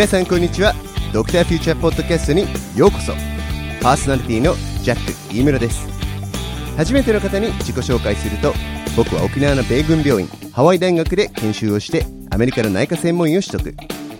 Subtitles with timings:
[0.00, 0.72] 皆さんこんにちは。
[1.12, 3.12] ドクターフューチャーポッドキャストにようこそ。
[3.82, 5.86] パーソナリティのジャック飯村です。
[6.78, 8.54] 初めての方に自己紹介すると
[8.96, 13.68] 僕は沖縄の米軍病院ハワイ大学で研修をしてアメリカの内科専門医を取得。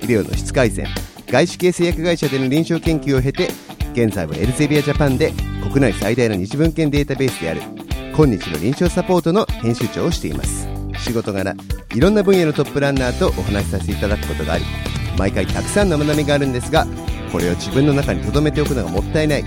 [0.03, 0.87] 医療の質改善
[1.29, 3.49] 外資系製薬会社での臨床研究を経て
[3.95, 7.63] 現在はエルゼビアジャパンで国内最大の日文献データベースである
[8.15, 10.69] 今日の臨床サポートの編集長をしています。
[10.99, 11.55] 仕事柄
[11.95, 14.65] いろんな分野のトップランナーとお話しさせていただくことがあり
[15.21, 16.87] 毎回たくさんの学びがあるんですが
[17.31, 19.45] これを自分の中に留めておくのがもったいない。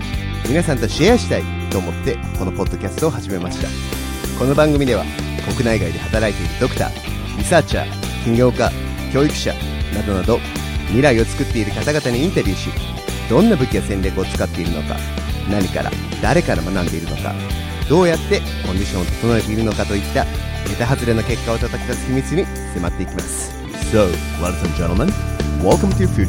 [0.48, 3.68] 皆さんとシェアしたいと思ってこのポッドキャストを始めました。
[4.38, 5.04] この番組では
[5.58, 8.72] 国内外で働いているドクターリサーチャー起業家
[9.12, 9.54] 教育者
[9.96, 10.38] などなど
[10.88, 12.70] 未来を作っている方々にインタビューし
[13.30, 14.96] どんな武器や戦略を使っているのか
[15.50, 17.34] 何から誰から学んでいるのか
[17.90, 20.24] どうやってコンディションを整えているのかといった
[20.70, 22.46] ネタ外れの結果を叩き出す秘密に
[22.76, 23.52] 迫っていきます。
[23.92, 24.08] So,
[24.42, 25.33] ladies and gentlemen,
[25.64, 26.28] welcome to Future.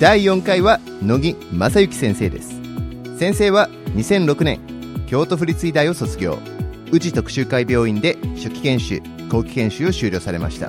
[0.00, 2.58] 第4回は乃木正幸先生です。
[3.18, 4.60] 先生は2006年
[5.06, 6.38] 京都府立医大を卒業。
[6.90, 10.68] 宇治特集会病院で初期研修後期研修を修了されました。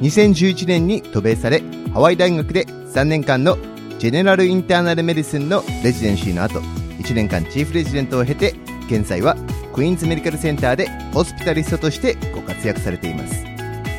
[0.00, 3.58] 2011年に渡米されハワイ大学で3年間の
[3.98, 8.54] ジェネラルインターナルメディスンのレジデンシーの後1年間チーフレジデントを経て
[8.86, 9.36] 現在は
[9.78, 13.44] クイーンズメディカルセンターでホスピタリストとしてご活躍されています。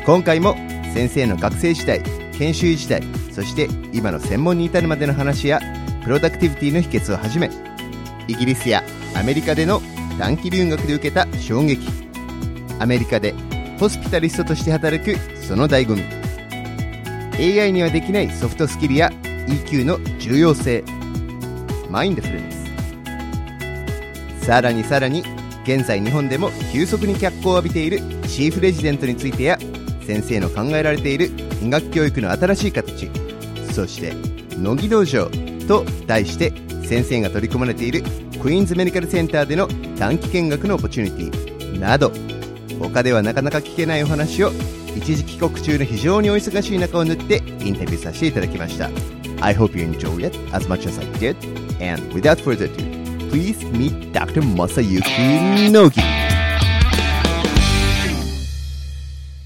[0.04, 0.54] 今回も
[0.92, 2.02] 先生の学生時代
[2.34, 5.58] 研修医時代そして今の専門に至るまでの話や
[6.04, 7.50] プロダクティビティの秘訣をはじめ
[8.28, 8.84] イギリスや
[9.16, 9.80] アメリカでの
[10.18, 11.80] 短期留学で受けた衝撃。
[12.78, 13.34] アメリカで
[13.78, 17.58] ホスピタリストとして働くその醍醐味。
[17.58, 19.08] AI にはできないソフトスキルや
[19.46, 20.84] EQ の重要性。
[21.88, 22.50] マインドフルネ
[24.38, 24.44] ス。
[24.44, 25.39] さらにさらに
[25.72, 29.56] 現在日本でも急速に脚光を浴びているチーフレジデントについてや
[30.04, 31.30] 先生の考えられている
[31.62, 33.08] 医学教育の新しい形
[33.72, 34.12] そして
[34.58, 35.30] 乃木道場
[35.68, 36.52] と題して
[36.84, 38.02] 先生が取り組まれている
[38.42, 42.10] クイーンズメディカルセンターでの短期見学のオポチュニティなど
[42.80, 44.50] 他ではなかなか聞けないお話を
[44.96, 48.90] 一時帰国中の非常にお忙しい中を縫ってインタビューさせていただきました。
[49.40, 51.36] I hope you enjoy it as much as I did.
[51.80, 52.99] And without further ado
[53.30, 54.42] please meet Dr.
[54.42, 56.00] Masayuki Nogi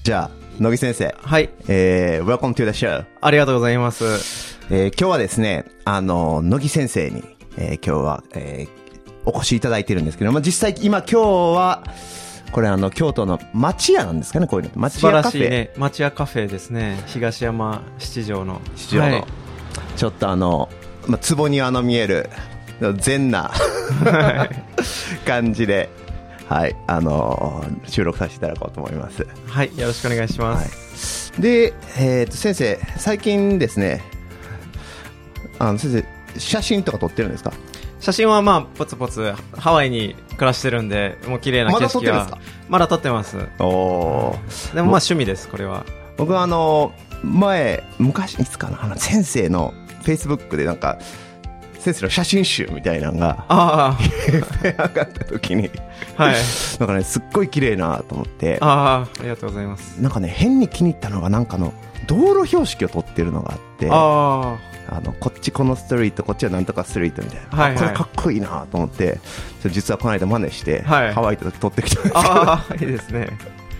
[0.03, 1.49] じゃあ乃木先生はい。
[1.67, 4.57] えー、Welcome to the show ありがとうございます。
[4.69, 7.23] えー今日はですね、あの、乃木先生に、
[7.57, 8.85] えー今日は、えー
[9.27, 11.83] お越しいただいてるんですけど、まあ、実際今今日は、
[12.51, 14.89] これあの、京都の町屋なんですかね、こういうの。
[14.89, 15.41] 素晴ら町屋カフェ。
[15.41, 15.73] しいね。
[15.77, 17.01] 町屋カフェですね。
[17.07, 18.61] 東山七条の。
[18.75, 19.23] 七条の、はい
[19.97, 20.69] ちょっとあの、
[21.07, 22.29] まあ、壺にあの見える、
[22.97, 23.51] 全な
[25.25, 25.89] 感じで、
[26.47, 29.25] はい、あの収録させていただこうと思います。
[29.47, 29.77] はい。
[29.77, 31.33] よろしくお願いしまはす。
[31.37, 34.03] い、で、えーと、先生、最近ですね、
[35.59, 36.03] あの、先
[36.33, 37.53] 生、写真とか撮ってるんですか？
[37.99, 42.37] 写真はまあ、ポツポツ、ハワイに暮らしてるんで、もう綺麗な景色は。
[42.69, 43.37] まだ撮ってます。
[43.57, 44.75] おー。
[44.75, 45.85] でもまあ趣味です、これは。
[46.17, 46.93] 僕はあの
[47.23, 50.99] 前昔いつかな先生のフェイスブックでなんか
[51.85, 53.97] 先生の写真集みたいなのがあ
[54.63, 55.69] 上がった時に。
[56.17, 56.35] あ、はい。
[56.79, 58.57] なんかねすっごい綺麗なと思って。
[58.59, 60.01] ああ、ありがとうございます。
[60.01, 61.73] なんかね変に気に入ったのがなんかの
[62.07, 63.87] 道路標識を撮ってるのがあって。
[63.91, 64.55] あ
[64.87, 67.75] あのこっちこのストリートこっちはなんとかストリートみたいな、はいはい。
[67.75, 69.19] あこれかっこいいなと思って。
[69.65, 71.13] 実はこの間真似して、はい。
[71.13, 73.27] ハワイ行った時撮ってきたんですああ、いいですね。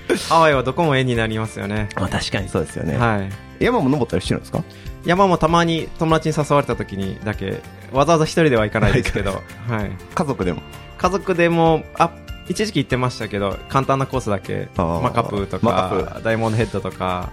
[0.29, 1.89] ハワイはどこも絵になりますよね。
[1.95, 3.63] まあ確かにそうですよね、はい。
[3.63, 4.63] 山も登ったりしてるんですか？
[5.05, 7.61] 山もたまに友達に誘われた時にだけ、
[7.91, 9.31] わざわざ一人では行かないですけど、
[9.67, 9.91] はい。
[10.13, 10.61] 家族でも？
[10.97, 12.11] 家族でも、あ、
[12.47, 17.29] 一時期行ってましたけど、簡単なコースだけ、マカプーとか、ダイヤモンドヘッドとか、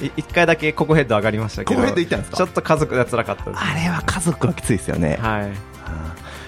[0.00, 2.36] い一回だけココヘッド上がりましたけど、ココヘッド行ったんですか？
[2.36, 3.62] ちょっと家族が辛かったです。
[3.62, 5.48] あれは家族はきついですよね、はい。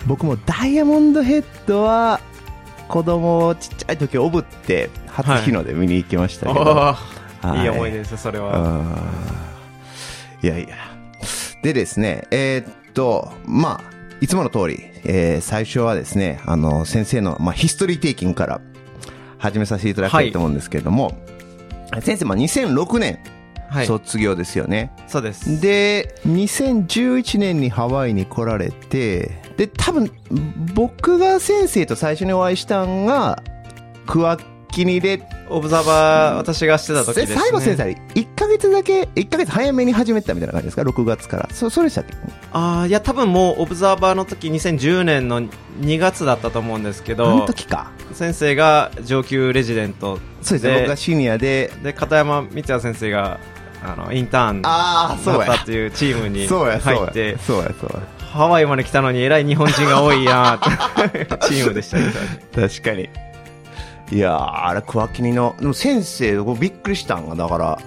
[0.07, 2.21] 僕もダイヤモンドヘッドは
[2.91, 6.97] 子供をちっちゃい時おぶって初日の出見に行きましたけど、おー
[7.49, 8.59] はいいい思い出です、それは。
[10.43, 10.47] うん。
[10.47, 10.77] いやいや。
[11.63, 13.81] でですねえーっとまあ
[14.21, 18.61] いつもの通り、えー最初はですねあの先生の、まあ、ヒストリーテイキングから
[19.39, 21.13] 始めさせていただきたいと思うんですけれども、
[22.03, 23.19] 先生、まあ、2006年
[23.71, 23.87] はい。
[23.87, 25.61] 卒業ですよね、そうです。
[25.61, 30.11] で2011年にハワイに来られてで多分
[30.75, 33.43] 僕が先生と最初にお会いしたんが
[34.07, 37.41] クワッキニで、オブザーバー、私がしてた時ですね。
[37.41, 41.49] 最後先生、1ヶ月だけ、1ヶ月早めに始めたみたいな感じですか ?6 月から。
[41.53, 42.15] そ、それでしたっけ？
[42.53, 45.43] ああ、いや、多分もう、オブザーバーの時、2010年の
[45.81, 47.91] 2月だったと思うんですけど、時か。
[48.13, 53.41] 先生が上級レジデントそうですね、僕がシニアで、で、片山光也先生が、
[53.83, 55.65] あの、インターンだああ、そうやったっ。
[55.67, 57.39] ていうチームにそうや、そうや入って、。
[57.39, 58.20] そうや、そうや。
[58.33, 60.59] ハワイまで来たのに偉い日本人が多いや
[61.43, 62.05] チームでしたね。
[62.55, 63.09] 確かに。
[64.13, 67.79] いやー、あれ、クワキニの、でも先生、僕びっくりしたんが、だから、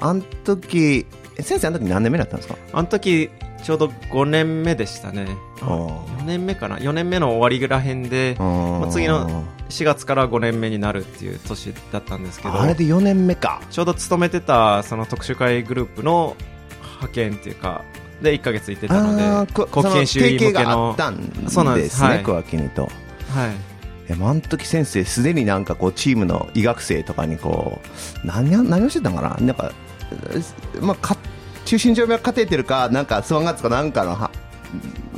[0.00, 1.06] あの時、
[1.36, 2.56] え先生あの時何年目だったんですか？
[2.72, 3.30] あの時、
[3.62, 5.26] ちょうど5年目でしたね。
[5.60, 5.88] あー
[6.20, 13.60] 4年目かな ?4 年目の終わりぐらへんで、まあ次の4月から5年目になるっていう年だったんですけど、あれで4年目か。
[13.70, 16.36] ちょうど勤めてたその特殊会グループの
[16.96, 17.82] 派遣っていうか、
[18.22, 22.82] で1ヶ月行ってたので、後研修医向けそのあのっ、たんでですすね、はいクワキニと。
[22.82, 22.90] はい。
[24.12, 27.80] あの時先生、すでになんかこう、チームの医学生とかにこ
[28.24, 29.46] う、何を、何をしてたのかな？
[29.46, 29.72] なんか、
[30.74, 31.16] えまあ、か、
[31.64, 34.30] 中心静脈カテーテルか、なんか、スワンガッツかなんかのは、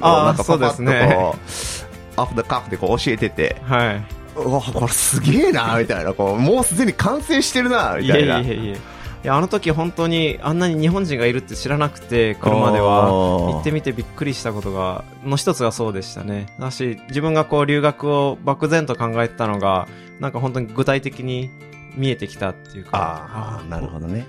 [0.01, 4.03] あーなんかそうですねこう、アフターカフでこう教えてて、はい。
[4.37, 8.41] うわ、これすげえな、みたいな、こう、もうすでに完成してるな、みたいな。
[8.41, 8.77] いえいえいえ。
[9.23, 13.07] いや、あの時本当にあんなに日本人がいるって知らなくて、来るまでは。
[13.09, 16.47] 行ってみてびっくりしたことが、の一つがそうでしたね。
[16.59, 19.87] だし、自分がこう留学を漠然と考えてたのが、
[20.19, 21.51] なんか本当に具体的に
[21.97, 23.29] 見えてきたっていうか。
[23.33, 24.27] ああ、なるほどね。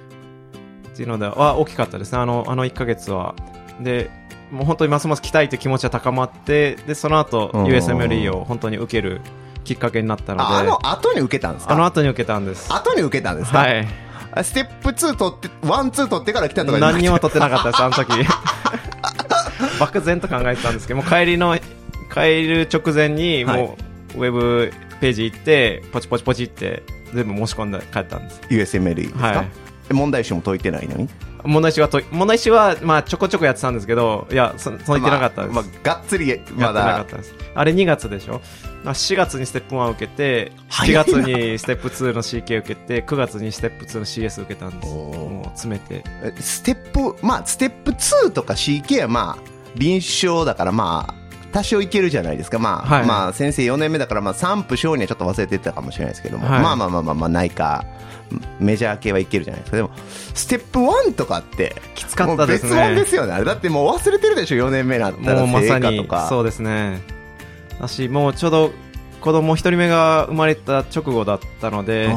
[0.90, 2.20] っていうのでは大きかったですね。
[2.20, 3.34] あの、あの1ヶ月は。
[3.82, 4.12] で、
[4.52, 9.22] もう本当にますます来たいという気持ちは高まって、で、その後、うん USMLE を本当に受ける
[9.64, 11.74] きっかけになったので、ああの後に受けたんですか？
[11.74, 12.72] あの後に受けたんです。
[12.72, 13.58] 後に受けたんですか？
[13.60, 13.88] はい。
[14.36, 18.12] あステップ2取って、 one、two取ってから来たとか何にも取ってなかったです、あの時。
[19.80, 21.58] 漠然と考えてたんですけど、もう帰りの、
[22.14, 23.62] 帰る直前に、はい。
[23.62, 23.78] も
[24.16, 26.84] う、ウェブページ行って、ポチポチポチって、
[27.14, 28.42] 全部申し込んで帰ったんです。
[28.50, 29.94] USMLE ですか、はい。
[29.94, 31.10] 問題集も解いてないのに？
[31.44, 35.54] 問題集はと、問題集は、まあ、ちょこちょこやってたんですけど、いや、そ解いてなかったです。
[35.54, 37.36] まあ、まあがっつり、やまってなかだっ、たです。
[37.56, 38.42] あれ2月でしょ？
[38.84, 44.94] まあ ?4 月にステップ1受けて、7早いな月にステップ2の CK 受けて、9月にステップ2の CS 受けたんです。
[44.94, 46.04] もう詰めて。
[46.24, 49.44] えステップ、まあ、ステップ2とか CK はまあ、
[49.76, 51.14] 臨床だからまあ、
[51.54, 52.60] 多少いけるじゃないですか。
[52.60, 57.86] まあ、はいまあ、先生4年目だから、まあ、産婦小児はちょっと忘れてたかもしれないですけども、はいまあまあまあまあ、まあ、内科、
[58.60, 59.78] メジャー系はいけるじゃないですか。
[59.78, 59.92] でも、
[60.34, 63.34] ステップ1とかって、きつかったですね別物ですよね。
[63.34, 65.40] あれだってもう忘れてるでしょ、4年目になったら。
[65.40, 66.28] もうまさ成果とにか。
[66.28, 67.02] そうですね
[67.80, 68.72] だしもうちょうど
[69.22, 72.10] 子供一人目が生まれた直後だったので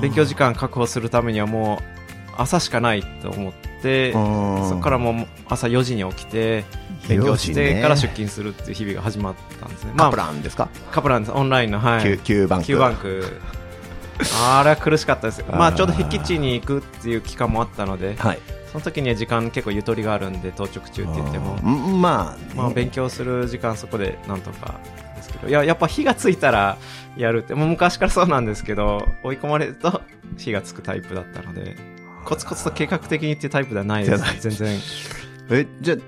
[0.00, 3.52] 勉強時間確保するためにはもう朝しかないと思っ
[3.82, 6.64] てうんそこからもう朝4時に起きて
[7.16, 9.92] 勉強し4時ねてから出勤するっていう日々が始まったんですね。
[9.96, 11.32] カプランですか、カプランです。
[11.32, 12.02] オンラインのはい。
[12.02, 12.66] キュ Q バンク。
[12.66, 13.40] Q バンク。
[14.42, 15.44] あれは苦しかったです。
[15.50, 18.38] まあちょうど僻地に行くっていう期間もあったのではい。
[18.70, 21.58] その時には時間結構ゆとりがあるんで当直中って言っても。
[21.62, 24.78] うんまあ、まあ、勉強する時間そこでなんとか
[25.16, 25.48] ですけど。
[25.48, 26.76] いややっぱ火がついたら
[27.16, 30.02] やるってもう昔からそうなんですけど追い込まれると
[30.36, 31.76] 火がつくタイプだったので
[32.24, 34.78] コツコツと計画的にっていうタイプではないです全然。
[35.50, 35.98] え、じゃあ、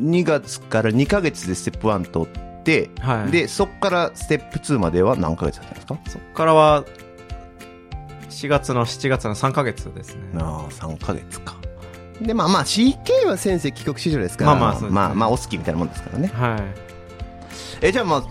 [0.00, 3.30] 2月から2ヶ月でステップ1取って、はい。
[3.30, 5.98] で、そこからステップ2までは何ヶ月だったんですか？
[6.08, 6.84] そこからは
[8.28, 10.22] 4月の7月の3ヶ月ですね。
[10.38, 11.56] ああ、3ヶ月か。
[12.20, 14.88] で、まあまあ、CK は先生帰国子女ですから、まあまあね。
[14.90, 16.28] まあまあ、お好きみたいなもんですからね。
[16.28, 16.62] はい。
[17.86, 18.22] え、じゃあまあ、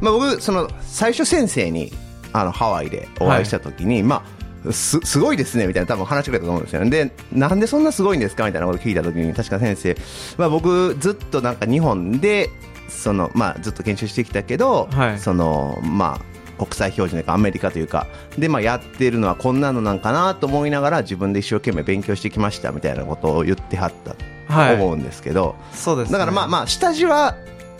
[0.00, 1.92] まあ僕、その、最初先生に、
[2.32, 4.22] あの、ハワイでお会いしたときに、まあ、
[4.70, 6.90] す、すごいですね、みたいな多分話してくれたと思うんですよね。
[6.90, 9.96] で、なんでそんなすごいんですかみたいなこと聞いたときに、確か先生、
[10.36, 12.50] まあ僕、ずっとなんか日本で、
[12.88, 15.18] その、まあずっと研修してきたけど、はい。
[15.18, 18.06] その、まあ、国際標準というかアメリカというか、
[18.38, 27.36] で、まあやってるのはこんなのなんかなと思いながら自分で一生懸命勉強してきましたみたいなことを言ってはったとはい思うんですけど、そうです、ね、だからまあまあ下地は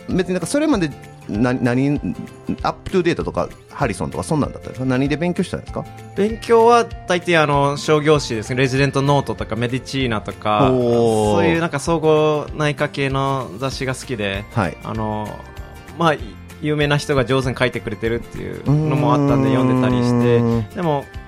[0.09, 0.91] 別になんかそれまで
[1.29, 1.99] な何
[2.63, 4.87] アップトゥーデートとかハリソンとかそんなんだったんですか？
[4.87, 5.85] 何で勉強したんですか？
[6.17, 8.57] 勉強は大抵あの商業誌ですね。
[8.57, 14.77] レジデントノートとかメディチーナとかそういうなんか総合内科系の雑誌が好きではい。
[14.83, 15.29] あの
[15.99, 16.15] まあ
[16.61, 20.23] 有名な人が上手に書いてくれてるっていうのもあったんで読んでたりし
[20.71, 21.22] てでも国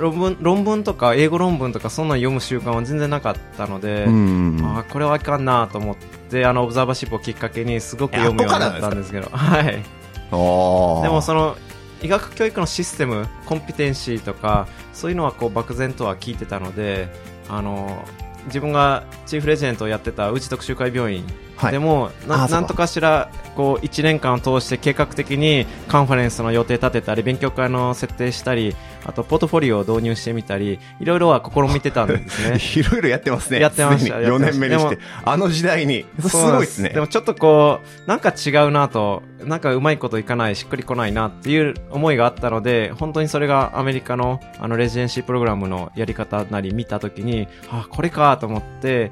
[0.00, 5.96] 論文論文とか英語論文とかそんなの読む習慣は全然なかったので、うんあーこれはいかんなと思っ
[6.30, 9.28] てあのオブザーバーシップをきっかけにすごく読むようになったんですけど。
[9.36, 9.64] はい。
[9.72, 11.56] でもその
[12.02, 17.08] 医学教育のシステムコンピテンシーとかそういうのはこう漠然とは聞いてたので
[17.48, 18.04] あの
[18.46, 21.24] 自分がチーフレジデントをやってた宇治特集会病院
[21.60, 28.74] はいでもななんとかしらこう1年間を通して計画的にカンファレンスの予定立てたり勉強会の設定したり
[29.04, 33.60] あとポートフォリオを導入してみたり いろいろは試みてたんですねいろいろやってますね。
[33.60, 34.98] やってましたすでに4年目にして。
[35.24, 36.06] あの時代に。
[36.20, 37.00] すごいですねで。
[37.00, 49.10] もちょっとこう、なんか違うなと、なんかうまいこといかない、しっくりこないなっていう思いがあったので、本当にそれがアメリカのあのレジデンシープログラムのやり方なり見たときに、あ、これかと思って、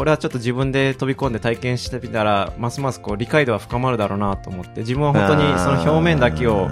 [0.00, 6.70] これはちょっと自分で飛び込んで体験してみたら、ますますこう理解度は深まるだろうなと思って、自分は本当にその表面だけを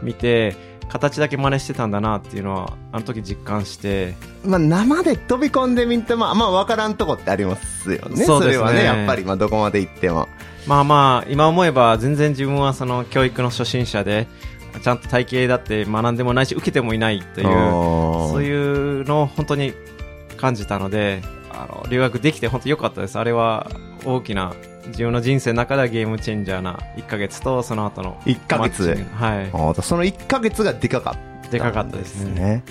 [0.00, 0.54] 見て、
[0.88, 8.20] 形だけ真似してたんだなっていうのは、あの時実感して、まあ、生で飛び込んでみても、まあ、わからんとこってありますよね。
[8.20, 10.28] ねれはね、やっぱり、まあ、どこまで行っても。
[10.68, 14.28] まあまあ、今思えば全然自分はその教育の初心者で、
[14.84, 19.72] ちゃんと体系だって学んでもないし、受けてもいないという、そそういうのを本当に
[20.36, 21.22] 感じたので、
[21.62, 23.18] あの、留学できて本当良かったです。
[23.18, 23.70] あれは
[24.04, 24.54] 大きな、
[24.88, 28.20] 自分の人生の中ではゲームチェンジャーな1ヶ月と、その後の。
[28.24, 31.48] 1ヶ月はああその1ヶ月がでかかった。
[31.48, 31.50] い。
[31.50, 32.62] でかかったですね。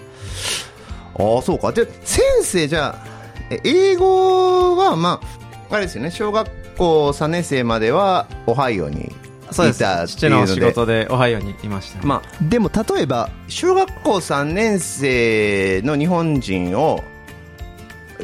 [1.16, 1.72] ああ、そうか。
[1.72, 2.96] で、先生、じゃ
[3.64, 5.20] 英語は、ま
[5.70, 9.14] あ、あれですよね、小学校3年生までは、オハイオに
[9.52, 12.06] そうです父の仕事でオハイオにいました。
[12.06, 17.04] まあ、でも例えば小学校3年生の日本人を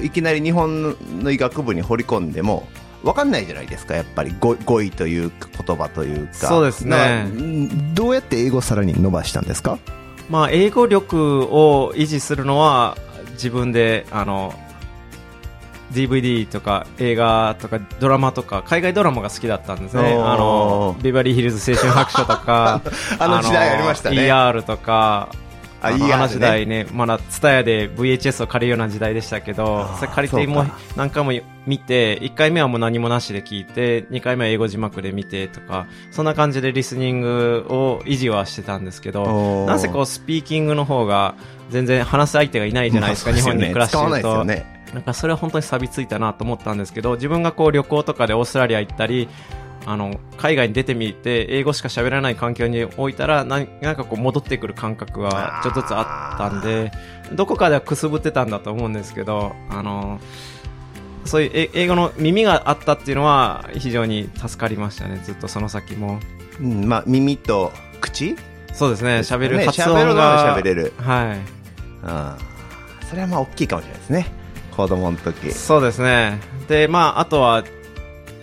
[0.01, 2.67] いきなり日本の医学部に掘り込んでも
[3.03, 3.95] 分かんないじゃないですか。
[3.95, 6.33] やっぱり語語彙というか言葉というか。
[6.47, 7.27] そうですね。
[7.93, 9.77] どうやって英語さらに伸ばしたんですか？
[10.29, 12.97] まあ、英語力を維持するのは
[13.33, 14.53] 自分であの
[15.91, 20.13] DVD とか映画とかドラマとか海外ドラマが好きだったんですね。
[20.13, 22.81] あのビバリーヒルズ青春白書とか
[23.19, 24.17] あの時代ありましたね。
[24.17, 25.29] ER とか
[25.83, 26.87] ああの ER ねあの時代ね。
[26.93, 31.31] まだ TSUTAYA で VHS を借りるような時代でしたけどそれ借りてもう何回も
[31.65, 41.35] 見て1回目はもう何もなしで聞いて2回目は英語字幕で見てとかそんな感じでリスニングを維持はしてたんですけどなんせこうスピーキングの方が
[41.69, 44.45] 全然話す相手がいないじゃないですか、まあ日本に暮らしてると。
[44.93, 49.27] なんかそれは本当に錆びついたなと思ったんですけど、自分がこう旅行とかでオーストラリア行ったり、
[49.85, 56.91] あの、海外に出てみて、英語しか喋らない環境に置いたら、なんなんかこう戻ってくる感覚はちょっとずつあったんで、
[57.33, 60.19] どこかではくすぶってたんだと思うんですけど、あの、
[61.25, 66.19] そういうえ英語の耳があったっていうのは非常に助かりましたね、ずっとその先も。
[66.61, 68.35] うんまあ、耳と口？
[68.73, 70.21] そうですね、喋るね発音が。
[70.21, 70.93] は喋れる。
[70.97, 71.39] はい。
[72.03, 73.05] あー。
[73.07, 74.27] それはまあ大きいかもしれないですね。
[74.75, 75.51] 子供の時。
[75.51, 76.39] そうですね。
[76.67, 77.63] で、まあ、あとは、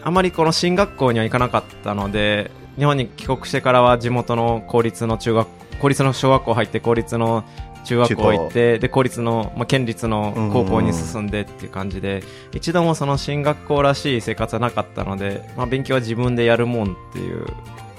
[0.02, 5.48] あまりこの進学校には行かなかったので、日本に帰国してからは地元の公立の中学、
[5.80, 7.44] 公立の小学校入って、公立の
[7.84, 17.46] 中学校行って、で、公立の、まあ、県立の高校に進んでっていう感じで、一度もその進学校らしい生活はなかったので、まあ、勉強は自分でやるもんっていう、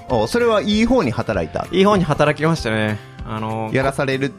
[0.10, 1.67] おそれはいい方に働いた？
[1.72, 3.00] いい方に働きましたね。
[3.25, 4.31] あの、やらされる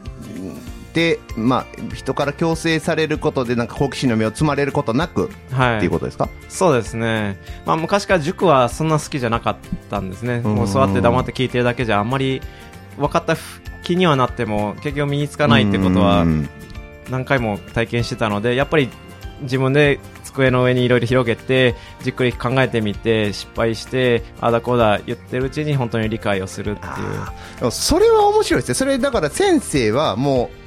[0.93, 5.77] で、まあ、人から強制されることでなんか好奇心の目を積まれることなくはい。
[5.77, 7.37] っていうことですか、そうですね。
[7.65, 9.57] まあ昔から塾はそんな好きじゃなかっ
[9.89, 10.41] たんですね。
[10.43, 12.41] うんもう座って黙って聞いてるだけじゃあんまり
[12.97, 13.35] 分かった
[13.83, 16.49] 気にはなっても結局身につかないってことはうん
[17.09, 18.89] 何回も体験してたので、やっぱり
[19.41, 26.85] 自分で机の上にいろいろ広げてじっくり考えてみて失敗してああだこうだ言ってるうちに本当に理解をするって
[27.65, 27.71] いう。
[27.71, 30.62] それは面白いですねそれだから先生はもう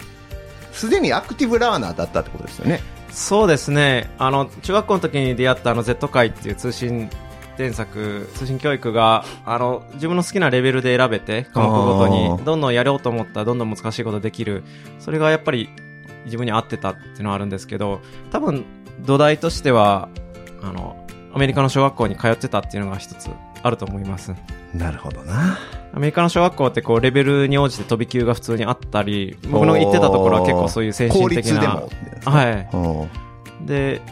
[0.77, 2.81] すでにアクティブラーナーだったってことですよね
[3.11, 4.11] そうですね。
[4.19, 7.09] あの、中学校の時に出会ったあの Z 会っていう通信
[7.57, 14.65] 添削、通信教育が、あの、自分の好きなレベルで選べて、科目ごとに、どんどんやろうと思ったらどんどん難しいことできる。
[14.99, 15.71] それがやっぱり
[16.27, 18.65] 自分に合ってたっていうのはあるんですけど、多分
[19.01, 20.09] 土台としては、
[20.63, 21.03] あの、
[21.33, 23.31] アメリカの小学校に通ってたっていうのが一つ
[23.67, 24.33] あると思います。
[24.75, 25.59] なるほどな。
[25.95, 31.83] アメリカの小学校ってこうレベルに応じて飛び級が普通にあったり、僕の行ってたところは結構そういう先進公的な
[32.25, 32.69] はい。
[32.73, 33.09] お
[33.65, 34.03] で、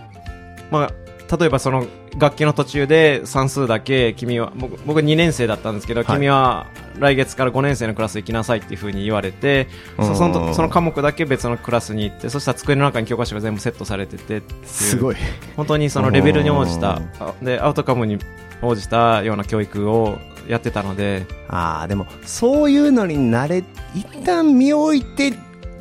[0.70, 1.87] まあ、例えばその
[2.18, 6.16] 楽器の途中で算数だけ君は僕僕2年生だったんですけど、はい。
[6.16, 6.66] 君は
[6.99, 9.68] 来月から5年生のクラス行きなさいっていう風に言われて、
[9.99, 15.16] そそのその科目だけ別のクラスに行ってそしたら机の中に教科書が全部セットされててすごい。
[15.56, 18.18] 本当にそのレベルに応じたあでアウトカムに
[18.66, 20.18] 応じたような教育を
[20.49, 21.26] やってたので。
[21.49, 23.62] ああでもそういうのに慣れ
[23.94, 25.33] 一旦身を置いて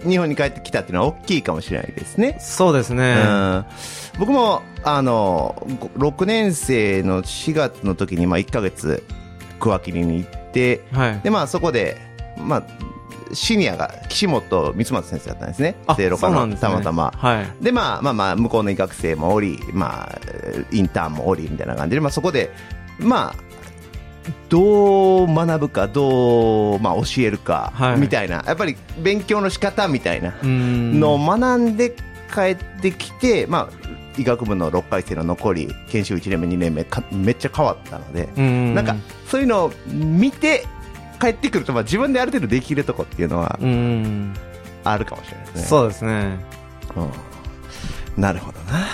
[0.08, 2.38] 日本に帰ってきたっていうのは大きいかもしれないですね。
[2.40, 3.66] そうですね、うん。
[4.20, 5.66] 僕もあの
[5.98, 9.04] 6年生の4月の時にまあ1ヶ月
[9.60, 11.20] 桑切りに行ってはい。
[11.22, 11.98] でまあそこで
[12.38, 12.63] まあ
[13.34, 15.75] シニアが岸本光松先生だったんですね。
[15.88, 17.13] あ聖路たまたま。
[17.16, 17.63] はい。
[17.63, 20.20] で、まあまあまあ、向こうの医学生もおり、まあ、
[20.72, 22.52] インターンもおり、みたいな感じで、まあそこで、
[23.00, 23.54] まあ、
[24.50, 30.34] どう学ぶか、どう、まあ教えるか、はいみたいな、やっぱり勉強の仕方みたいな。
[30.44, 31.96] のを学んで
[32.34, 33.84] 帰ってきて、まあ、
[34.18, 38.28] 医学部の6回生の残り、研修1年目、2年目か、めっちゃ変わったので。
[38.74, 38.96] なんか、
[39.28, 40.66] そういうのを見て、
[41.24, 43.58] 帰ってくると、まあ自分である程度できるとこっていうのは。
[44.86, 45.62] あるかもしれないですね。
[45.63, 46.38] そうですね。
[46.96, 47.10] うん
[48.15, 48.86] なるほどな。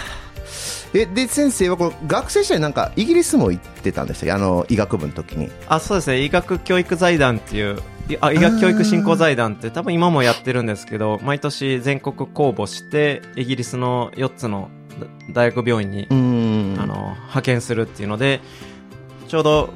[0.94, 5.50] え、で、先生はこの学生時代なんかイギリスも行ってたんでしたあの、医学部の時に。
[5.68, 6.22] あ、そうですね。
[6.22, 14.70] 医学教育財団っていう、いあ医学教育振興財団って多分今もやってるんですけど、毎年全国公募して、イギリスの4つの
[15.32, 18.42] 大学病院に、んあの、派遣するっていうので、
[19.28, 19.70] ちょうど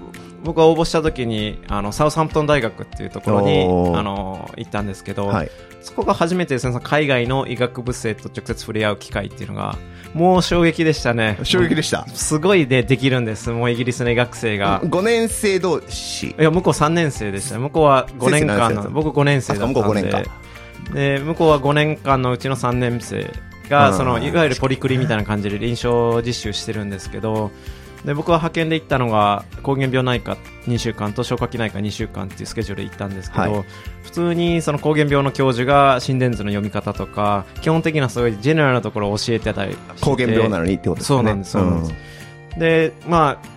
[0.43, 5.51] 僕が応募した時に、あの、サウサンプトン大学っていうところにあの、行ったんですけど、はい。
[5.81, 9.77] そこが初めてですね、その海外の医学部生と直接触れ合う機会っていうのが、
[10.13, 11.39] もう衝撃でしたね。
[11.43, 12.07] 衝撃でした。
[12.07, 13.50] すごいでできるんです。
[13.50, 14.81] もうイギリスの医学生が。
[14.81, 16.27] 5年生同士。
[16.27, 17.57] いや、向こう3年生でした。
[17.57, 19.79] 向こうは5年間僕5年生だったんで。
[19.79, 20.23] あ向こう5年か
[20.93, 23.31] で、向こうは5年間のうちの3年生
[23.69, 27.51] が、うんその、いわゆるポリクリみたいな感じで臨床実習してるんですけど、
[28.05, 33.65] で、僕は派遣で行ったのが、膠原病内科2週間と消化器内科2週間っていうスケジュールで行ったんですけど、はい
[34.03, 39.75] 普通にその膠原病の教授が心電図の読み方とか、基本的なそういうジェネラルなところを教えてたり。
[40.01, 41.17] 膠原病なのにってことですね。
[41.17, 43.53] そうなんですそうなんですで、まあ、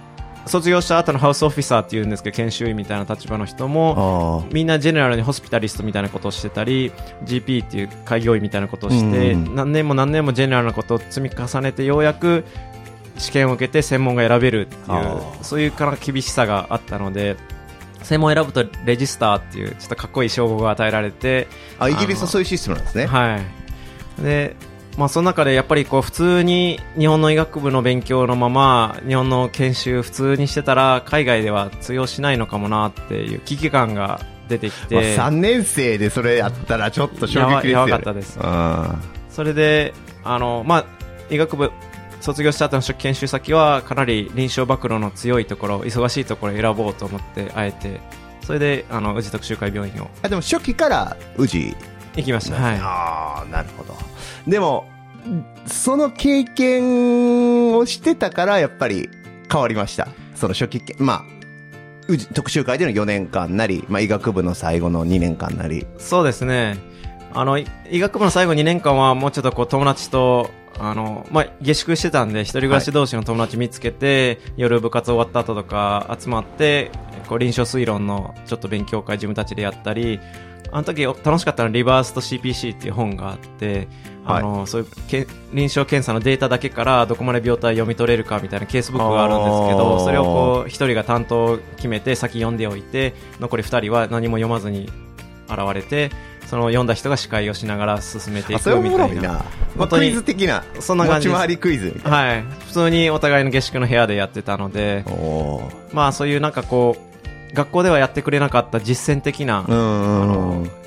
[0.49, 6.93] 卒業した後のハウスオフィサーっていうんですけど、研修医みたいな立場の人も、あみんなジェネラルにホスピタリストみたいなことをしてたり、
[7.25, 12.45] GP っていう開業医みたいなことをして、うん何年も何年もジェネラルなことを積み重ねて、ようやく
[13.19, 17.37] 試験を受けて専門が選べるっていうそういうから厳しさがあったので、
[18.03, 21.85] 専門を選ぶとレジスターっていうちょっとかっこいい称号が与えられて、あ。
[21.85, 23.07] あ、イギリスはそういうシステムなんですね。
[23.07, 23.41] は
[24.19, 24.23] い。
[24.23, 24.57] で、
[24.97, 37.71] まあその中でやっぱりこう普通に日本の医学部の勉強のまま日本の研修普通にしてたら海外では通用しないのかもなっていう危機感が出てきまあ、て、3年生でそれやったらちょっと衝撃ですよね。
[37.71, 38.97] やばかったですあ
[39.29, 39.93] それで、
[40.25, 40.87] あの、まあ
[41.29, 41.73] 医学部
[42.27, 48.01] 卒業した後の初期研修先はかなり臨床暴露の強いところ、忙しいところを選ぼうと思ってあえて、
[48.43, 51.77] それであの宇治特集会病院をあでも初期から宇治？
[52.17, 52.57] 行きました。
[52.57, 52.79] はい。
[52.81, 53.95] ああ、なるほど。
[54.49, 54.89] でも、
[55.67, 59.09] その経験をしてたから、やっぱり
[59.51, 60.09] 変わりました。
[60.35, 61.25] その初期け、まあ、
[62.09, 65.87] 宇治特集会での4年間なり、まあ、医学部の最後の2年間なり。
[65.99, 66.79] そうですね。
[67.35, 76.91] あの、い医学部の最後2年間はもうちょっとこう友達と、あの、まあ、下宿してたんで、一人暮らし同士の友達見つけて、夜部活終わった後とか集まって、
[77.29, 80.21] こう臨床推論のちょっと勉強会自分たちでやったり、
[80.73, 83.89] あの時楽しかったのはリバースと CPC っていう本があって、
[84.25, 94.91] あの、そういうけ臨床検査のデータだけからどこまで病態読み取れるかみたいなケースブックがあるんですけど、それをこう一人が担当を決めて先読んでおいて、残り二人は何も読まずに
[95.49, 96.11] 現れて、
[96.47, 99.45] その読んだ人が司会をしながら進めていくみたいな。
[99.77, 100.65] まあ、クイズ的な。
[100.81, 102.17] そんな感じ持ち回りクイズみたいな。
[102.17, 102.43] はい。
[102.67, 105.05] 普通にお互いの下宿の部屋でやってたので、
[105.93, 107.07] まあそういうなんかこう、
[107.55, 109.65] 学校ではやってくれなかった実践的な、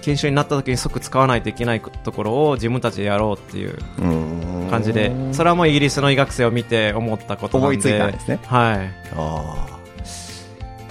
[0.02, 4.68] 研修になった時に即使わないといけないところを自分たちでやろうっていううん。
[4.70, 7.78] 感じで、それはもうイギリスの医学生を見て思ったことなんで。
[7.78, 8.92] 思いついたんですねはい。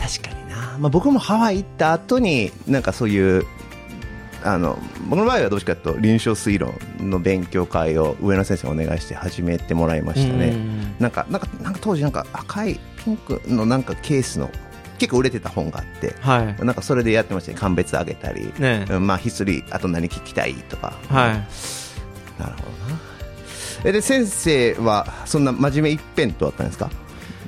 [0.00, 3.44] 確かにな、まあ、僕もハワイ行った後になんかそういう
[4.44, 6.74] あの僕の場合はどうしかというと臨床推論
[7.11, 10.96] の勉強会を上野先生にお願いして始めてもらいましたうねん。
[10.98, 14.51] なんかなんかなんか当時なんか赤いピンクのなんかケースの
[14.98, 16.64] 結構売れてた本があってはい。
[16.64, 17.59] なんかそれでやってましたね。
[17.59, 18.87] 鑑別上げたり、ね。
[18.90, 20.92] うんまあヒストリーあと何聞きたいとか。
[21.09, 21.33] はい。
[22.40, 23.01] なるほどな。
[23.85, 26.90] えで先生はそんな真面目一辺倒だったんですか？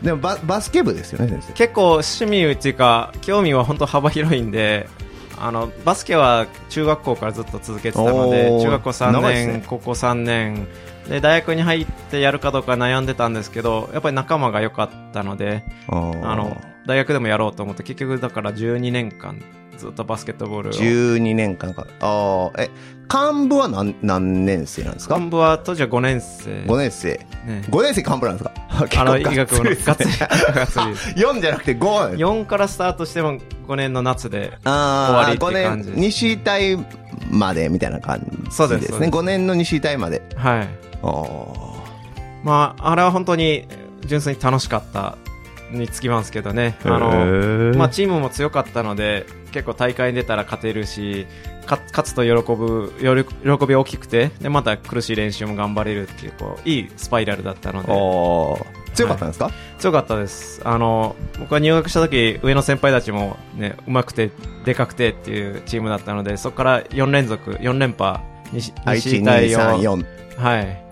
[0.02, 1.52] でもババスケ部ですよね先生。
[1.52, 4.88] 結構趣味うか、興味は本当幅広いんで、
[5.40, 9.64] あの、バスケは中学校からずっと続けてたので中学校3年、ね。
[9.66, 10.68] 高校3年、
[11.08, 19.42] で、大学に入ってやるかどうか悩んでたんですけど、やっぱり仲間が良かったので、あの、大学でもやろうと思って、結局だから12年間
[19.80, 20.72] ずっとバスケットボールを。
[20.72, 21.86] 12年間か。
[22.00, 22.70] ああ、え、
[23.12, 25.16] 幹部は何、何年生なんですか？
[25.18, 26.50] 幹部は当時は5年生。
[26.66, 27.08] ?5 年生。
[27.46, 27.64] ね。
[27.70, 28.52] 5年生幹部なんですか？
[29.00, 30.18] あの、医学部のがっつり、り。
[30.18, 31.08] がっつりです。
[31.16, 36.78] 4じゃなくて5なんです4からスタートしても5年の夏で、ああ、終わりって5感じです年、西隊
[37.30, 38.48] までみたいな感じですね。
[38.50, 40.22] そうですそうです5年の西隊まで。
[40.36, 40.68] はい。
[41.02, 41.70] ああ。
[42.44, 43.66] まあ、あれは本当に
[44.06, 45.16] 純粋に楽しかった
[45.72, 46.76] につきますけどね。
[46.84, 51.26] あの、まあ、チームも強かったので、結構大会に出たら勝てるし、
[51.66, 52.92] か勝つと喜ぶ
[53.42, 58.80] 喜び大きくてでまた苦しい練習も頑張れるっていうこういいスパイラルだったので。
[58.94, 60.60] 強かったんですか、強かったです。
[60.64, 64.30] あの僕は入学した時上の先輩たちもね上手くて
[64.64, 68.20] でかくてっていうチームだったのでそこから4連続4連覇
[68.52, 70.06] 西あ西対応1234
[70.38, 70.82] はい。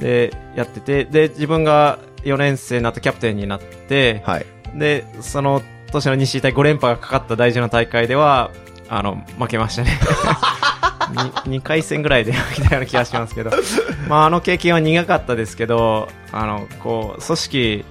[0.00, 4.46] でやっててで自分が4年生になってキャプテンになって、はい。
[4.74, 5.62] でその
[5.96, 8.50] 年の西対5連覇がかかった大事な大会では
[8.88, 9.98] あの負けましたね。
[11.46, 13.50] 2, 回戦ぐらいで負けたような気がしますけど、
[14.08, 17.84] まあ、あの経験は苦かったですけどあのこう組織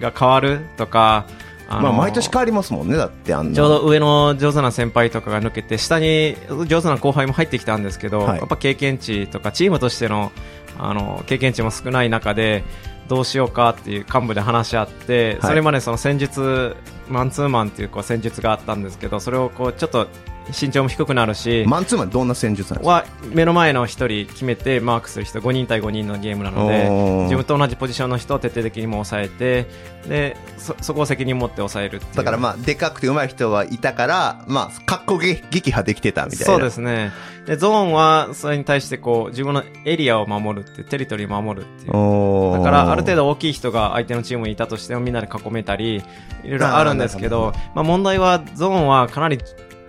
[0.00, 1.26] が変わるとか
[1.68, 3.54] あのまあ毎年変わりますもんねだってあんな。
[3.54, 6.36] ちょうど上の上手な先輩とかが抜けて下に
[6.68, 8.38] 上手な後輩も入ってきたんですけど、はい。
[8.38, 10.32] やっぱ経験値とかチームとしての
[10.78, 12.62] あの経験値も少ない中で
[13.08, 15.50] どうしようかっていう幹部で話し合って、はい。
[15.50, 16.76] それまでその戦術
[17.08, 20.08] マンツーマンっていうこう戦術があったんですけどそれをこうちょっと
[20.48, 22.92] 身長も低くなるし、マンツーマンどんな戦術なんですか？
[22.92, 26.88] は目の前の1人決めてマークする人5人対5人のゲームなので
[27.24, 29.66] 自分と同じポジションの人を徹底的にも抑えて
[30.08, 36.44] でそそこを責任持って抑えるだからまあでかくて上手い人はいたからまあ格好撃撃破できてたみたいな。
[36.44, 37.12] そうですね。
[37.46, 41.92] でゾーンはそれに対してこう自分のエリアを守るってテリトリーを守るっていう。
[41.92, 46.02] だからある程度大きい人が相手のチームにいたとしてもみんなで囲めたり
[46.42, 47.52] いろいろあるんですけど。
[47.74, 49.38] まあ、問題はゾーンはかなり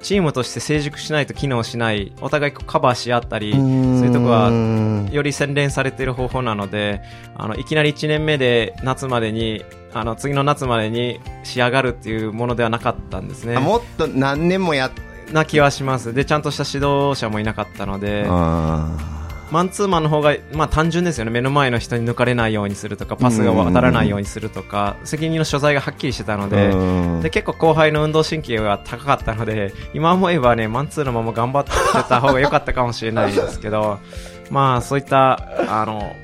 [0.01, 7.01] チームとして成熟しないと機能しないお互いカバーし合ったりそういうとこははより洗練されている方法なので
[7.35, 13.57] あのいきなり1年目で夏までにあの次の夏までに仕上がるっていうものではなかったんですね。
[13.57, 14.91] もっと何年もやっ
[15.31, 16.13] な気はします。
[16.13, 21.31] で、ちゃんとした指導者もいなかったので、あマンツーマンの方が、まあ単純ですよね。
[21.31, 31.71] 目の前の人に抜かれないようにするとか、パスが渡らないようにするとか、責任の所在がはっきりしてたので、ーで、結構後輩の運動神経が高かったので、今思えばね、マンツーのまま頑張って
[32.09, 33.99] た方が良かったかもしれないですけど、
[34.51, 36.15] まあそういった、あの、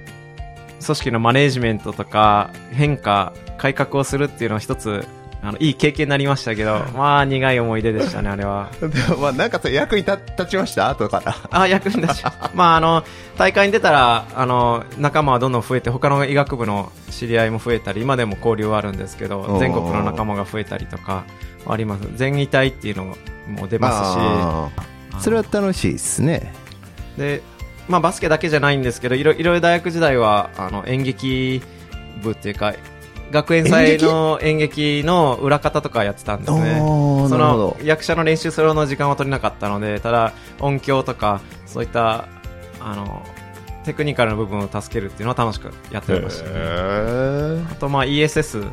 [0.83, 5.05] 組織のマネージメントとか、変化、改革をするっていうのは一つ、
[5.45, 8.69] あの、いい経験になりましたけど、 まあ苦い思い出でしたね、あれは。
[8.79, 10.89] でもまあなんかそれ役に立立ちました？
[10.89, 11.21] 後か。
[11.25, 12.23] らあ、役に立ち、
[12.55, 13.03] まああの、
[13.37, 21.25] 大会に出たら、あの、仲間はどんどん増えて、他の医学部の知り合いも増えたり、今でも交流はあるんですけど、全国の仲間が増えたりとか、
[21.67, 22.03] あります。
[22.15, 23.05] 全位体っていうの
[23.47, 24.71] も出ま
[25.11, 26.53] すし、それは楽しいですね。
[27.17, 27.41] で、
[27.89, 31.61] まあバスケだけじゃないんですけど、いろいろ大学時代は、あの、演劇
[32.21, 32.73] 部っていうか、
[33.33, 35.03] 学園祭の演劇？
[35.03, 36.77] の裏方とかやってたんですね。
[36.77, 42.27] そなるほどの役者の練習するの時間は取れなかったので、ただ音響とかそういった
[42.79, 43.25] あの
[43.83, 46.51] テクニカルな部分を助けるっていうのは楽しくやってました、ね。
[46.55, 48.63] へあとまあ ESS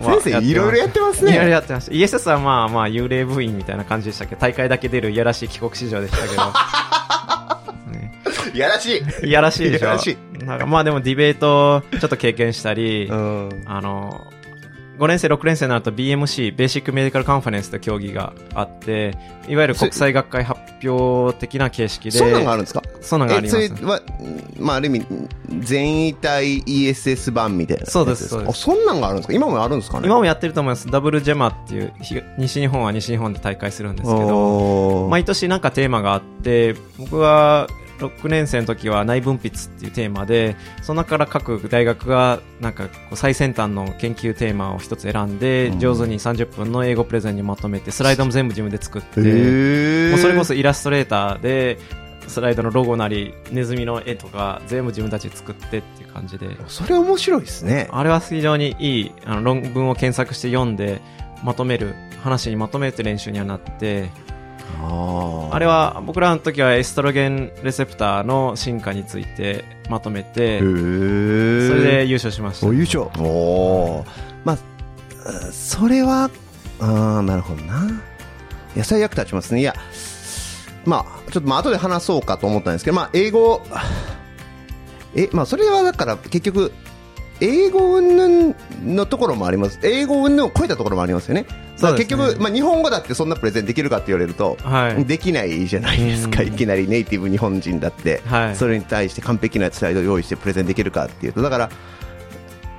[0.00, 1.92] は先生いろいろやってますねいろいろやってました。
[1.92, 4.36] ESS はまあまあ幽霊部員みたいな感じでしたけ？
[4.36, 6.42] ど、大会だけ出るいやらしい帰国子女でしたけど。
[8.54, 9.26] いやらしい。
[9.26, 9.86] いやらしいでしょ。
[9.86, 13.62] いやらしなんかまあでもディベートちょっと経験したり、うん。
[13.66, 14.26] あの、
[14.98, 19.16] 5年生、6年生になると BMC、ベーシックメディカルカンファレンスと競技があって、
[19.48, 22.82] いわゆる国際学会発表的な形式で、そんなんがあるんですか？
[23.00, 23.62] そんなんがあります。
[23.62, 24.00] えそれは、
[24.58, 25.06] まあ、ある意味
[25.60, 28.50] 全位体 ESS 版みたいなそうですそうです。
[28.50, 29.34] あそんなんがあるんですか？
[29.34, 30.06] 今もあるんですかね？
[30.06, 30.88] 今もやってると思います。
[30.90, 45.80] ダブルジェマっていう、ひ西日本は西日本で大会するんですけど、毎年なんかテーマがあって、僕は6年生の時は内分泌っていうテーマで、その中から各大学がなんか最先端の研究テーマを一つ選んで、うん。
[45.80, 51.78] 上手に30分の英語プレゼンにまとめて、スライドも全部自分で作って、それこそイラストレーターで、
[52.28, 57.88] スライドのロゴなり、ネズミの絵とか、全部自分たちで作ってっていう感じで、それ面白いですね。
[57.90, 61.00] あれは非常にいいあの論文を検索して読んで、
[61.42, 64.10] まとめる、話にまとめて練習にはなって、
[64.80, 72.66] ああれは僕らの時はエストロゲンレセプターの進化についてまとめて、それで優勝しました。
[72.66, 73.02] お優勝。
[73.18, 74.06] おー。
[74.44, 74.58] まあ
[75.26, 76.30] うんそれは
[76.80, 77.88] あーなるほどな。
[78.76, 79.60] 野菜役立ちますね。
[79.60, 79.74] いや
[80.84, 83.62] まあちょっとまあ後で話そうかと思ったんですけどまあ英語
[85.14, 86.72] えまあそれはだから結局
[87.40, 89.78] 英語云々のところもあります。
[89.82, 91.46] 英語云々を超えたところもありますよね。
[91.76, 92.34] そうですね。
[92.40, 95.04] まあ、日本語だってそんなプレゼンできるかって言われると、はい。
[95.04, 96.48] できないじゃないですか、うん。
[96.48, 98.56] いきなりネイティブ日本人だって、はい。
[98.56, 101.70] それに対して完璧なスライドを用意してプレゼンできるかっていうとだから、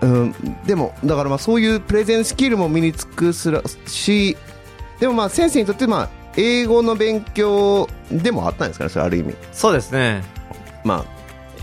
[0.02, 0.34] うん、
[0.66, 4.38] でもだからまあそういうプレゼンスキルも身につくすらし
[5.00, 9.36] でもまあ先生にとってまあ英語の勉強でもあったんですかねそれある意味。
[9.52, 10.24] そうですね。
[10.84, 11.19] まあ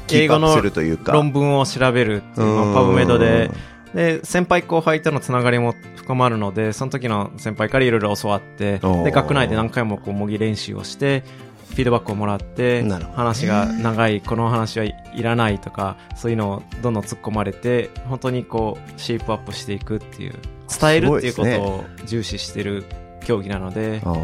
[0.07, 1.13] キープアップするというか。
[1.13, 2.57] 論文を調べるっていう、うん。
[2.57, 3.51] まあ、パブメドで、
[3.95, 11.25] で、先輩後輩とのつながりも深まるので、その時の先輩からいろいろ教わって、で、学内で何回もこう模擬練習をして、
[11.71, 12.83] フィードバックをもらって
[13.15, 20.35] 話が長いこの話はいいらないとかそういうのをどんどん突っ込まれて本当にこうシェイプアップしていくっていう
[20.81, 22.85] 伝えるっていうことを重視してる
[23.21, 24.01] 競技なので。
[24.05, 24.15] あ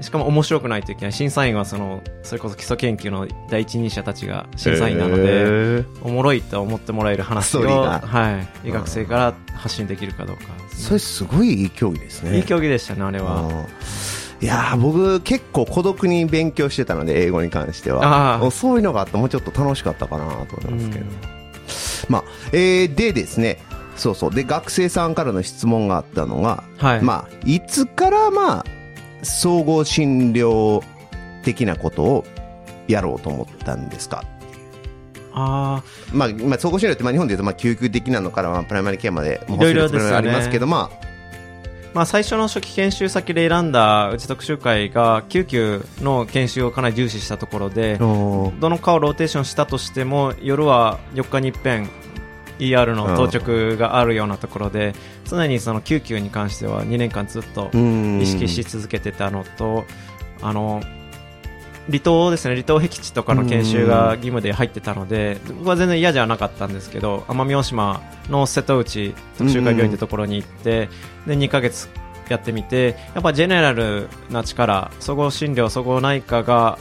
[0.00, 1.12] しかも面白くないといけない。
[1.12, 12.36] 審査員はそのそれこそ基礎研究の第一人者たちが審査員なので、へおもろいと思ってもらえる話を、はい、医学生から発信できるかどうかーそれすごいいい競技ですね。
[12.36, 13.42] いい競技でしたねあれは。
[13.42, 13.66] うん
[14.40, 18.48] いやー僕結構孤独に勉強してたので英語に関しては。
[18.52, 21.06] そういうのがあってもうちょっと楽しかったかなと思いますけど、
[22.08, 23.58] まあえーでですね
[23.96, 24.30] そうそう。
[24.32, 27.02] で学生さんからの質問があったのが、はい。
[27.02, 28.64] まあいつからまあ
[29.22, 30.82] 総合診療
[31.42, 32.24] 的なことを
[32.86, 34.24] やろうと思ったんですか？
[35.34, 39.84] あまあ、まあ、総合診療って、まあ、日本でいうと、まあ、救急的なのから、まあ、プライマリケアまで、いろいろ
[40.16, 41.08] ありますけど、まー
[41.94, 51.88] まあ、最初の初期研修先で選んだうち特集会が救急の研修をかなり重視したところでどの科をローテーションしたとしても夜は4日に一遍
[52.58, 54.94] ER の当直があるようなところで
[55.24, 58.20] 常にその救急に関しては2年間ずっとうん。
[58.20, 59.84] 意識し続けてたのと
[60.42, 60.82] あの
[61.88, 62.54] 離島ですね。
[62.54, 70.88] 離島僻地とかの研修が義務で入ってたので僕は全然嫌じゃなかったんですけど奄美大島の瀬戸内特集会病院ってところに行って
[71.26, 71.88] で2ヶ月
[72.28, 76.78] やってみてやっぱジェネラルな力総合診療総合内科が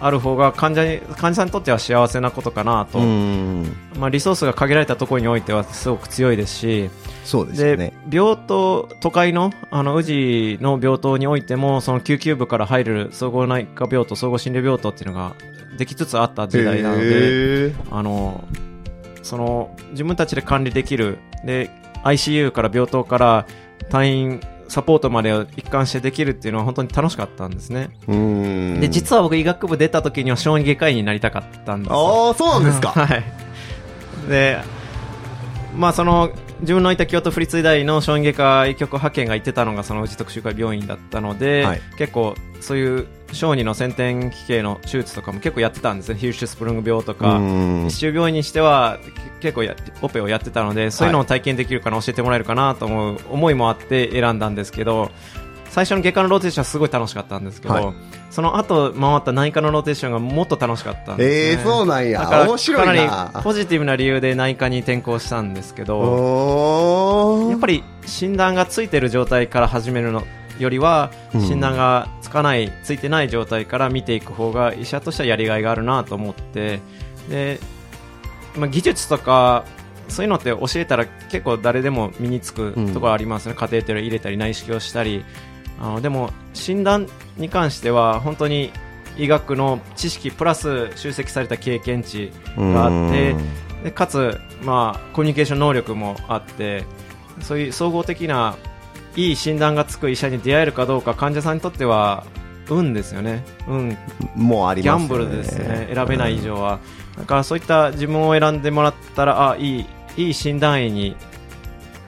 [0.00, 3.76] ある方が患者に患者さんにとっては幸せなことかなと、うん。
[3.98, 6.90] まあ、リソースが限られたところにおいてはすごく強いですし。
[7.24, 7.92] そうですね。
[8.10, 15.34] 病棟都会のあの宇治の病棟においてもその救急部から入る総合内科病棟総合診療病棟っていうのが
[15.78, 18.44] できつつあった時代なので、あの
[19.22, 21.70] その自分たちで管理できるで
[22.04, 23.46] ICU から病棟から
[23.90, 27.90] 退院サポートまでを一貫してできるっていうのは本当に楽しかったんですね。
[28.06, 32.28] うんで、実は僕医学部出た時には小児外科医になりたかったんですよ。
[32.28, 32.90] ああ、そうなんですか。
[32.94, 33.24] はい。
[34.28, 34.60] で、
[35.76, 36.30] まあその、
[36.60, 46.18] 自分のいた京都府立医大の小児外科医局派遣が行ってたのがそのうち徳洲会病院だったので、はい結構そういう小児の先天奇形の手術とかも結構やってたんですね。
[46.18, 47.36] ヒルシュスプルング病とか。
[47.36, 47.86] うん。
[47.86, 48.98] 一市中病院にしては
[49.40, 55.10] け結構やオペをやってたのでそういうのを体験できるから教えてもらえるかなと思う思いもあって選んだんですけど
[55.70, 57.94] 最初の外科のローテーションはすごい楽しかったんですけど、はい。
[58.30, 62.20] その後回った内科のローテーションがもっと楽しかったんです、ね、ええそうなんや。
[62.20, 63.08] だから面白いな。
[63.08, 70.24] かなりポジティブな理由で内科に転向したんですけどやっぱり診断がついてる状態から始めるの
[70.62, 76.80] よりはうん診断がつかない、ついてない状態から見ていく方が医者としてはやりがいがあるなと思って
[77.28, 77.58] で、
[78.56, 79.64] まあ、技術とか
[80.08, 85.24] そういうのって教えたら結構誰でも身につくところありますね、カテーテル入れたり内視鏡したり。
[85.80, 88.70] あのでも診断に関しては本当に
[89.16, 93.34] 医学の知識プラス集積された経験値があって
[93.84, 96.84] でかつ、まあ、コミュニケーション能力もあって
[97.40, 98.56] そういう総合的な
[99.16, 102.24] いい診断がつく医者に出会えるかどうか患者さんにとっては
[102.68, 103.44] 運ですよね。
[103.66, 103.96] 運
[104.36, 105.90] もうありギャンブルですね。
[105.92, 106.78] 選べない以上は、
[107.18, 111.16] だからそういった自分を選んでもらったらあいいいい診断医に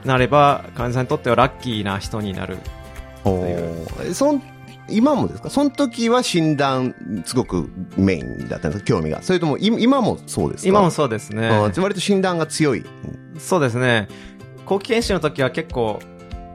[0.05, 2.59] なれば患者さんにとってはラッキーな人になる。
[4.13, 4.43] そん
[4.89, 5.49] 今もですか？
[5.51, 8.87] その時は診断すごくメインだったんですか？
[8.87, 9.23] 興味が。
[9.23, 10.69] それとも今今もそうですか？
[10.69, 11.49] 今もそうですね。
[11.51, 12.85] 割と診断が強い。
[13.39, 14.09] そうですね。
[14.65, 16.01] 後期研修の時は結構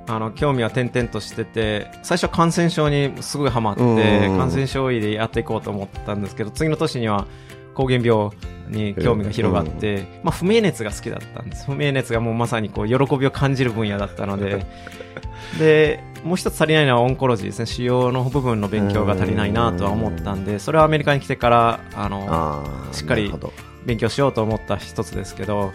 [0.08, 4.38] あの興味は点々としてて最初感染症にすごいハマってうん。
[4.38, 7.28] 感染症医でやっていこうと思ったんですけど次の年には
[7.76, 8.32] 膠原病
[8.70, 11.66] に興味が広がって、まあ、不明熱が好きだったんです。
[11.66, 14.66] 不明熱がもうまさにこう喜びを感じる分野だったので
[15.60, 23.32] でもう一つ足りないのはオンコロジーですね腫瘍の部分の勉強が足りないなとは思ったんでそれはアメリカに来てからあのしっかり
[23.86, 25.72] 勉強しようと思った一つですけど、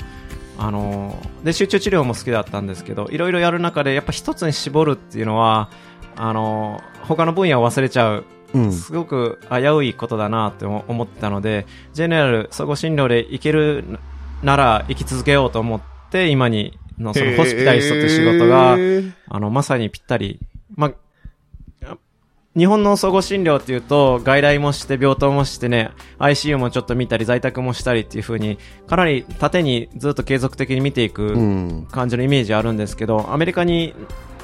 [0.59, 5.71] あので集中治療も好きだったんですけどいろいろやる中でやっぱ一つに絞るっていうのは
[6.15, 13.99] あの他の分野を忘れちゃううんすごく危ういことだなって思思ってたのでジェネラル総合診療で行ける
[14.43, 18.77] なら生き続けようと思って今にのそのホスピタリストって仕事が
[19.29, 20.41] あの、まさにぴったり。
[20.75, 20.93] まあ、
[22.57, 33.95] 日本の総合診療っていうと、外来もして、病棟もしてね、ICU もちょっと見たり、在宅もしたりっていう風に、かなり縦にずっと継続的に見ていくうん感じのイメージあるんですけど、アメリカに、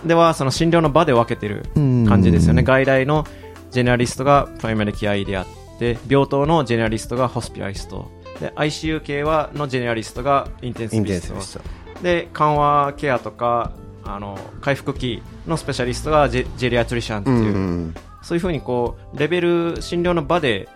[0.06, 2.62] ではその診療の場で分けてる感じですよね。
[2.62, 3.26] 外来の
[3.70, 8.10] ジェネラリストがプライマリケア医であって、病棟のジェネラリストがホスピタリスト。
[8.40, 11.60] で、ICU 系は、のジェネラリストがインテンシビスト
[12.02, 13.72] で緩和ケアとか
[14.08, 20.68] あの回復期のスペシャリストがジェリアトリシャンってういう、んそういうふうにこう、レベル、診療の場で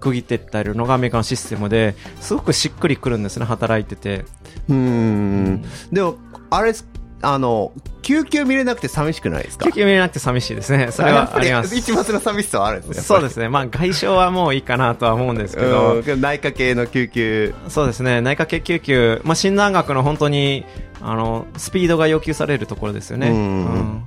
[0.00, 4.24] 区切っていったりのがアメリカのシステムで、すごくしっくりくるんですね、働いてて。
[4.68, 5.64] うーん。
[5.92, 6.16] でも、
[6.50, 6.72] あれ、
[7.20, 9.64] あの、救急見れなくて寂しくないですか？
[9.66, 10.88] 救急見れなくて寂しいですね。
[10.92, 11.74] それは あります。
[11.74, 13.02] 一抹の寂しさはあるんですね。
[13.02, 13.48] そうですね。
[13.48, 17.54] まあ、外傷はもういいかなとは思うんですけど、うん内科系の救急。
[17.68, 18.20] そうですね。
[18.20, 20.64] 内科系救急、まあ、診断学の本当に、
[21.02, 23.28] あの、スピードが要求されるところですよね。
[23.30, 23.38] うんう
[23.78, 24.04] ん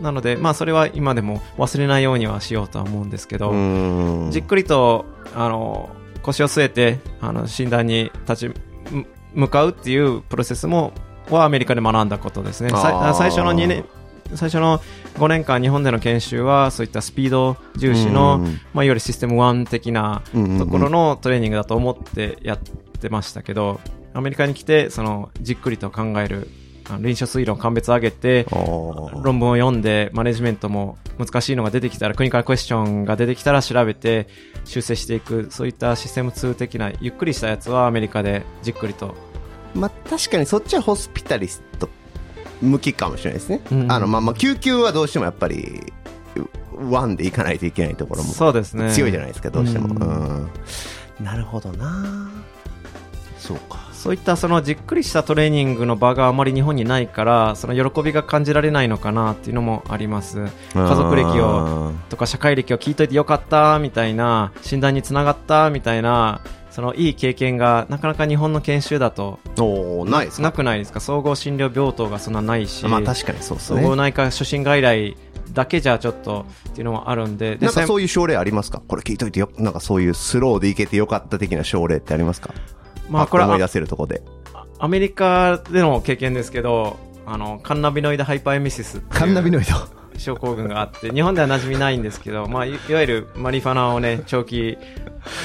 [0.00, 3.56] なので、まあ、それは今でも忘れないようにはしようとは思うんですけど、う
[4.28, 5.88] んじっくりと、あの、
[6.22, 8.54] 腰を据えて、あの、診断に立ち、
[8.92, 10.92] む向かうっていうプロセスも、
[11.34, 12.70] はアメリカで学んだことですね。
[12.70, 13.84] 最初の2年、
[14.34, 14.80] 最初の
[15.14, 20.22] 5年間日本での研修は、そういったスピード重視の、うんまあ、いわゆるシステム1的な
[20.58, 23.80] ところのトレーニングだと思ってやってましたけど、
[24.14, 26.48] アメリカに来て、その、じっくりと考える、
[27.00, 34.26] 臨床推論、鑑別上げて、論文を読んで、マネジメントも難しいのが出てきたら、クリニカルクエスチョンが出てきたら調べて
[34.64, 39.14] 修正していく、そういったシステム2的な、ゆっくりしたやつはアメリカでじっくりと。
[39.74, 41.88] まあ、確かにそっちはホスピタリスト
[42.60, 43.60] 向きかもしれないですね。
[43.70, 45.92] うんあの、まあ、まあ、救急はどうしてもやっぱり、
[46.90, 48.90] ワンで行かないといけないところもそうですね。
[48.92, 49.88] 強いじゃないですか、どうしても。
[51.20, 52.30] なるほどな
[53.38, 53.88] そうか。
[53.92, 60.46] そういったそのじっくりしたトレーニングの場があまり日本にないから、その喜びが感じられないのかなっていうのもあります。
[60.74, 69.38] 家族歴をとか社会歴を聞いといてよかったみたいな、診断につながったみたいな、そのいい経験がなかなか日本の研修だと
[70.06, 71.00] ないですなかくないですか？
[71.00, 73.82] 総合診療病棟がそんなないし、まあ確かにそうですね。
[73.82, 75.16] 総合内科初診外来
[75.52, 78.82] だけじゃちょっとっていうのもあるんで、でなんか専そういう症例ありますか？
[78.86, 82.54] これ聞いといてよ、なんかそういうスローでいけてよかった的な症例ってありますか？
[83.08, 84.22] まあこれは思い出せるとこで。
[84.78, 89.97] アメリカでの経験ですけど、あの、カンナビノイドハイパーエミシスカンナビノイド。
[90.18, 94.78] 症候群があって、日本では馴染みないんですけど、まあ、いいわゆるマリファナをね、長期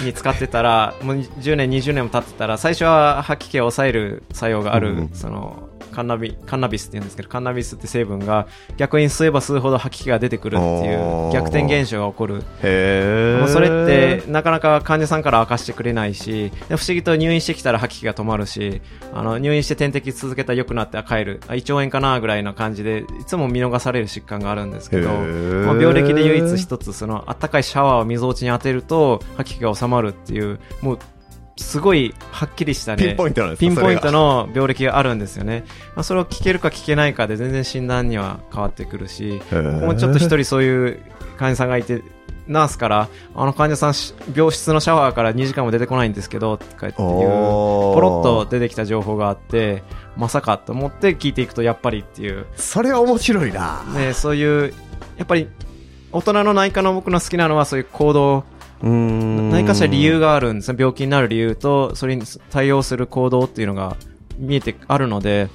[0.03, 5.09] に使ってたら、もう10年、20年も経ってたら、最初は吐き気を抑える作用がある、うん。
[5.13, 12.43] その、カンナビ、カンナビスって言うんですけど、カンナビスって成分が逆に吸えば吸うほど吐き気が出てくるっていう逆転現象が起こる。
[12.63, 18.81] へもうそれってなかなか患者さんから明かしてくれないし、で不思議と入院してきたら吐き気が止まるし、
[19.13, 30.99] あの入院して点滴続けたら良くなってあ帰る、あ胃腸炎かなぐらいの感じで、いつも見逃される疾患があるんですけど、まあ、病歴で唯一一つそのあったかいシャワーを溝落ちに当てると吐き気が収まるっていう、もう
[31.57, 35.63] すごいはっきりしたね、ピンポイントなんピンポイントの病歴があるんですよね。
[35.95, 40.99] まあ、それを聞けるか聞けないかで全然診断には変わってくるし、もちょっと一人そういう
[41.37, 42.01] 患者さんがいて、
[42.47, 49.83] ナースから、あの患者さんし、病室のシャワーから2時間も出てこないんですけど、とかっていう、ポロッと出てきた情報があって、
[50.17, 53.83] まさかと思って聞いていくと、やっぱりっていう、それは面白いな。
[53.95, 54.73] ね、そういう、
[55.17, 55.47] やっぱり、
[56.11, 58.43] 大人の内科の僕の好きなのはそういう行動、
[58.89, 63.95] 何かしら理由があるんです病気になる理由と、それに対応する行動っていうのが
[64.37, 65.49] 見えてあるので、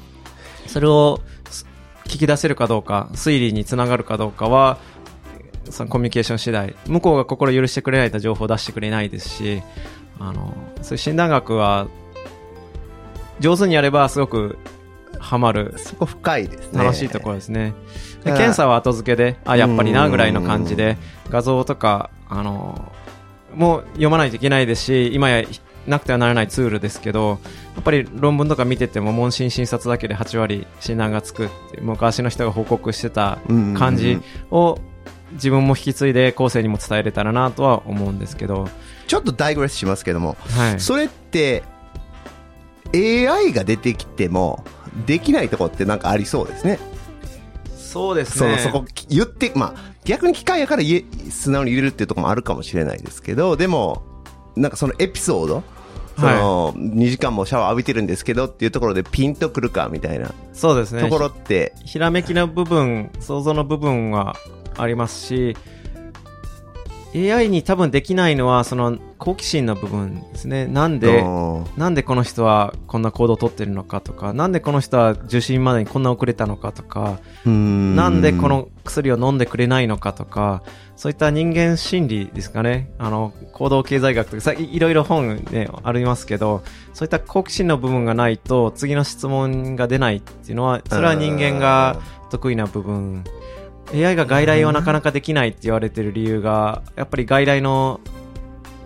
[0.66, 1.66] それをす
[2.04, 4.78] 聞き出せるかどうか、推理につながるかどうかは、
[5.68, 6.74] そのコミュニケーション次第。
[6.86, 9.62] 向こうが心許してくれないと情報を出してくれないですし、
[10.18, 11.88] あの、そういう診断学は、
[13.40, 14.58] 上手にやればすごく
[15.20, 16.82] ハマるそこ深いですね。
[16.82, 17.74] 楽しいところですね。
[18.24, 20.96] 検査は後付けで、あ、やっぱりな、ぐらいの感じで、
[21.28, 22.90] 画像とか、あの、
[23.54, 25.44] もう読まないといけないですし、今や
[25.86, 27.40] なくてはならないツールですけど、
[27.74, 34.78] やっぱり論文とか見てても、問診診察だけで8割診断がつくって、昔の人が報告してたうん感じを、
[35.32, 38.68] 自分も引き継いで後世にも伝えれたらなとは思うんですけど、
[39.06, 40.80] ちょっとダイグレスしますけども、はい。
[40.80, 41.62] それって
[42.94, 44.64] AI が出てきても
[45.06, 46.78] できないとこってなんかありそうですね。
[47.76, 48.58] そうですね。
[48.58, 54.02] そのそこ言って、まあ逆に機械やから言え素直に入れるっていうところもあるかもしれないですけど、でも、
[54.56, 55.62] なんかそのエピソード、
[56.16, 61.02] その、2時間もシャワー浴びてるんですけどっていうところでピンとくるかみたいなそうですね。
[61.02, 64.34] ところって、ひらめきの部分、想像の部分は
[64.78, 65.56] ありますし、
[67.14, 70.66] AI に多分できないのは、その好奇心の部分ですね。
[70.66, 80.62] なんで、うんなんでこの人はこんな行動をとってるのかとか、なんでこの人は受診までにこんな遅れたのかとか、うんなんでこの薬を飲んでくれないのかとか、
[80.96, 82.90] そういった人間心理ですかね。
[82.98, 92.00] あの、行動経済学とか、さいいろいろ本ね、ありますけど、そういった好奇心の部分がないと、次の質問が出ないっていうのは、それは人間が
[92.30, 93.24] 得意な部分。
[93.94, 98.00] AI が外来をなかなかできないって言われてる理由が、やっぱり外来の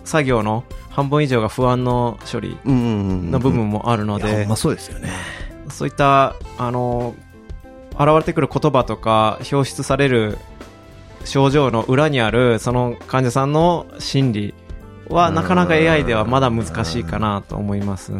[0.05, 5.09] 作業の半分以上が不安の処理うんの部分もあるのでまそうですよね。
[5.69, 7.15] そういった、あの、
[7.91, 10.37] 現れてくる言葉とか、表出される
[11.25, 14.53] 症状の裏にあるその患者さんの心理
[15.09, 18.13] はなかなか AI ではまだ難しいかなと思います。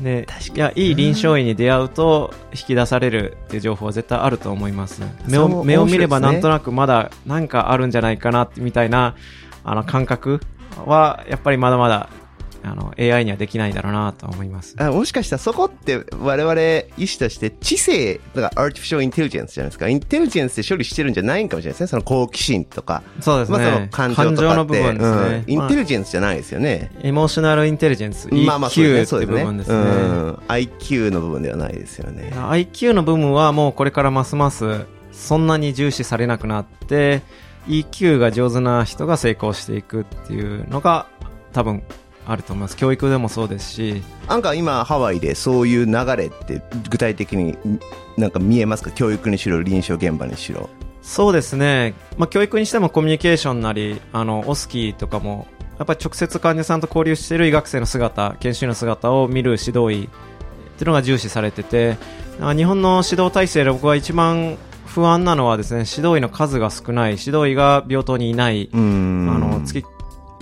[0.00, 5.02] で、いや、いい臨床医に出会うと引き出されるっていう情報は絶対あると思います。
[5.28, 9.14] 目を、目を見ればなんとなくまだなんかあるんじゃないかなみたいな、
[9.62, 10.40] あの感覚
[10.84, 12.08] はやっぱりまだまだ
[12.64, 14.74] あの AI にはできないだろうなと思います。
[14.78, 19.88] あもしかしたらそこって我々医師として知性、だから artificial intelligence じゃないですか。
[19.88, 21.86] インテリジェンスで処理してるんじゃないんかもしれないですね。
[21.88, 23.02] その好奇心とか。
[23.20, 23.58] そうですね。
[23.58, 24.54] まあその感情とか。
[24.54, 25.44] の部分ですね。
[25.46, 26.90] うんインテまリジェンスじゃないですよね。
[26.96, 29.06] あエモーショナルインテリジェンス、EQ まあまあそうですね。
[29.06, 29.38] そうですね。
[29.38, 29.76] 部分ですね。
[29.76, 32.32] うん IQ の部分ではないですよね。
[32.34, 37.22] IQ の部分はもうこれからますますそんなに重視されなくなって
[37.68, 41.06] EQ が上手な人が成功していくっていうのが
[41.52, 41.82] 多分
[42.26, 42.76] あると思います。
[42.76, 44.02] 教育でもそうですし。
[44.28, 47.56] なんか今ハワイでそういう流れって具体的に
[48.16, 48.90] なんか見えますか？
[48.90, 50.68] 教育にしろ臨床現場にしろ。
[51.02, 55.46] そうですね、まあ、教育にしてもコミュニケーションなりあのオスキーとかも
[55.76, 60.08] やっぱり直接患者さんと交流している医学生の姿研修医の姿を見る指導医っ
[60.78, 61.98] ていうのが重視されてて
[62.40, 64.56] あ日本の指導体制で僕は一番
[64.86, 69.28] 不安なのはですね指導医の数が少ない指導医が病棟にいないうん。
[69.30, 69.84] あの月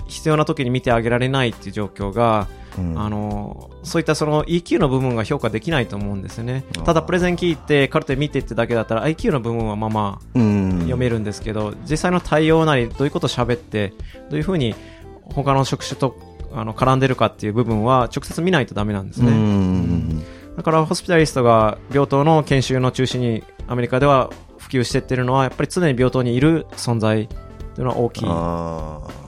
[0.07, 2.47] 必要な時に見てあげられないっていう状況が、
[2.77, 2.99] うん。
[2.99, 10.79] あのそういったその EQ の部分が評価できないと思うんですよねただプレゼン聞いてカルテ見てってだけだったら IQ の部分はまあまあうん。
[10.79, 13.93] 読めるんですけど、実際の対応なりどういうことを喋って
[14.29, 14.73] どういうふうに
[15.25, 16.17] 他の職種と
[16.51, 20.23] あの絡んでるかっていう部分は直接見ないとダメなんですうね、ん。
[20.55, 27.27] だからホスピタリストが病棟の研修の中心にアメリカでは普及していってるのはやっぱり常に病棟にいる存在
[27.75, 29.22] というのは大きい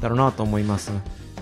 [0.00, 0.90] だろうなと思います。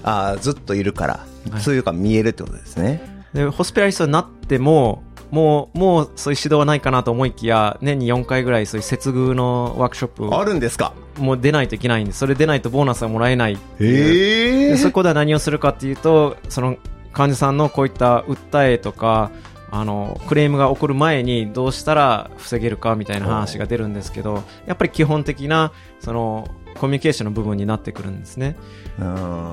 [0.03, 1.61] あーずっといるから、はい。
[1.63, 3.01] そういうのが見えるってことですね。
[3.35, 10.95] でホスピタリストになってももうもうそういう指導はないかなと思いきや年に4回ぐらいそういう接遇のワークショップあをるんですか？
[11.19, 14.63] もう出ないといけないんでそれ出ないとボーナスはもらえないっていう。
[14.63, 16.77] へえでそこでは何をするかっていうとその
[17.13, 19.31] 患者さんのこういった訴えとか
[19.71, 26.49] あのクレームが起こる前にどうしたら防げるかみたいな話が出るんですけどやっぱり基本的なその
[26.79, 28.57] コミュニケーションの部分になってくるんですね。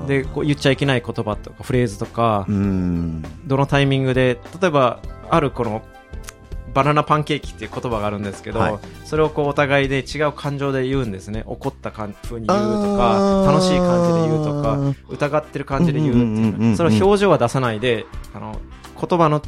[0.06, 3.22] でこう言っちゃいけない言葉とかフレーズとかうん。
[3.46, 5.00] どのタイミングで例えば
[5.30, 5.82] あるこの
[6.72, 8.78] バナナパンケーキっていう言葉があるんですけど、はい。
[9.04, 11.42] それをこうお互いで違う感情で言うんですね。
[11.46, 16.76] 怒ったかん風に言うとか楽しい感じで言うとか疑ってる感じで言うっていう。
[16.76, 18.60] それを表情は出さないであの
[19.00, 19.40] 言葉の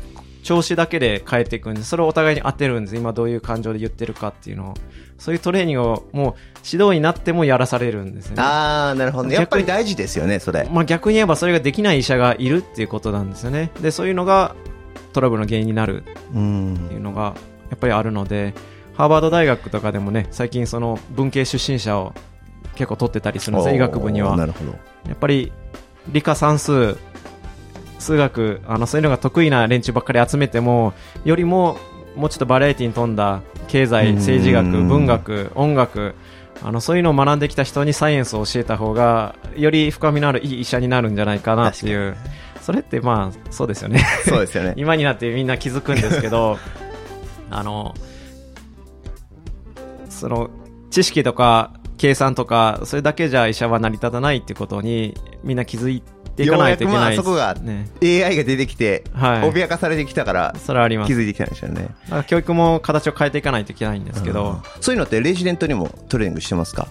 [0.42, 2.96] 調子だけで変えていくんでそれをお互いに当てるんです。
[2.96, 4.74] 今どういう感情で言ってるかっていうのを。
[5.18, 6.34] そういうトレーニングをもう
[6.64, 8.42] 指導になってもやらされるんですよね。
[8.42, 9.34] ああなるほどね。
[9.34, 10.68] やっぱり大事ですよねそれ。
[10.70, 13.72] まあ、逆に言えばそれができない医者がいるっていうことなんですよね。
[13.80, 14.54] でそういうのが
[15.12, 17.34] トラブルの原因になるうんっていうのが
[17.70, 18.54] やっぱりあるので
[18.94, 22.14] ハーバード大学とかでもね最近その文系出身者を
[22.76, 23.74] 結構取ってたりするんですよ。
[23.74, 24.36] 医学部には。
[24.36, 24.70] なるほど。
[25.08, 25.52] やっぱり
[26.12, 26.96] 理科算数
[27.98, 30.92] 数学あのそういうのが得意な連中ばっかり集めても
[31.24, 31.78] よりも
[32.16, 36.14] もうちょっとバラエティに富んだ経済政治学うん文学音楽
[36.62, 42.16] あのそういうのを学んできた人にサイエンスを教えた方がより深みのあるいい医者になるんじゃないかなっていう。
[42.68, 44.04] それってまあそうですよね。
[44.26, 44.74] そうですよね。
[44.76, 46.58] 今になってみんな気づくんですけど
[47.50, 47.94] あの
[50.10, 50.50] その
[50.90, 57.88] 知識とか計算とかそれだけじゃ医者は成り立たないってことにみんな気づいていかないといけないようやくまあそこがね。
[58.02, 59.50] AI が出てきてはい。
[59.50, 61.12] 脅かされてきたからそれはあります。
[61.12, 61.88] 気づいてきたんでしょうね。
[62.26, 64.62] 教育も形を変えていかないといけないんですけど、うん。
[64.80, 66.88] そういうのってレジデントにもトレーニングしてますか？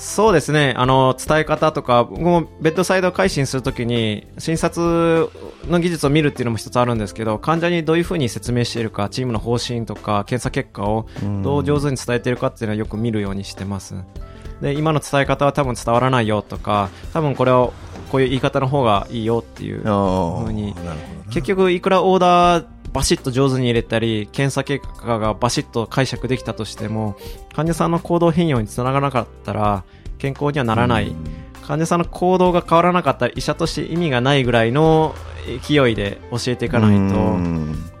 [0.00, 5.28] そうですね、あの、伝え方とか、僕もベッドサイド改心するときに、診察
[5.66, 11.08] の技術を見るっていうのも一つあるんですけど、患者にどういうふうに説明しているか、チームの方針とか、検査結果を
[11.42, 13.96] どう上手に伝えているかっていうのはよく見るようにしてます。
[14.62, 17.72] で、今の伝え方は多分伝わらないよとか、多分これを、
[18.10, 20.74] こういう言い方の方がいいよっていうあふうに。
[21.30, 27.16] 結局いくらオーダーバシッと上手に入れたり検査結果がバシッと解釈できたとしても
[27.54, 29.84] 患者さんの行動変容につながらなかったら
[30.16, 31.14] 健康にはならない、
[31.62, 35.14] 患者さんの行動が変わらなかったら医者として意味がないぐらいの
[35.62, 37.92] 勢いで教えていかないうん。
[37.92, 37.97] と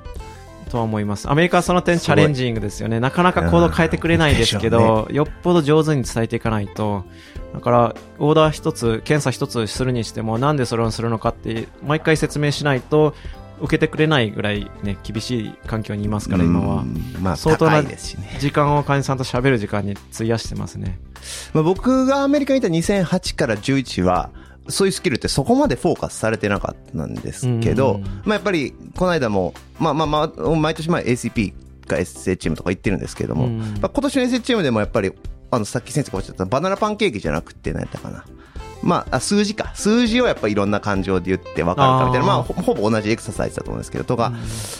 [0.68, 1.30] とは思います。
[1.30, 3.00] アメリカはその点チャレンジングですよね。
[3.00, 7.04] なかなか行動変えてくれないですけどよっぽど上手に伝えていかないと
[7.54, 13.14] だからオーダー一つ検査一つするにしてもなんでそれをするのかって毎回説明しないと
[13.60, 16.82] 受けてくれないぐらいね厳しい環境にいますから今は。
[16.82, 20.98] うんまあ相当な時間を患者さんと喋る時間に費やしてますね。
[21.52, 24.30] まあ、僕がアメリカにいた2008から11は、
[24.68, 31.54] そういうスキルってそこまでフォーカスされてなかったんですけど、うんまあやっぱり、この間も、まあまあまあ、毎年前 ACP
[31.88, 35.12] か SHM とか言ってるんですけれども、うんまあ、今年の SHM でもやっぱり、
[35.50, 38.24] あの、さっき先生がおっしゃったバナナパンケーキじゃなくて、何やったかな。
[38.82, 39.72] まあ、あ数字か。
[39.74, 42.26] 数字をやっぱりいろんな感情で言って分かるかみたいな。
[42.26, 44.32] まあ、ほほぼ同じエクササイズだと思うんですけど、とか、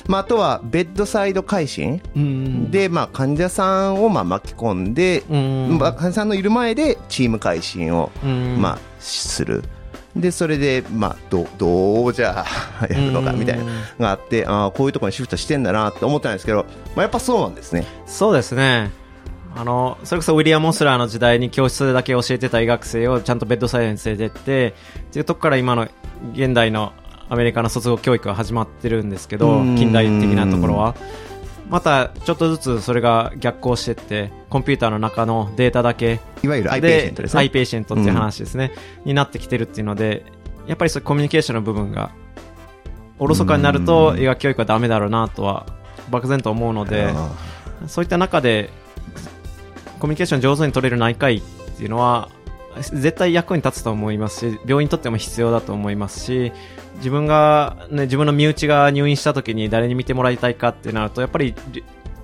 [0.06, 2.70] まあ、あとは、ベッドサイド会心うん。
[2.70, 5.78] で、まあ、患者さんをまあ巻き込んで、うん。
[5.78, 9.64] まあ患者さんのいる前でチーム会心を、うんまあ、する。
[10.18, 12.44] で、それで、まあ、どう、どうじゃ
[12.80, 16.64] あやるのかみたいなのがあって、ああ、こういうところにシフトしてんだなって思ったんですけど、
[16.94, 17.84] まあ、やっぱそうなんですね。
[18.06, 18.90] そうですね。
[19.54, 25.88] あの、それこそウィリアム・オスラーの時代に教室でだけ教えてた医学生をちゃんとベッドサイエンスで出て、っていうとこから今の
[26.34, 26.92] 現代の
[27.28, 30.94] アメリカの卒業教育が始まってるんですけど、うん近代的なところは。
[31.68, 36.20] また、ちょっとずつそれが逆行してって、コンピューターの中のデータだけ。
[36.42, 37.40] いわゆる iPatient ですね。
[37.40, 38.72] iPatient っていう話ですね、
[39.04, 40.24] になってきてるっていうので、
[40.66, 42.10] やっぱりそういうコミュニケーションの部分が、
[43.18, 44.20] おろそかになるとうん。
[44.20, 45.66] 医学教育はダメだろうなとは、
[46.10, 47.30] 漠然と思うので、あ
[47.86, 48.70] そういった中で、
[49.98, 51.42] コミュニケーション上手に取れる内科医っ
[51.76, 52.30] ていうのは、
[52.80, 56.52] 絶対役に立つと思いますし、病院にとっても必要だと思いますし、
[56.98, 61.54] 自分が、ね、自分の身内が入院した時に誰に見てもらいたいかってなると、やっぱり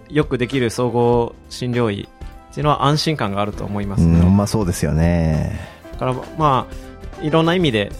[0.08, 2.08] よくできる総合診療医
[2.50, 4.20] っていうのは安心感があると思いまーすね。
[4.20, 5.58] うん、まあそうですよね。
[5.92, 6.68] だからま
[7.20, 7.90] あいろんな意味で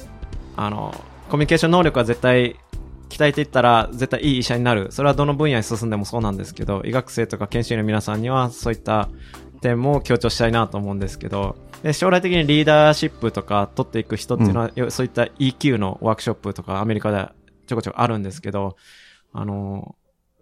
[0.57, 0.95] あの
[1.29, 2.57] コミュニケーション能力は絶対
[3.09, 9.09] 鍛えていったら絶対いい医者になるそれはどの分野に進んでもそうなんですけど医学生とか研修医の皆さんにはそういった
[9.61, 17.35] 点も強調したいなと思うんですけどで将来的にリーダーシップとか取っていく人っていうのは、よそういった EQ のワークショップとかアメリカでは
[17.67, 18.77] ちょこちょこあるんですけど
[19.35, 19.95] あの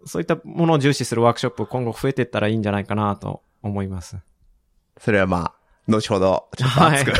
[0.05, 4.15] そういったものを重視するワークショップ今後増えていったらいいんじゃないかなと思います。
[4.97, 5.53] それはまあ、
[5.91, 7.11] 後ほど、ちょっと熱く。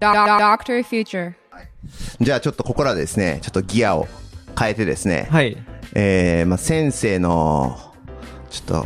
[0.00, 1.32] Doctor Future.
[2.20, 4.06] じゃあちょっとここらでですね、ちょっとギアを
[4.58, 5.56] 変えてですね、はい。
[5.94, 7.93] えー、まあ先生の、
[8.54, 8.82] ちょっ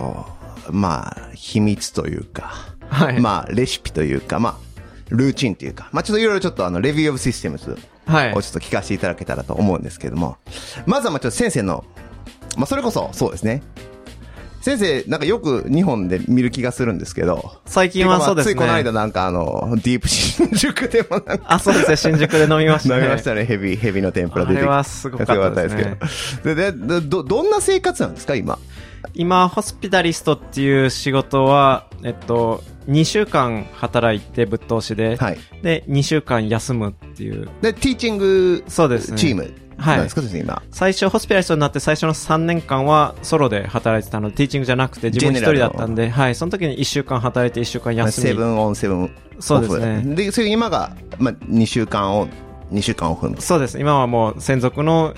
[0.67, 2.55] と、まあ、秘密というか、
[2.89, 3.21] はい。
[3.21, 4.69] まあ、レシピというか、まあ、
[5.11, 10.37] ルーチンというか、まあちょっといろいろちょっとあの、レビューオブシステムズはいをちょっと聞かせていただけたらと思うんですけれども、
[10.87, 11.85] まずはまあちょっと先生の、
[12.57, 13.63] まあそれこそそうですね。
[14.61, 18.55] 先生、なんかよく日本で見る気がするんですけど、最近はそうですね。
[18.55, 21.97] ついこの間なんかあの、ディープ新宿でもなんか、 あ、そうですね。
[21.97, 23.01] 新宿で飲みましたね。
[23.01, 24.63] 飲みましたね、ヘビ、ヘビの天ぷら出てきて。
[24.65, 26.55] あれはすごかったですねすごかったですけど。
[26.55, 28.59] で、で、ど、どんな生活なんですか、今？
[29.15, 35.39] 今、ホスピタリストっていう仕事は、えっと、2週間働いてぶっ通しで、はい。
[35.63, 37.49] で、2週間休むっていう。
[37.61, 40.63] で、ティーチングそうですねチームなんですか、先生、今？
[40.71, 48.27] 最初、ホスピタリストになって最初の3年間はソロで働いてたので、ティーチングじゃなくて自分一人だったんで、はい、その時に1週間働いて1週間休み。
[48.29, 52.29] セブンオン、セブンそうですねで、それ今が、まあ、2週間を、
[52.73, 53.41] 2週間オフの。
[53.41, 53.79] そうです。
[53.79, 55.15] 今はもう専属の、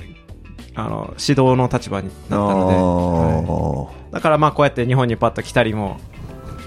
[0.81, 6.01] あの、指導の立場になったので、はいだからまあこうやって日本にパッと来たりも、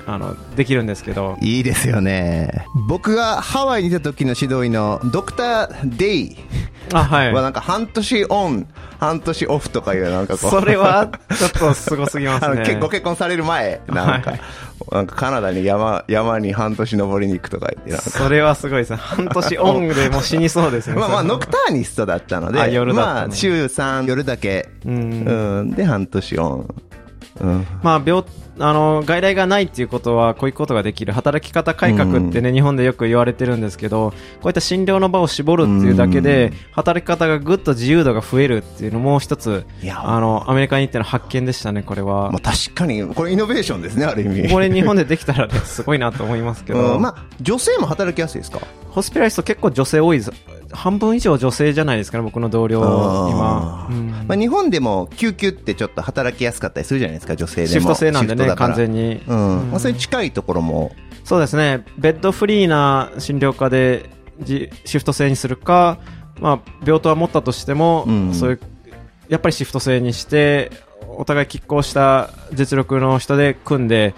[0.06, 2.66] あの、できるんですけど、いいですよね。
[2.88, 6.38] 僕がハワイにいた時の指導医のドクター・デイ
[6.94, 7.34] あ、はい。
[7.34, 8.68] はなんか半年オン、
[9.00, 10.52] 半年オフとかいうなんかこう。
[10.52, 12.64] それは、ちょっとすごすぎますね。
[12.64, 14.42] 結婚される前、なんか、はい
[14.92, 18.10] なんかカナダに山、山に半年登りに行くとか言って。
[18.10, 18.98] それはすごいですね。
[18.98, 20.96] 半年オンでもう死にそうですね。
[21.00, 26.76] まあまあ、ノクターニストだったので、あ夜だったのまあ、週3、夜だけ、うんうん、で、半年オン。
[27.42, 27.68] うん。
[27.82, 28.24] まあ、病、
[28.60, 31.14] あの、外来がないっていうことは、こういうことができる。
[31.14, 42.52] 働き方改革ってね、日本でよく言われてるんですけど、こういった診療の場を絞るっていうだけで、働き方がぐっと自由度が増えるっていうのも一つ、あの、アメリカに行っての発見でしたね、これはまあ。
[42.52, 44.50] 確かに、これイノベーションですね、ある意味。
[44.50, 48.60] これ日本でできたらね、すごいなと思いますけど、うん、まあ、女性も働きやすいですか？
[48.92, 50.32] ホスピラリスト結構女性多いです。
[50.72, 57.74] 半分以上女性じゃないですかね、僕の同僚、今うんまあ、日本でも救急ってちょっと働きやすかったりするじゃないですか、女性でも。
[57.74, 59.22] シフト制なんでね、だから完全に。
[59.28, 59.72] うん。
[59.72, 60.92] まあ、それに近いところも、
[61.24, 64.10] そうですね、ベッドフリーな診療科で
[64.42, 65.98] じシフト制にするか、
[66.40, 68.60] まあ、病棟は持ったとしても、うんそういう、
[69.30, 70.72] やっぱりシフト制にして、
[71.08, 74.14] お互い拮抗した実力の人で組んで、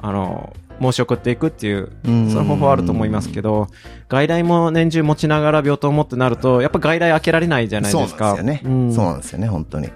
[0.00, 3.68] あの、申し送っていくっていう、うんその方法はあると思いますけど、
[4.08, 8.34] 外来も年中持ちながら病棟を持ってなると、やっぱ外来開けられないじゃないそうですか。
[8.36, 8.74] なんですよね。
[8.76, 9.88] うんそうなんですよね、本当に。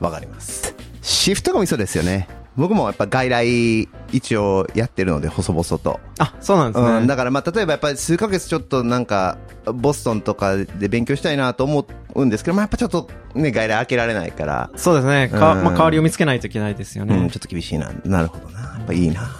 [0.00, 0.74] わかります。
[1.02, 2.28] シフトがミソですよね。
[2.60, 5.98] 僕もやっぱ外来一応やってるので、細々と。
[6.18, 6.90] あ、そうなんですね。
[6.98, 9.38] うん、だからまあ、例えばやっぱり数ヶ月ちょっとなんか、
[9.74, 15.28] ボストンとかで勉強したいなと思うんですけど、まあやっぱちょっとね、外来開けられないから、そうですね。
[15.28, 17.16] かうんまあ、代わりを見つけないといけないですよね。
[17.16, 17.90] うん、ちょっと厳しいな。
[18.04, 18.60] なるほどな。
[18.60, 19.30] やっぱいいな。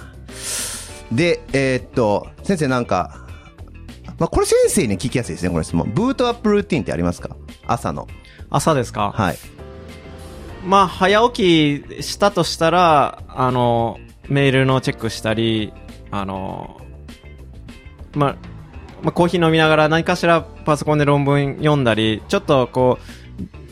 [1.12, 3.26] で、えーっと、先生なんか、
[4.18, 5.90] まあこれ先生に聞きやすいですね、これ質問。
[5.94, 7.36] ブートアップルーティンってありますか？
[7.66, 8.06] 朝の。
[8.50, 9.12] 朝ですか？
[9.14, 9.38] はい。
[10.64, 13.98] まあ、早起きしたとしたら、あの、
[14.28, 15.72] メールのチェックしたり、
[16.10, 16.80] あの、
[18.14, 18.36] まあ、
[19.02, 22.98] まあ、コーヒー飲みながら何かしらパソコンで論文読んだり、ちょっとこ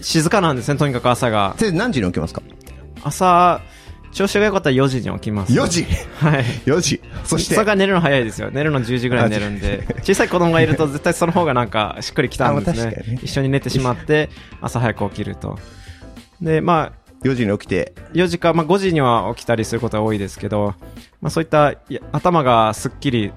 [0.00, 1.54] う、静かなんですね、とにかく朝が。
[1.58, 2.42] 先生何時に起きますか？
[3.04, 3.60] 朝、
[4.12, 5.52] 調子が良かったら4時に起きます。
[5.52, 5.84] 4時？
[6.18, 6.44] はい。
[6.64, 7.02] 4時？
[7.24, 7.54] そして？
[7.54, 8.50] それが寝るの早いですよ。
[8.50, 13.18] 寝るの10時ぐらいに寝るんで、小さい子供がいると絶対その方がなんかしっくりきたんですね。
[13.22, 14.30] 一緒に寝てしまって、
[14.62, 15.58] 朝早く起きると。
[16.40, 17.94] で、まあ、4時に起きて。
[18.12, 20.74] 4時か、まあ、5時には起きたりすることが多いですけど、
[21.20, 21.74] まあ、そういった
[22.12, 23.32] 頭がすっきり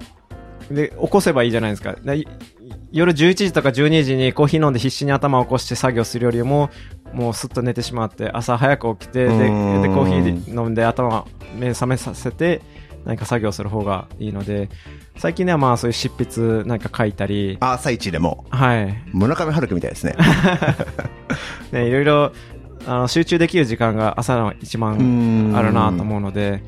[0.70, 1.96] で起こせばいいじゃないですか。
[2.92, 6.70] 夜11時とか12時にコーヒー飲んで必死に頭を起こして作業するよりも
[7.12, 11.26] もうすっと寝てしまって朝早く起きてででコーヒー飲んで頭
[11.58, 12.62] 目覚めさせて
[13.04, 14.68] 何か作業する方がいいので
[15.16, 18.44] 最近ではまあそういう執筆なんか書いたりあ朝一でも。
[18.50, 19.02] はい。
[19.12, 20.16] 村上春樹みたいですね。
[21.72, 22.32] ね、いろいろ
[22.86, 26.62] あの集中できる時間が朝の一番あるなと思うので、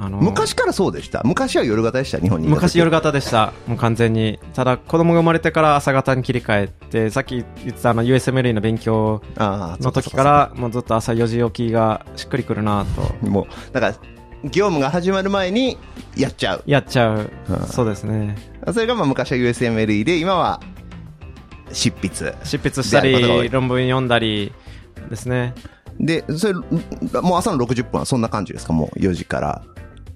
[0.00, 1.22] あの昔からそうでした。
[1.24, 2.46] 昔は夜型でした日本に。
[2.46, 4.38] 昔夜型でした、もう完全に。
[4.54, 12.86] ただ、子供が生まれてから朝型に切り替えて、さっき言ってたあの USMLE の勉強の時から、もうずっと朝4時起きがしっくりくるな
[13.20, 13.94] と、もうだから
[14.44, 15.76] 業務が始まる前に
[16.16, 16.62] やっちゃう。
[16.64, 17.30] やっちゃう。
[17.48, 17.66] うん。
[17.66, 18.36] そうですね。
[18.72, 20.60] それがまあ昔は USMLE で今は
[21.72, 22.36] 執筆。
[22.44, 24.52] 執筆したり、論文読んだり
[25.08, 25.54] ですね。
[26.00, 26.62] でそれも
[27.34, 28.72] う朝の60分はそんな感じですか？
[28.72, 29.62] もう4時から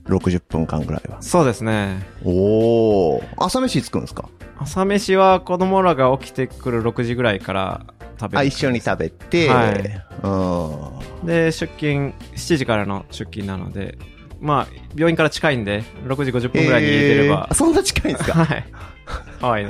[0.06, 1.20] 60分間ぐらいは。
[1.22, 2.02] そうですね。
[2.24, 4.28] おお朝飯つくんですか？
[4.58, 7.86] 朝飯は子供らが起きてくる6時ぐらいから
[8.20, 8.38] 食べる。
[8.38, 11.26] あ一緒に食べて、はい。
[11.26, 13.98] で、出勤、7時からの出勤なので、
[14.40, 17.46] まあ、病院から近いんで、6時50分ぐらいに家出れば。
[17.50, 18.44] えー、そんな近いんですか？
[18.44, 18.64] はい。
[19.40, 19.66] はい。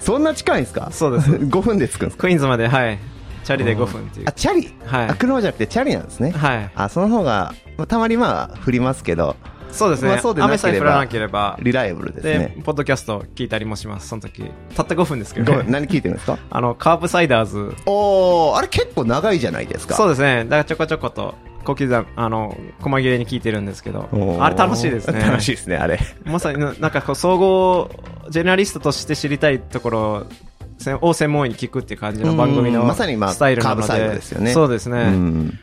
[0.00, 0.88] そんな近いんですか？
[0.92, 1.30] そうです。
[1.48, 2.20] 5分で着くんですか？
[2.22, 2.98] クイーンズまで、はい。
[3.44, 4.32] チャリで5分っていうあ。
[4.32, 6.70] チャリ、はいあ車じゃなくてチャリなんですね、はい。
[6.74, 9.36] あその方がまあたまにまあ降りますけど
[9.72, 10.08] そうですね。
[10.10, 11.58] まあそうで雨さえ降らなければ。
[11.62, 14.44] リライブルですで、ねポッドキャスト聞いたりもします、その時。
[14.76, 15.64] たった5分ですけどね。
[15.66, 16.38] 何聞いてるんですか？
[16.50, 17.74] あの、カーブサイダーズ。
[17.86, 20.44] おおあれ結構長いじゃないですかそうですね。
[20.44, 21.34] だからちょこちょこと、
[21.64, 24.08] 小刻み、あの、細切れに聞いてるんですけど
[24.40, 25.20] あれ楽しいですね。
[25.20, 27.90] 楽しいですねあれまさにな、なんかこう、総合、
[28.28, 30.26] ジェネラリストとして知りたいところ
[31.00, 33.86] を専門医に聞くっていう感じの番組のうんまさにまあスタイルなので。
[33.86, 35.02] カーブサイドですよねそうですね。
[35.02, 35.58] うん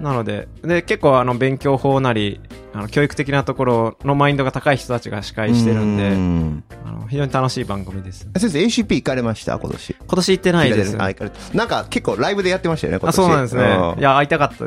[0.00, 2.40] なので、で、結構あの、勉強法なり、
[2.72, 8.26] あの、教育的なところのマインドが高い人たちが司会してるんで、うんあの、非常に楽しい番組です。
[8.36, 9.58] 先生 ACP 行かれました？
[9.60, 10.96] 今年今年行ってないです。
[11.00, 13.62] あ行かれなんか結構ライブでやってましたよね今あ、年そうなんですね。
[13.62, 14.64] うんいや、会いたかった。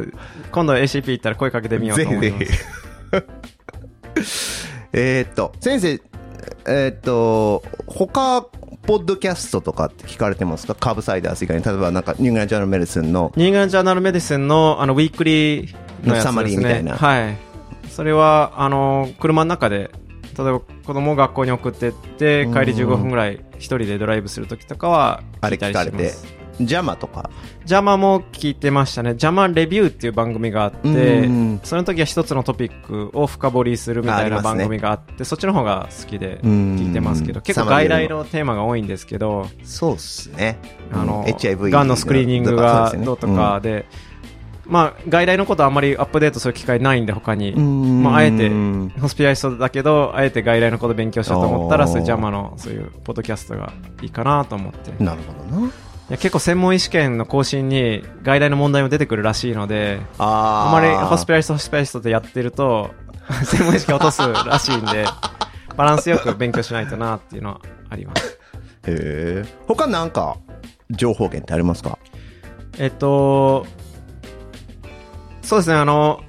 [0.51, 2.45] 今度 ACP 行ったら声かけてみようと思います。
[2.45, 3.25] ぜひぜ
[4.93, 5.99] えーっと、先生、
[6.67, 8.45] えーっと、他、
[8.85, 10.75] ポッドキャストとかって聞かれてますか？
[10.75, 16.21] Curbsiders 以外に、例えばなんか、 New England Journal Medicine の、 New England Journal Medicine の、あの、 weekly のね。
[16.21, 17.37] サマリーみたいなはい。
[17.89, 19.91] それは、あの、車の中で、
[20.37, 27.29] 例えば子供を学校に送ってって、帰り15分ぐらい一人でドライブするときとかは、あれ聞いたり聞かれてします。、ジャマとか、
[27.65, 29.15] ジャマも聞いてましたね。
[29.15, 40.57] ジャマレビューっていう番組があってうん、その時は一つのトピックを深掘りするみたいな番組があって、そっちの方が好きでうん聞いてますけど、結構外来のテーマが多いんですけど、そうっすね。
[40.91, 43.85] あの、うん HIV がんのスクリーニングがどうとかで、
[44.67, 47.51] まあ、外来のことあんまりアップデートする機会ないんで、他に。
[47.53, 54.91] うんまあ、あえてうん、ホスピタリストだけど、あえて外来のこと勉強しようと思ったら、そういうジャマの、そういうポッドキャストがいいかなと思って。
[54.91, 55.71] いなるほどな。
[56.09, 62.91] や結構専門医試験の更新に外来の問題も出てくるらしいので、ああんまりホスピタリスト、ホスピタリストでやってると、
[63.43, 65.05] 専門意識落とすらしいんで、
[65.75, 68.39] バランスよく勉強しないとなっていうのはあります。
[68.87, 69.45] へえ。
[69.67, 70.37] 他なんか、
[70.91, 71.97] 情報源ってありますか？
[72.77, 73.65] えっと、
[75.41, 76.21] そうですね、あの、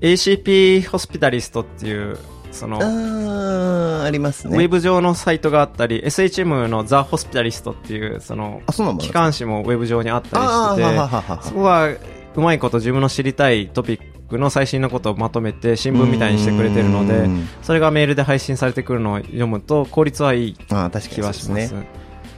[0.00, 2.18] ACP ホスピタリストっていう、
[2.56, 4.56] その、あー、ありますね。
[4.56, 8.62] ウェブ上のサイトがあったり、SHM のザ・ホスピタリストっていう、その、
[8.98, 11.88] 機関誌もウェブ上にあったりしてて、そこは
[12.34, 21.74] うまいこと自分の知りたいトピックの最新のことをまとめて新聞みたいにしてくれてるのでうん、それがメールで配信されてくるのを読むと効率はいい気はします。。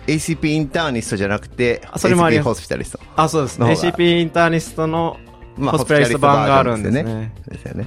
[0.06, 3.00] ACP インターニストじゃなくて、あそれもありホスピタリスト。
[3.14, 3.66] あ、そうですね。
[3.66, 5.18] ACP インターニストの
[5.58, 7.32] まあホスピタリスト版があるんですね。
[7.46, 7.86] ですよね。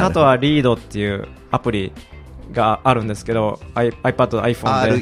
[0.00, 1.92] あとはリードっていうアプリ
[2.52, 4.92] があるんですけど、I- iPad、iPhone で。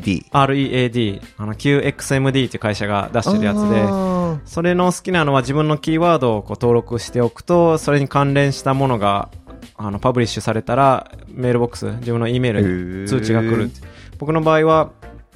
[0.00, 0.24] READ。
[0.30, 9.28] READ、あの QXMD っていう会社が出してるやつで、あそれの好きなのは自分のキーワードをこう登録しておくと、それに関連したものが、
[9.76, 13.70] あの、パブリッシュされたら、メールボックス、自分の E メールに通知が来る。
[14.18, 14.90] 僕の場合は、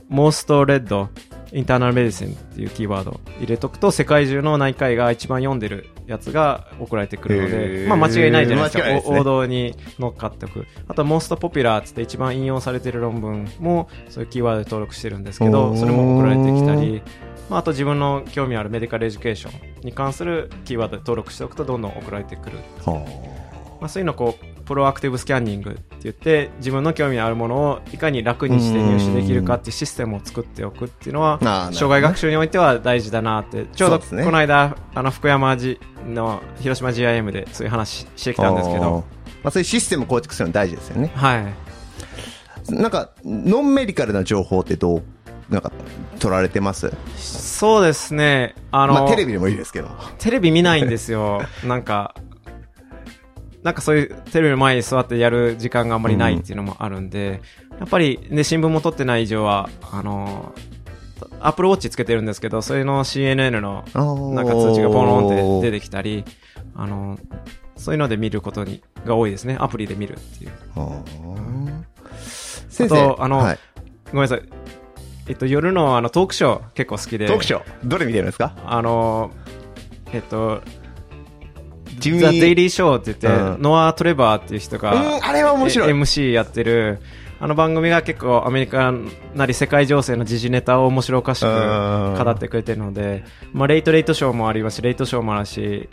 [0.08, 1.08] モーストレッド、
[1.52, 8.84] internal medicine っていうキーワードを入れとくと世界中の内科医が一番読んでるやつが送られてくるのへで、ーまあ間違いないじゃないですか。
[8.84, 10.66] すねお王道に乗っかっておく。
[10.88, 17.02] あと、 most popular っつって一番引用されてる論文もそういうキーワードで登録してるんですけおど、ーそれも送られてきたり、
[17.50, 22.58] まあ、あと自分の興味ある medical education に関するキーワードで登録しておくとどんどん送られてくる。
[22.84, 22.94] は
[23.80, 31.38] まあ、そういうのをこう、 proactive scanning 言って、自分の興味のあるものをいかに楽にして入手できるかっていうシステムを作っておくっていうのは、
[31.72, 39.04] 障害学習においては大事だなって、ちょうどそうですねこの間、あの、福山じの広島 GIM でそういう話してきたんですけど、
[39.42, 41.10] まあ、そういうシステム構築するの大事ですよね。
[41.14, 42.72] はい。
[42.72, 45.02] なんか、ノンメディカルな情報ってどう、
[45.48, 45.72] なんか、
[46.18, 46.92] 取られてます？
[47.16, 49.88] そうですね、あの、まあ、テレビでもいいですけど。
[50.18, 51.42] テレビ見ないんですよ。
[51.64, 52.14] なんか、
[53.68, 57.42] なんかそういうテレビの前に座ってやる時間があんまりないっていうのもあるんで、
[57.78, 60.54] やっぱり、ね、新聞も撮ってない以上は、あの、
[61.40, 63.84] アップルウォッチつけてるんですけど、それの CNN の
[64.34, 65.26] なんか通知がボロン
[65.60, 66.24] って出てきたり、
[66.74, 67.18] あの、
[67.76, 69.58] そういうので見ることにが多いですね。
[69.60, 70.50] アプリで見るっていう。
[70.74, 71.02] は
[72.80, 73.58] ああとあのはい、
[74.06, 74.42] ごめんなさい。
[75.28, 77.26] えっと、夜のあのトークショー結構好きで。
[77.26, 78.54] トークショー、どれ見てるんですか？
[78.64, 79.30] あの、
[80.14, 80.62] えっと、
[81.98, 85.90] ジミザ・デイリーショーって言って、うんノア・トレバーっていう人が、うん、あれは面白い。
[85.90, 87.00] え MC やってる、
[87.40, 88.92] あの番組が結構アメリカ
[89.34, 95.88] なり世界情勢の時事ネタを面白おかしくうん語ってくれてるので、まあ、レイトレイトショーもありますし、レイトショーもあるし、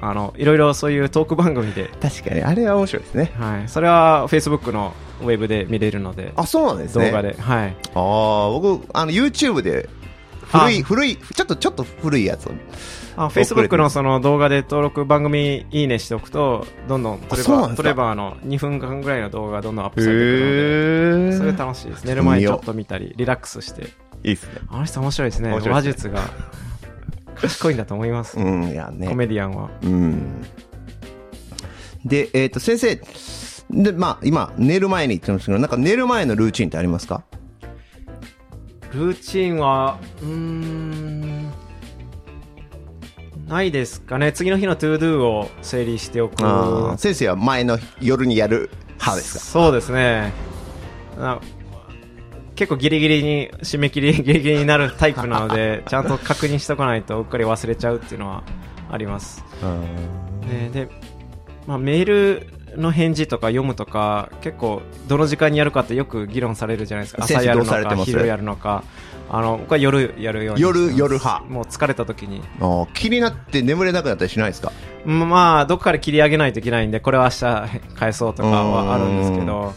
[0.00, 3.32] あの、いろいろそういうトーク番組で、確かに、あれは面白いですね。
[3.38, 3.68] はい。
[3.68, 7.06] それは Facebook のウェブで見れるので、あ、そうなんですね。
[7.06, 7.76] 動画で、はい。
[7.94, 9.88] ああ、僕、あの、YouTube で、
[10.46, 12.52] 古い、あ古い、ちょっと、ちょっと古いやつを。
[13.16, 22.04] あ、Facebook のその動画で登録番組いいねしておくと、どんどんトレバー、トレバーの2分間ぐらいの動画がどんどんアップされてくるので、へそれ楽しいです。
[22.04, 23.88] 寝る前にちょっと見たり、リラックスして。
[24.24, 24.52] いいっすね。
[24.68, 25.60] あの人面白いですね。
[25.60, 26.22] す話術が
[27.36, 28.38] 賢いんだと思います。
[28.38, 29.08] うん、いやね。
[29.08, 29.70] コメディアンは。
[29.82, 30.42] うん。
[32.04, 33.00] で、えっ、と、先生、
[33.70, 37.24] で、まあ、今、寝る前に言ってますけど、なんか寝る前のルーチンってありますか？
[38.92, 41.33] ルーチンは、うーん、
[43.48, 44.32] ないですかね。
[44.32, 46.36] 次の日の to-do を整理しておく。
[46.98, 49.40] 先生は前の夜にやる派ですか？
[49.40, 50.32] そうですね。
[51.18, 51.40] あ
[52.56, 58.44] 結構ギリギリに、締め切り ギリギリになるタイプなので、ちゃんと確認しとかないとうっかり忘れちゃうっていうのは
[58.90, 59.44] あります。
[60.48, 60.88] ね、で、
[61.66, 67.24] まあ、メールの返事とか読むとか、結構、どの時間にやるかってよく議論されるじゃないですか。
[67.24, 68.84] 朝やるのか、昼やるのか。
[69.30, 70.62] あの、僕は夜やるように。
[70.62, 71.44] 夜夜派。
[71.48, 72.42] もう疲れた時に。
[72.94, 74.72] 気になって眠れなくなったりしないですか？
[75.04, 79.74] まあ、どっかで切り上げないといけないんで、これは明日返そうとかはあるんですけど、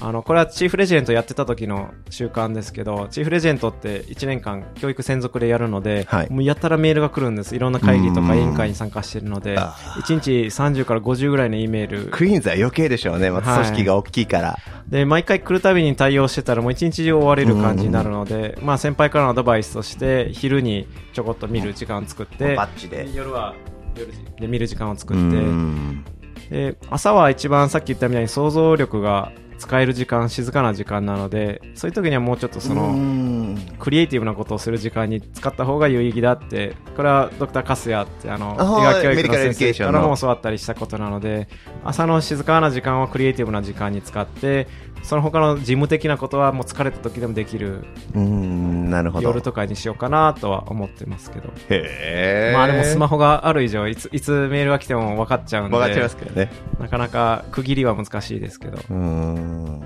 [0.00, 7.56] あの、これはチーフレジェントやってた時の習慣ですけど、チーフレジェントって1年間教育専属でやるので、はいもうやったらメールが来るんです。
[7.56, 9.74] いろんな会議とかうん委員会に参加してるので、あ
[10.04, 12.10] 1日30から50ぐらいの E メール。
[12.10, 13.30] クイーンズは余計でしょうね。
[13.30, 14.58] また組織が大きいから。
[14.88, 23.08] で、毎回来るたびに対応してたらもう一日中追われる感じになるので、まあ先輩からのアドバイスとして、昼にちょこっと見る時間を作って、バッチで。
[23.14, 23.54] 夜は
[23.96, 26.04] 夜で見る時間を作うって、ん
[26.50, 33.38] で朝は一番さっき言ったみたいに想像力が使える時間静かな時間なのでそういう時にはもうちょっとその、うん。
[33.78, 41.48] クリエイティブなことをする時間に使った方が有意義だってこれはドクターカスヤってあの医学教育の先生からも教わったりしたことなので
[41.84, 44.66] 朝の静かな時間はクリエイティブな時間に使って
[45.02, 47.84] その他の事務的なことはもう疲れた時でもできる
[48.14, 49.28] うん、なるほど。
[49.28, 52.52] 夜とかにしようかなとは思ってますけどへえ。
[52.54, 56.50] まあでもスマホがある以上いついつメールが来ても分かっちゃうんで分かっちゃいますけどね。
[56.78, 59.82] なかなか区切りは難しいですけどうん。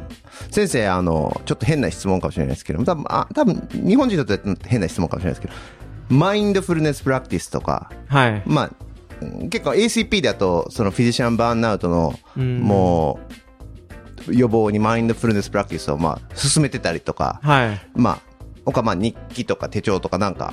[0.50, 5.54] 先生、あの、ちょっと変な質問かもしれないですけど、多分、あ、多分、日本人にとって変な質問かもしれないですけど、
[6.08, 8.70] マインドフルネスプラクティスとか、はいまあ、
[9.20, 13.32] うん結構 ACP だと、そのフィジシャンバーンアウトの、うんもう、
[14.30, 18.18] 予防にマインドフルネスプラクティスを、まあ、進めてたりとか、はいまあ、
[18.64, 20.52] 他、まあ、日記とか手帳とかなんか、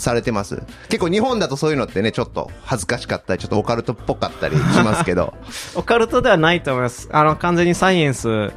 [0.00, 5.34] されてます結構日本だとそういうのってね、ちょっと恥ずかしかったり、ちょっとオカルトっぽかったりしますけど、
[5.76, 7.08] オカルトではないと思います。
[7.12, 8.50] あの、完全にサイエンス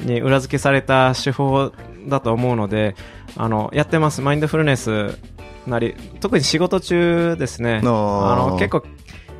[0.00, 1.72] に裏付けされた手法
[2.08, 2.96] だと思うので、
[3.36, 4.20] あの、やってます。
[4.20, 5.16] マインドフルネス
[5.66, 7.80] なり、特に仕事中ですね。
[7.84, 8.82] あの、結構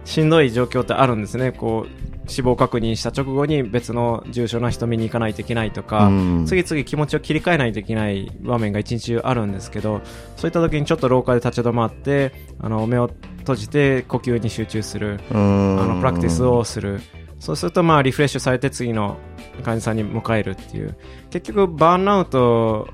[0.04, 1.52] しんどい状況ってあるんですね。
[1.52, 10.01] こう、死亡確認した直後に別の重症な人見に行かないといけないとか、うん次々気持ちを切り替えないといけない場面が一日中あるんですけど、
[10.37, 15.20] そういった時にちょっと廊下で立ち止まって、あの、目を閉じて呼吸に集中する。
[15.33, 15.39] ああ
[15.87, 17.01] のプラクティスをする。
[17.39, 19.16] そうすると、まあ、リフレッシュされて次の
[19.64, 20.97] 患者さんに迎えるっていう。
[21.31, 22.89] 結局、バーンアウト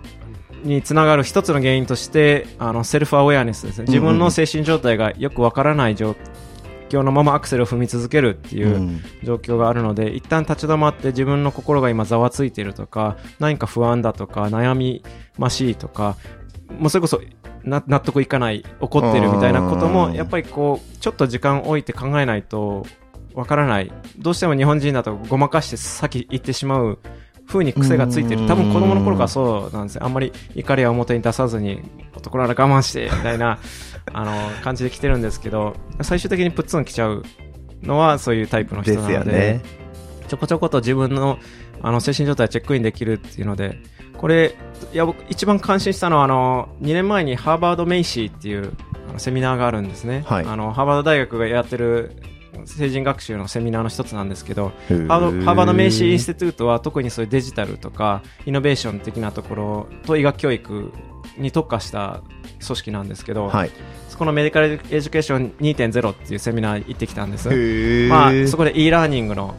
[0.62, 3.84] につながる一つの原因として、あの、セルフアウェアネスですね。
[3.88, 6.14] 自分の精神状態がよくわからない状
[6.88, 15.02] 況のままアクセルを踏み続けるっていううん状況があるので、一旦立ち止まって自分の心が今ざわついているとか、何か不安だとか、悩み
[15.38, 16.16] ましいとか、
[16.78, 17.20] もうそれこそ、
[17.64, 22.86] な納得いかない、怒ってるみたいなことうんも、やっぱりこう、ちょっと時間を置いて考えないと、
[23.34, 23.92] わからない。
[24.18, 26.98] どうしても日本人だとごまかして先行ってしまう
[27.46, 28.46] 風に癖がついてる。
[28.46, 30.04] 多分子供の頃からそうなんですよ。
[30.04, 31.82] あんまり怒りは表に出さずに、
[32.16, 33.58] 男なら我慢して、みたいな、
[34.12, 34.32] あの、
[34.62, 37.22] 感じで来てるんですけど、最終的にプッツン来ちゃう
[37.82, 39.62] のはそういうタイプの人でなので、すよね。
[40.28, 41.38] ちょこちょこと自分の
[41.82, 43.78] あの精神状態をチェックインできるっていうので、
[44.16, 44.56] これ、
[44.92, 48.72] いや、僕、一番感心したのは、あの、2年前に Harvard Macy っていう
[49.10, 50.24] あのセミナーがあるんですね。
[50.26, 52.16] はいあの、ハーバード大学がやってる
[52.64, 60.92] 成人学習のセミナーの一つなんですけど、ハーバード Harvard Macy Institute は特にそういうデジタルとかイノベーション的なところと医学教育
[61.38, 62.22] に特化した
[62.64, 63.70] 組織なんですけど、はい。
[64.08, 67.48] そこの Medical Education 2.0っていうセミナー行ってきたんです。
[68.08, 69.54] まあ、そこで e ラーニングの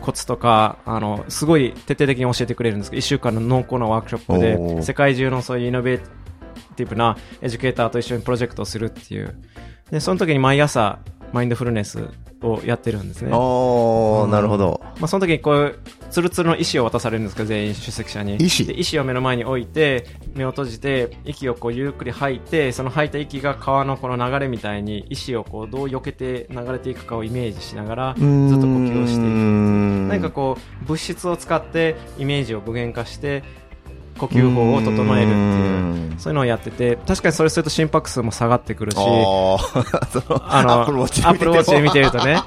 [0.00, 9.34] コツとか、あの、すごい徹底的に教えてくれるんですけど、1週間の濃厚なワークショップおで、ー世界中のそういう innovative な educator と一緒にプロジェクトをするっていう。
[9.90, 10.98] で、その時に毎朝、
[11.32, 12.08] マインドフルネス
[12.42, 13.30] をやってるんですね。
[13.32, 14.80] おー、なるほど。
[14.82, 15.78] まあ、その時にこう、
[16.10, 18.36] ツルツルの石を渡されるんですけど、全員出席者に。
[18.36, 29.26] 石で石を目の前に置いて、目を閉じて、息をこうゆっくり吐いて、その吐いた息が川のこの流れみたいに、石をこうどう避けて流れていくかをイメージしながら、ずっと呼吸をしていく。
[30.08, 33.44] 何何かこう、物質を使ってイメージを具現化して、
[34.18, 36.20] 呼吸法を整えるっていう。
[36.20, 42.34] そういうのをやってて、確かにそれすると心拍数も下がってくるし、あ のアップルウォッチで見てるとね。
[42.34, 42.42] ね。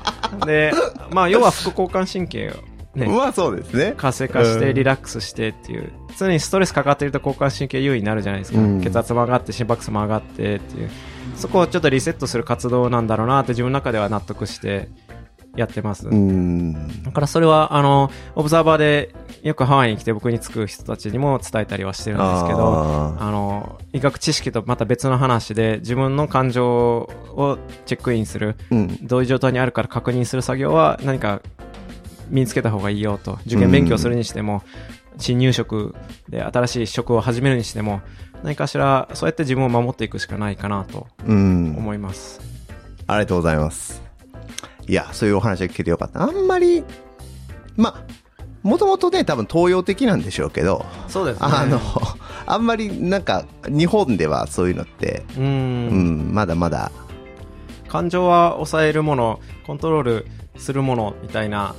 [0.45, 0.73] で、
[1.11, 3.93] まあ、要は副交感神経をね、 まあそうですね。
[3.95, 10.89] 活性化してうんリラックスしてっていう、常にストレスかかってると交感神経優位になるじゃないですか、うん血圧も上がって心拍数も上がってっていう
[11.35, 14.89] そこをちょっとリセットする活動なんだろうなって自分の中では納得して
[15.55, 17.03] やってます、うん。
[17.03, 28.97] だからそれはあのオブザーバーでよくハワイに来て僕につく人たちにも伝えたりはしてるんですけどあの医学知識とまた別の話で自分の感情をチェックインするうん。
[29.05, 31.41] どういう状態にあるから確認する作業は何か
[32.29, 33.39] 身につけた方がいいよと。
[33.45, 34.63] 受験勉強するにしても、
[35.17, 35.93] 新入職
[36.29, 38.01] で新しい職を始めるにしても、
[38.43, 41.75] 何かしらそうやって自分を守っていくしかないかなとうん。
[41.77, 42.39] 思います。
[43.07, 44.01] ありがとうございます。
[44.87, 46.23] いや、そういうお話が聞けてよかった。
[46.23, 46.83] あんまり、
[47.77, 48.03] まあ、
[48.63, 51.47] もともとね、多分東洋的なんでしょうけど、そうですね。
[51.49, 51.79] あの、
[52.45, 55.41] あんまりなんか、日本ではそういうのって、う。
[55.41, 56.91] うんん、まだまだ、
[57.87, 60.27] 感情は抑えるもの、コントロール
[60.57, 61.75] するものみたいな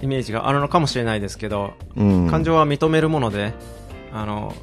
[0.00, 2.30] イメージがあるのかもしれないですけど、うん。
[2.30, 3.52] 感情は認めるもので、
[4.12, 4.54] あの、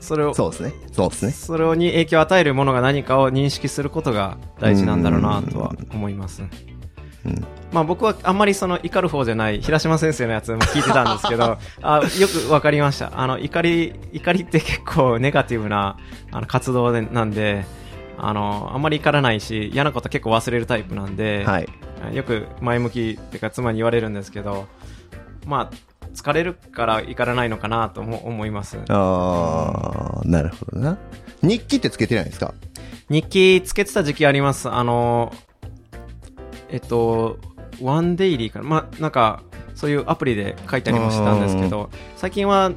[0.00, 0.72] それを、そうですね。
[0.92, 1.32] そうですね。
[1.32, 6.42] それに影響を与えるものが何かを認識することが大事なんだろうなとは思います。
[6.42, 6.50] うん。
[7.72, 13.12] まあ僕はあんまりその怒る方じゃない平島先生のやつも聞いてたんですけど、 あよくわかりました。
[13.18, 15.96] あの怒り、怒りって結構ネガティブな
[16.30, 17.64] あの活動でなんで、
[18.18, 21.68] あの、あんまり怒らないし、嫌なこと結構忘れるタイプなんで、はい。
[22.12, 24.66] よく前向きっていうか妻に言われるんですけど、
[25.46, 25.76] まあ
[26.14, 28.78] 疲れるから怒らないのかなとも思います。
[28.88, 30.98] あー、なるほどな。
[31.42, 32.54] 日記ってつけてないですか？
[33.10, 34.70] 日記つけてた時期あります。
[34.70, 35.32] あの、
[36.74, 37.38] えっと、
[37.80, 38.64] ワンデイリーかな。
[38.64, 39.42] まあ、なんか、
[39.76, 42.72] そういうアプリで書いたりもしたんですけど、最近は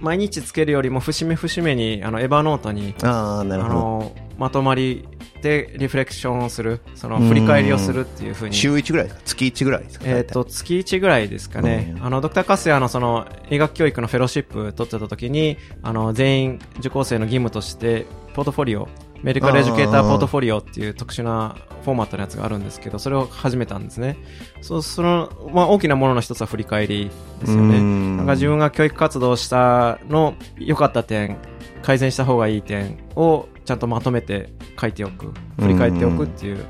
[0.00, 3.42] 毎日つけるよりも節目節目に、あの、エヴァノートに、あ。
[3.68, 5.08] の、まとまり
[5.42, 8.54] でリフレクションをする、その、振り返りをするっていうふうに。
[8.54, 9.22] 週1ぐらいですか？
[9.24, 10.04] 月1ぐらいですか？
[10.08, 11.94] えっ、と、月1ぐらいですかね。
[11.96, 18.88] うんあの、ドクターカスヤのその、医学教育のフェローシップ取ってた時に、あの、全員受講生の義務として、ポートフォリオ、
[19.22, 24.16] メディカルエデュケーターポートフォリオっていう特殊なフォーマットのやつがあるんですけど、それを始めたんですね。
[24.62, 27.10] そう、その、まあ、大きなものの一つは振り返り
[27.40, 27.78] ですよね。
[27.78, 31.36] うんなんか自分が教育活動したの良かった点、
[31.82, 36.64] 改善した方がいい点をちゃんとまとめて書いておく、振り返っておくっていう、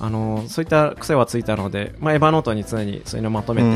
[0.00, 3.68] あの、そういった癖はついたので、まあ、エヴァノートに常にそういうのをまとめて、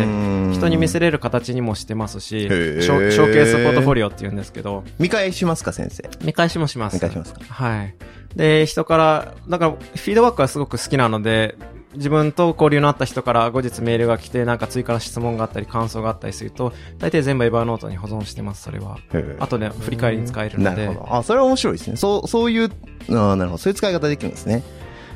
[0.55, 6.09] 人に見せれる形にもしてますし、ショショーケースポートフォリオって言うんですけど、見返しますか先生？
[6.25, 6.95] 見返しもします。
[6.95, 7.95] 見返しますかはい。
[8.37, 11.57] で、人から、だから、フィードバックはすごく好きなので、
[11.95, 18.97] 自分と交流のあった人から後日メールが来て、なんか追加の質問があったり、感想があったりすると、大体全部エヴァノートに保存してます、それは。
[19.39, 21.07] 後で振り返りに使えるのでなるほ。
[21.07, 21.17] ど。
[21.17, 21.97] あ、それは面白いですね。
[21.97, 23.59] そう、そういう、あーなるほど。
[23.59, 24.63] そういう使い方できるんですね。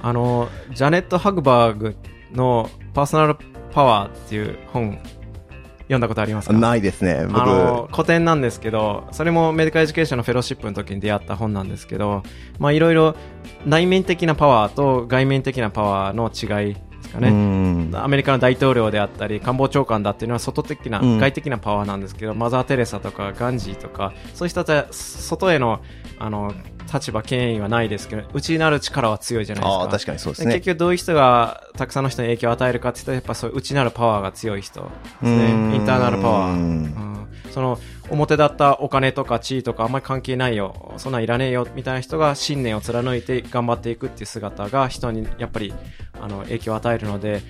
[0.02, 1.96] あの、ジャネット・ハグバーグ
[2.32, 3.36] の personal
[3.72, 4.98] power っていう本
[5.82, 6.54] 読んだことありますか？
[6.54, 7.24] ないですね。
[7.26, 12.22] 僕、あの、古典なんですけど、それも medical education の fellowship の時に出会った本なんですけど、
[12.58, 13.14] まあいろいろ
[13.64, 17.30] 内面的なパワーと外面的なパワーの違いですかうね。
[17.30, 17.90] ん。
[17.94, 25.80] アメリカの大統領であったり官房長官だっていうのは外的な、うん外的なパワーなんですけどマザー・テレサとかガンジーとかそういう人たちは外への
[26.18, 26.52] あの
[26.92, 29.80] 立場権威はないですけど内になる力は強いじゃないですか。
[29.80, 30.54] ああ、確かにそうですね。
[30.54, 34.88] 結局どういう人がたくさんの人に影響を与えるかって言ったらやっぱそういう内なるパワーが強い人で
[35.22, 35.52] すね。
[35.52, 35.74] うん。
[35.74, 36.58] インターナルパワー、うん。
[36.58, 36.62] う
[37.02, 37.16] ん
[37.56, 37.78] その
[38.10, 45.72] 表だったお金とか地位とかあんまり関係ないよそんなんいらねえよみたいな人が信念を貫いて頑張っていくっていう姿が人にやっぱり
[46.20, 47.40] あの影響を与えるので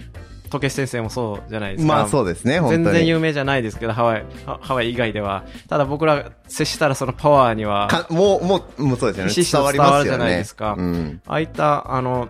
[0.51, 1.95] 時計先生もそうじゃないですか。
[1.95, 2.61] まあそうですね。
[2.61, 5.45] 全然有名じゃないですけど、ハワイ、ハハワイ以外では。
[5.69, 9.51] ただ僕ら接したらそのパワーには、かもう、もう、もうそうですよね。
[9.51, 9.89] 伝わりますよね。
[9.89, 11.21] 伝わるじゃないですかうん。
[11.27, 12.29] ああいった、あの、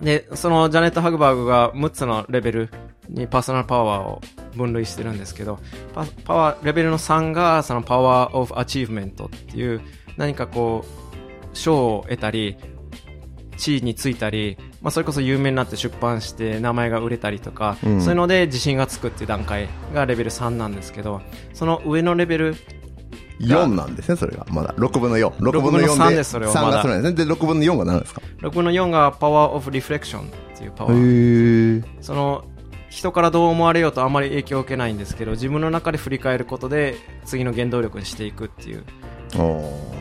[0.00, 2.70] で、そのジャネット・ハグバーグが6つのレベル
[3.08, 4.20] に personal power を
[4.56, 5.58] 分類してるんですけど、
[5.94, 9.80] パパワー、レベルの3がその power of achievement っていう
[10.16, 12.56] 何かこう、賞を得たり、
[13.56, 21.20] 地位についたり、まあ、それこそ有名になって出版して名前が売れたりとか、うんそういうので自信がつくっていう段階がレベル3なんですけど、
[21.52, 22.56] その上のレベル
[23.40, 24.46] 4なんですね、それが。
[24.50, 24.74] まだ。
[24.76, 25.30] 6分の4。
[25.30, 25.86] 6 6分の4で。
[25.88, 27.24] 分の3ですそれは3まだがそれなんですね。
[27.24, 30.24] で、6分の4が何ですか？6分の4がパワー・オブ・リフレクションっ
[30.56, 30.94] ていうパワー。
[30.94, 31.84] へー。
[32.00, 32.44] その
[32.90, 36.94] 人からどう思われようとあまり影響を受けないんですけど自分の中で振り返ることで
[37.24, 38.84] 次の原動力にしていくっていう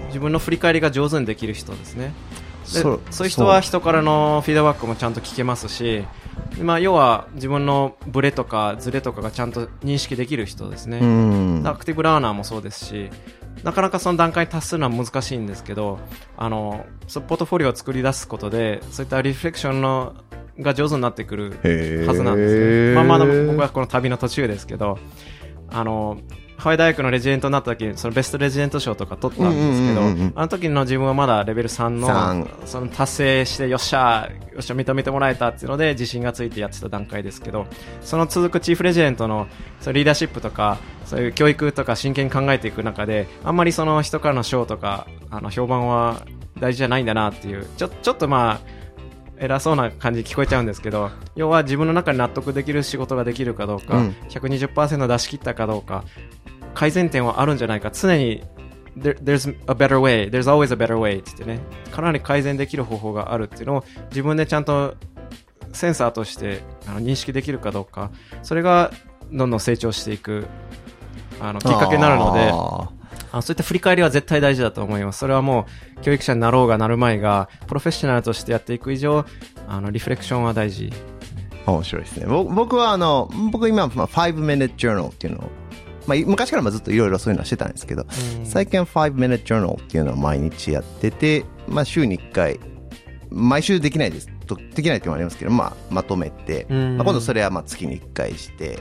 [0.10, 6.06] 自分の振り返りが上手にできる人ですねでそそうういう人は人からのフィードバックもちゃんと聞けますし、
[6.62, 11.64] まあ、要は自分のブレとかズレとかがちゃんと認識できる人ですね、うん。
[11.68, 13.10] アクティブラーナーもそうですし、
[13.64, 16.00] なかなかその段階に達するのは難しいんですけど、
[16.38, 16.86] あの、
[17.28, 20.16] ポートフォリオを作り出すことで、そういったリフレクションの
[20.60, 22.96] が上手になってくるはずなんですね。
[22.96, 25.00] まあまだ僕はこの旅の途中ですけど、
[25.70, 26.18] あの、
[26.58, 32.48] ハワイ大学のレジデントになった時に、そのベストレジデント賞とか取ったんですけど、あの時の自分はまだレベル3の、三。
[32.66, 37.66] その達成して、よっしゃー、よっしゃ、認めてもらえたっていうので、自信がついてやってた段階ですけど、
[38.02, 39.48] その続くチーフレジデントの
[39.82, 46.22] そのリーダーシップとか、そういう教育とか真剣に考えていく中で、あんまりその人からの賞とか、あの、評判は
[46.60, 48.73] 大事じゃないんだなっていう、ちょ、ちょっとまあ、
[49.44, 54.16] 偉そうな感じに聞こえちゃうんですけど、要は自分の中に納得できる仕事ができるかどうか、うん。
[54.30, 56.06] 120%出し切ったかどうか、
[56.74, 58.44] 改善点はあるんじゃないか、常に
[58.98, 61.60] There, there's a better way, there's always a better way って言ってね、
[61.92, 64.96] かなり改善できる方法があるっていうのを自分でちゃんと
[65.74, 68.12] センサーとしてあの認識できるかどうか、
[68.44, 68.92] それが
[69.32, 70.46] どんどん成長していく
[71.42, 72.52] あのきっかけになるので、
[73.34, 75.20] ああそういった振り返りは絶対大事だと思います。
[75.20, 75.66] それはも
[75.98, 79.26] う教育者になろうがなる前が、プロフェッショナルとしてやっていく以上、
[79.68, 80.94] あのリフレクションは大事。
[81.66, 82.28] ー面白いですね。
[82.28, 85.52] ぼ僕はあの、僕今、まあ、5 minute journal っていうのを、
[86.06, 88.06] まあ、い昔からもずっといろいろそういうのはしてたんですけど、
[88.44, 92.60] 最近は5 minute journal っていうのを毎日やってて、まあ、週に1回、
[93.32, 94.30] 毎週できないです。
[94.46, 98.80] とできないっていうのもありますけど、まあ、まとめて、うんまあ、今度それはまあ月に1回して、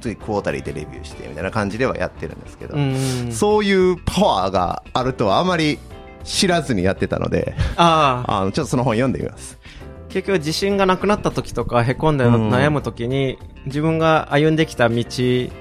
[0.00, 5.78] 次クォータリーでレビューしてみたいな感じではやってるんですけど、うんそういうパワーがあるとはあまり
[6.24, 9.58] 知らずにやってたので、ああ、あの、ちょっとその本読んでみます。
[10.12, 15.04] 結局自信がなくなった時とか、へこんでうん悩む時に、自分が歩んできた道、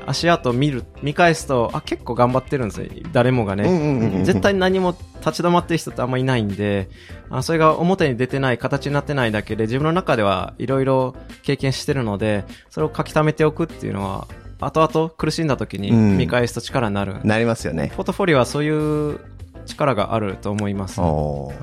[0.06, 2.88] 足跡を見る、見返すと、あ、結構頑張ってるんですよ。
[3.14, 3.64] 誰もがね。
[3.64, 6.90] うんうんうんうん絶対何も立ち止まってる人ってあんまいないんで、
[7.30, 14.28] あそれが表に出てない、形になってないだけで、自分の中ではいろいろ経験してるので、それを書き溜めておくっていうのは、
[14.60, 17.16] 後々苦しんだ時にうん見返すと力になる。
[17.24, 17.94] なりますよね。
[17.96, 19.20] ポートフォリオはそういう
[19.66, 21.00] 力があると思います。
[21.00, 21.54] おー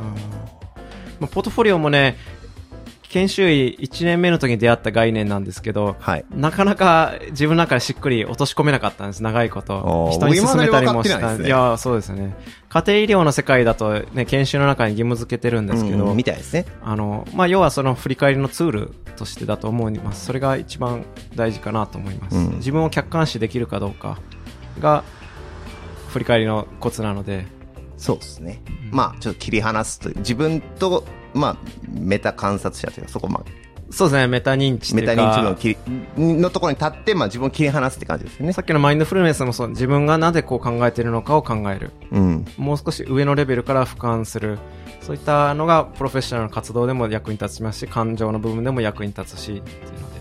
[1.21, 2.17] まあポートフォリオもね、
[3.11, 6.25] 研修医1年目の時に出会った概念なんですけど、はい。
[6.31, 12.37] なかなか自分の中でしっくり落とし込めなかったんです、長いこと人に勧めたりもし今まで分かってないねや、そうですね。
[12.69, 16.67] 家庭医療の世界だとね、研修の中に義務付けてるんですけど、うんみたいですね。
[16.83, 20.27] あの、まあ、要はその振り返りのツールとしてだと思います。
[20.27, 22.37] それが一番大事かなと思います。
[22.37, 24.19] うん自分を客観視できるかどうか
[24.81, 25.05] が、
[26.09, 27.47] 振り返りのコツなので、
[27.97, 28.63] そうですね。
[28.91, 31.05] まあ、ちょっと切り離すと自分と、
[31.35, 31.57] まあ、
[31.89, 33.51] メタ観察者というか、そこ、まあ、
[33.91, 34.95] そうですね、メタ認知。
[34.95, 35.77] メタ認知の切
[36.17, 38.63] りのところに立って、まあ、自分を切り離すって感じですよねさ。
[38.63, 41.93] っきのマインドフルネスもそう、自分がなぜこう考えているのかを考える。
[42.11, 42.45] うん。
[42.59, 44.59] もう少し上のレベルから俯瞰する。
[45.01, 50.18] そういったのがプロフェッショナルの活動でも役に立ちますし、感情の部分でも役に立つし、っていうので。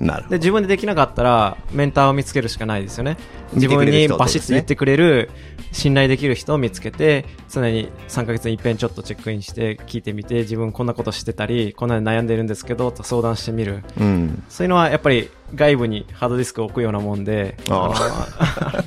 [0.00, 0.30] なるほど。
[0.30, 3.18] で、自分でできなかったら、メンターを見つけるしかないですよね。
[3.52, 5.30] 自分にバシッと言ってくれる、
[5.72, 13.84] 信頼できる人を見つけて、常に3ヶ月に一遍ちょっとチェックインして、聞いてみて、自分こんなことしてたり、こんなに悩んでるんですけど、と相談してみる。
[13.98, 14.42] うん。
[14.48, 17.56] そういうのはやっぱり外部にハードディスクを置くようなもんで、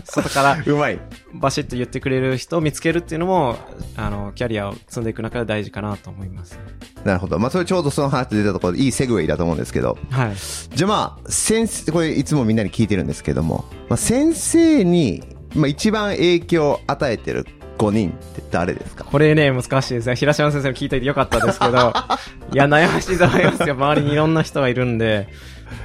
[0.05, 0.99] 外からうまい。
[1.33, 3.57] バシッと言ってくれる人を見つけるっていうのも、
[3.97, 6.59] あの、キャリアを積んでいく中で大事かなと思います。
[7.03, 7.39] なるほど。
[7.39, 9.97] まあ、それちょうどその話出たところで、いいセグウェイだと思うんですけど。
[10.11, 10.33] はい。
[10.75, 15.23] じゃあまあ、先生、これいつもみんなに聞いてるんですけども、まあ、先生に、
[15.55, 17.45] まあ、一番影響を与えてる
[17.77, 19.03] 5人って誰ですか？
[19.03, 20.15] これね、難しいですね。
[20.15, 21.93] 平島先生も聞いていてよかったですけど、
[22.53, 23.73] いや、悩ましいと思いますよ。
[23.75, 25.27] 周りにいろんな人がいるんで。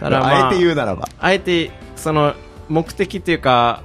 [0.01, 1.09] まあえて言うならば。
[1.19, 2.35] あえて、その、
[2.69, 3.83] 目的っていうか、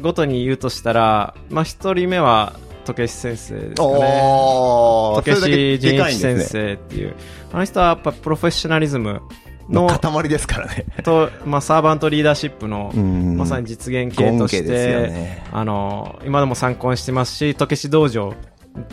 [0.00, 4.20] ごとに言うとしたら、まあ、一人目は、時石先生ですかね。
[4.24, 6.40] おー、時それだけ石仁一先。
[6.40, 7.14] 生っていう。
[7.52, 9.22] あの人はやっぱプロフェッショナリズム
[9.68, 10.86] の、塊ですからね。
[11.04, 18.34] と、まあ、サーバントリーダーシップの、うんまさに実現系として、ねあの、今でも参考にしてますし、時石道場、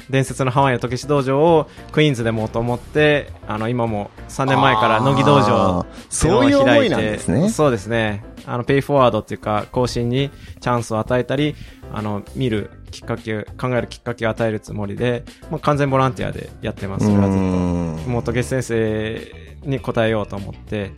[0.09, 7.49] 伝説のハワイの時石道場をクイーンズでもと思って、あの、今も3年前から乃木道場そういう思いなんですね。
[7.49, 8.23] そうですね。
[8.45, 11.55] あの、ペイフォワードっていうか、更新にチャンスを与えたり、
[11.93, 17.05] あの、見るきっかけ、考えるきっかけを与えるつもりで、もう完全ボランティアでやってます。
[17.05, 17.37] それはずっと。
[17.39, 19.21] うんもう時石先生
[19.63, 20.91] に答えようと思って、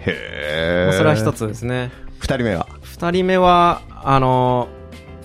[0.00, 1.32] へーまあそれは一。
[1.32, 1.90] つですね。
[2.18, 2.66] 二人目は？
[2.82, 4.68] 二人目は、あの、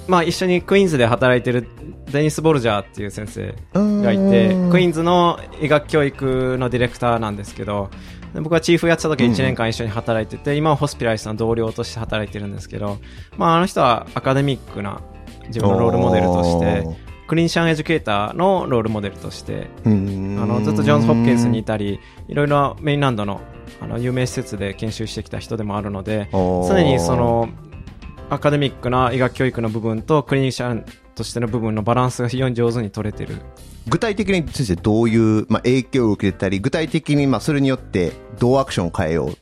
[0.10, 1.68] まあ、一緒にクイーンズで働いてる
[2.12, 3.54] デニス・ボルジャーっていう先生
[4.02, 7.92] がいて、クイーンズの医学教育のディレクターなんですけど、
[8.34, 12.98] で僕はチーフやってた時1年間一緒に働いてて、今はホスピラリストの同僚として働いてるんですけど、
[13.38, 15.02] まあ、あの人はアカデミックな
[15.48, 16.88] 自分のロールモデルとして、
[17.28, 23.42] クリニシャンエデュケーターのロールモデルとして、ああのずっとジョンズ・ホプキンスにいたり、いろいろメインランドの
[23.80, 27.50] あの有名施設で研修してきた人でもあるので、常にその
[28.32, 33.36] アカデミックな医学教育の部分とクリニシャンとしての部分のバランスが非常に上手に取れてる。
[33.88, 39.40] 具体的に先生どういう、まあ、影響を受けてたり、具体的にまあそれによってどうアクションを変えようと。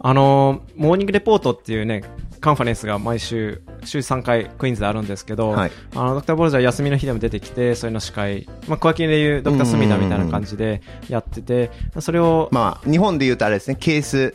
[0.00, 2.04] あの、 morning report っていうね、
[2.42, 14.34] カンファレンスが毎週、週3回クイーンズであるんですけど、はいあの、ドクターボルジャー休みの日でも出てきて、それの司会、まあ、小脇でいうドクタースミダみたいな感じでやってて、それを、まあ、日本で言うとあれですね、 case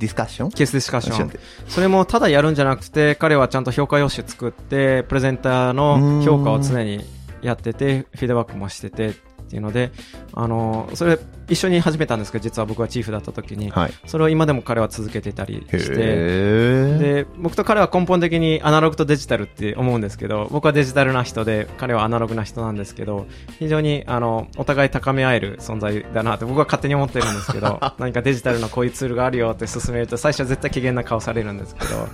[0.00, 1.38] discussion？case discussion で。
[1.68, 7.04] それもただやるんじゃなくて、彼はちゃんと評価用紙作って、プレゼンターの評価を常に
[7.42, 9.12] やってて、フィードバックもしててっ
[9.50, 9.90] ていうので、
[10.32, 13.92] あの、それ一緒に始めたんですけど、実は僕はチーフだった時に、はい。
[14.06, 15.94] それを今でも彼は続けてたりして。
[15.94, 23.26] で、僕と彼は根本的にアナログとデジタルって思うんですけど、僕はデジタルな人で、彼はアナログな人なんですけど、
[23.58, 32.08] 非常に、あの、お互い高め合える存在だなって僕は勝手に思ってるんですけど、 何かデジタルのこういうツールがあるよって勧めると、最初は絶対機嫌な顔されるんですけど、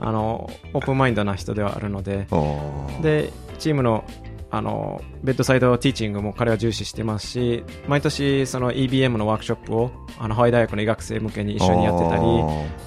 [0.00, 2.26] あの、オープンマインドな人ではあるので、
[3.02, 4.04] で、チームの、
[4.50, 12.22] あの、ベッドサイドティーチングも彼は重視してますし、毎年その EBM のワークショップを、あの、ハワイ大学の医学生向けに一緒にやってたり、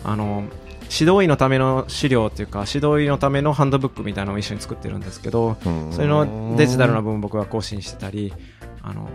[0.03, 0.43] あの、
[0.91, 5.91] 指導医のための資料っていうか、指導医のためのハンドブックみたいなのを一緒に作ってるんですけど、うん。
[5.91, 8.33] それのデジタルな部分僕が更新してたり、
[8.81, 9.09] あの、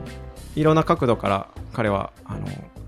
[0.56, 2.46] いろんな角度から彼は、あの、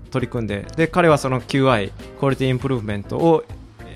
[0.09, 3.43] 取り組んで、で、彼はその QI、クオリティインプルーブメントを、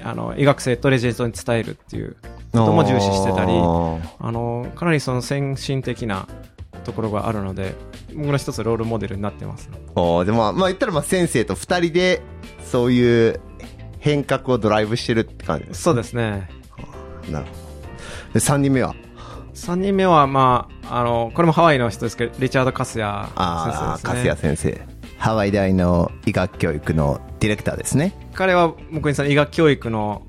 [0.03, 2.16] あの、医学生とレジェントに伝えるっていう
[2.56, 6.28] ことも重視してたり、あの、かなりその先進的な
[6.84, 7.76] ところがあるので、
[8.16, 9.78] 僕の一つロールモデルになってます、ね。
[9.95, 12.22] おーでも、まあ言ったらまあ先生と二人で、
[12.64, 13.39] そういう
[13.99, 15.82] 変革をドライブしてるって感じです。
[15.82, 16.49] そうですね。
[17.30, 17.58] なるほど。
[18.34, 18.95] で、三人目は
[19.53, 24.14] ？3人目は、まあ、あの、これもハワイの人ですけど、リチャード・カスヤ先生ですね。
[24.14, 24.95] 粕谷先生。
[25.18, 28.14] ハワイ大の医学教育のディレクターですね。
[28.34, 30.24] 彼は僕にその医学教育の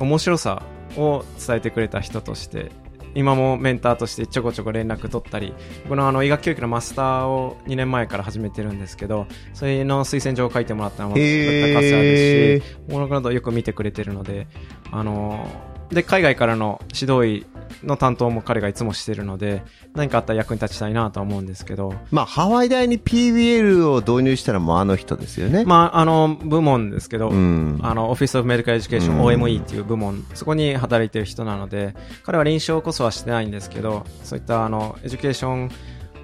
[0.00, 0.62] 面白さ
[0.96, 2.70] を伝えてくれた人として、
[3.14, 5.52] 今もメンターとしてちょこちょこ連絡取ったり、
[5.84, 11.44] 僕のあの医学教育のマスターを2年前から始めてるんですけど、それの推薦状を書いてもらったのも、へー。
[11.44, 14.46] ドクターカスヤですし、僕のことをよく見てくれてるので、
[14.90, 15.46] あの
[15.92, 19.62] で、海外からの指導医の担当も彼がいつもしてるので、
[19.94, 25.64] 何かあったら役に立ちたいなとは思うんですけど、まあ、ハワイ大に PBL を導入したらもうあの人ですよね。
[25.64, 27.78] まあ、あの、部門ですけど、うん。
[27.82, 31.94] あの、 Office of Medical Education、うん OME っていう部門、そこに働いてる人なので、
[32.24, 35.70] 彼は臨床こそはしてないんですけど、そういったあの、 education、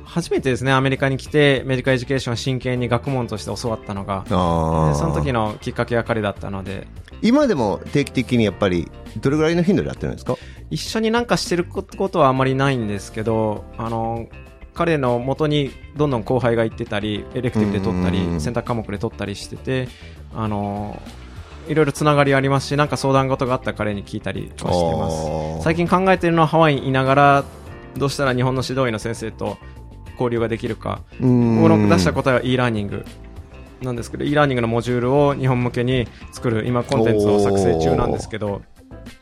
[0.09, 4.25] 初めてですね、アメリカに来て、 medical education を真剣に学問として教わったのが。
[4.27, 6.89] その時のきっかけが彼だったので、
[7.21, 8.91] 今でも定期的にやっぱり、
[9.21, 10.37] どれぐらいの頻度でやってるんですか？
[10.71, 14.29] 一緒になんかしてることはあまりないんですけど、あの、
[14.73, 19.89] 彼の元にどんどん後輩が行ってたり、 elective で取ったり、うん選択科目で取ったりしてて、
[20.35, 21.03] あの、
[21.69, 25.65] いろいろつながりありますし、なんか相談事があったら彼に聞いたりはしてます。
[25.65, 27.45] 最近考えてるのはハワイにいながら、
[27.97, 29.59] どうしたら日本の指導医の先生と
[30.19, 31.03] 交流ができるか。
[31.19, 33.05] 近僕の出した答えは e ラーニング
[33.83, 38.63] なんですけど e ラーニングのモジュールを日本向けに作る今コンテンツを作成中なんですけど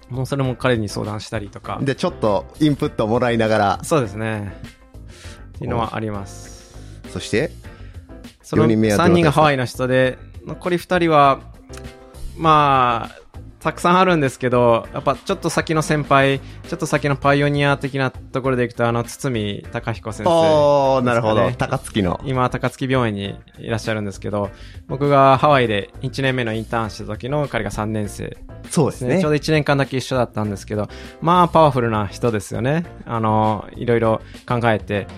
[0.08, 1.78] もうそれも彼に相談したりとか。
[1.82, 4.56] で、ちょっとインプットもらいながら、そうですね。
[5.56, 6.76] っていうのはあります。
[7.12, 7.50] そして、
[8.42, 9.14] その四人目はどな3た？
[9.14, 11.40] ですか人がハワイの人で残り2人は
[12.36, 13.20] まあ
[13.66, 20.30] たくさんあるんですけど、やっぱちょっと先の先輩、ちょっと先のパイオニア的なところでいくと、あの、堤隆彦先生。
[20.30, 21.50] おー、なるほど。
[21.50, 22.20] 高槻の。
[22.24, 24.50] 今、高槻病院にいらっしゃるんですけど、
[24.86, 28.36] 僕がハワイで1年目のインターンした時の彼が3年生
[28.70, 29.20] そうですすね。
[29.20, 29.32] ちょう。
[29.32, 30.88] ど1年間だけ一緒だったんですけど、
[31.20, 32.86] まあ、パワフルな人ですよね。
[33.04, 35.08] あの、いろいろ考えて。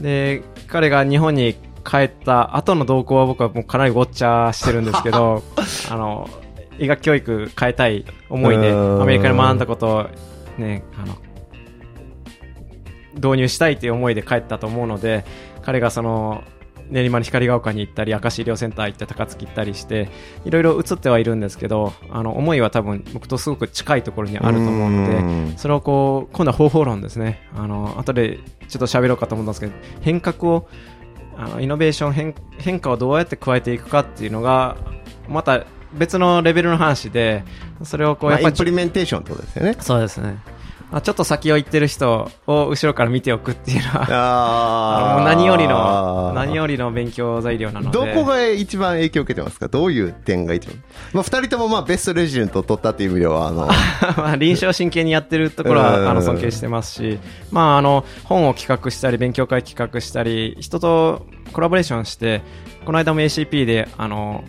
[0.00, 5.42] で、彼が日本に帰った後の動向は僕はもうかなりウォッチャーしてるんですけど、
[5.90, 6.28] あの、
[6.78, 10.06] 医学教育変えたい思いで、アメリカで学んだことを
[10.58, 11.16] ね、あの、
[13.14, 15.24] 導入したいという思いで帰ったと思うので、
[15.62, 16.44] 彼がその、
[16.90, 20.08] 練馬の光が丘に行ったり、明石医療センター行って高槻行ったりして、
[20.44, 27.46] いろいろ映ってはいるんですけど、あの、思いは多分僕とすごく近いところにあると思うので、んそれをこう、今度は方法論ですね。
[27.54, 28.38] あの、後で
[28.68, 30.68] ちょっと喋ろうかと思ったんですけど、変革を、
[31.36, 34.76] あの、イノベーション変、変化をどうやって加えていくかっていうのが、
[35.28, 37.44] また別のレベルの話で、
[37.82, 39.76] それをこう、まあ、イやっぱりンプリメンテーションってことですよね。
[39.80, 40.38] そうですね。
[40.90, 47.98] あちょっと先を行ってる人を後ろから見ておくっていうのは、あもう何よりの、何よりの勉強材料なので。
[47.98, 49.68] どこが一番影響を受けてますか？
[49.68, 50.82] どういう点が一番？
[51.12, 53.66] まあ、二人ともまあ、ベストレジデントを取ったっていう意味では、あの、
[54.16, 57.18] まあ臨床真剣にやってるところうんはあの尊敬してますし、
[57.50, 62.40] まあ、あの本を企画したり勉強会企画したり人とコラボレーションして
[62.86, 64.42] この間も ACP であの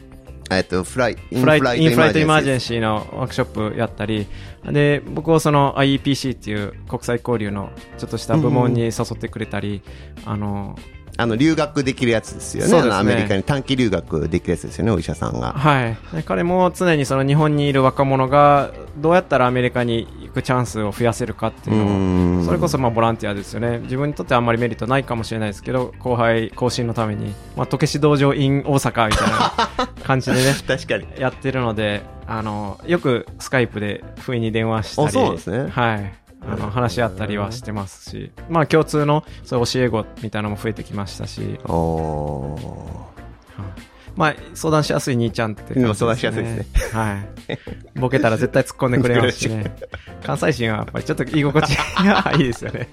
[0.52, 4.28] えっと、フライ、イフライインフライトエマージェ ncy のワークショップやったり。
[4.66, 9.82] で僕をその IEPC っていう国際交流のちょっとした部門に誘ってくれたり、
[10.26, 10.78] あの
[11.20, 12.90] あの、留学できるやつですよね。
[12.90, 12.96] ね。
[12.96, 15.52] アメリカに短期留学できるやつですよね、お医者さんが。
[15.52, 22.46] はい、で彼も常にその日本にいる若者がどうやったらアメリカに行くチャンスを増やせるかっていうのをうん。
[22.46, 23.80] それこそまあボランティアですよね。
[23.80, 31.06] 自分にとってはあんまりメリットないかもしれないですけど後輩更新のために、まあ、時し道場 in 大阪みたいな感じでね 確かに。
[31.20, 35.08] やってるのであのよくスカイプで不意に電話したり。
[35.10, 35.70] あそうなんですね。
[35.70, 43.10] はいあの話し合ったりはしてますし、まあ、共通のそういう教え子みたいなのも増えてきましたし、おー。
[44.16, 45.86] まあ、相談しやすい兄ちゃんって感じです、ね。
[45.86, 47.00] 今相談しやすいですね。
[47.00, 47.18] は
[47.96, 48.00] い。
[48.00, 49.76] ボケたら絶対突っ込んでくれますしね。
[50.24, 52.90] 関西人はやっぱりちょっと居心地がいいですよね。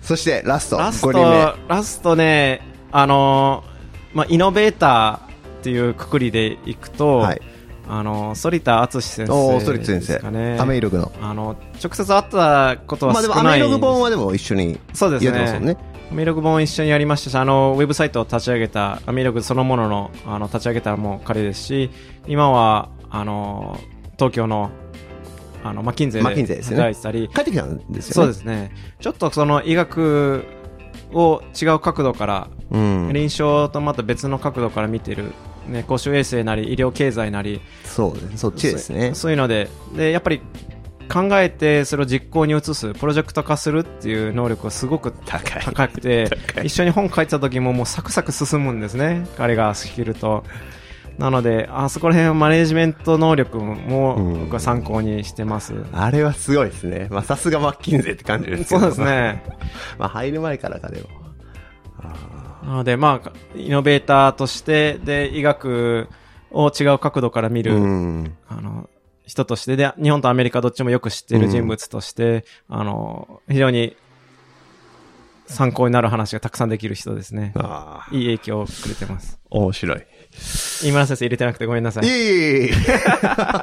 [0.00, 2.62] そして、ラスト、ラスト5人目。、ラストね、
[2.92, 3.76] あのー
[4.16, 7.42] まあ、イノベーターっていうくくりでいくと、はい。
[7.88, 10.56] あのー、反田敦先生ですかね。
[10.56, 10.62] 生。
[10.62, 11.12] アメイログの。
[11.20, 13.70] あの、直接会ったことはまあでも、ア少ないんです。
[13.70, 15.60] メイログ本はでも一緒にそうですね。
[15.60, 15.76] ね。
[16.10, 21.90] アメログ本一緒にやりましたし、あの、ウェブサイトを立ち上げた、アメログそのものの、あの、立ち上げたも彼ですし、
[22.26, 23.78] 今は、あの、
[24.16, 24.70] 東京の、
[25.64, 28.00] あの、マッキンゼで働いてたり、帰ってきたんですよね。
[28.14, 28.72] そうですね。
[29.00, 30.44] ちょっとその医学
[31.12, 33.10] を違う角度から、うん。
[33.12, 35.32] 臨床とまた別の角度から見てる、
[35.68, 38.36] ね、公衆衛生なり医療経済なり、そう。
[38.36, 39.30] そっちですねそう。
[39.30, 40.40] いうので、で、やっぱり
[41.12, 45.62] 考えてそれを実行に移す、プロジェクト化するっていう能力がすごく高い。
[45.62, 46.28] 高くて、
[46.62, 49.26] 一緒に本書いてた時ももうサクサク進むんですね。
[49.36, 50.44] 彼が仕切ると。
[51.18, 55.74] なので、あそこら辺はマネジメント能力もうん僕は参考にしてます。
[55.92, 57.08] あれはすごいですね。
[57.10, 59.00] まあ、さすがマッキンゼーって感じですそうです。
[59.00, 59.42] ね。
[59.98, 61.08] まあ、入る前からかでも。
[62.66, 66.08] なので、まあ、イノベーターとして、で、医学
[66.50, 68.36] を違う角度から見る、うん。
[68.48, 68.90] あの、
[69.24, 73.96] 人として、で、日本とアメリカどっちもよく知っている人物として、あの、非常に
[75.46, 77.52] 参考になる話がたくさんできる人ですね。
[77.54, 79.38] ああ、いい影響をくれてます。
[79.48, 80.02] 面白い。
[80.32, 82.06] 飯村先生入れてなくてごめんなさい。
[82.06, 82.70] いえい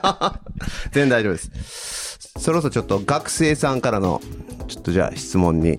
[0.92, 2.32] 全然大丈夫です。
[2.38, 4.22] そろそろちょっと学生さんからの、
[4.70, 5.78] ちょっとじゃあ質問に。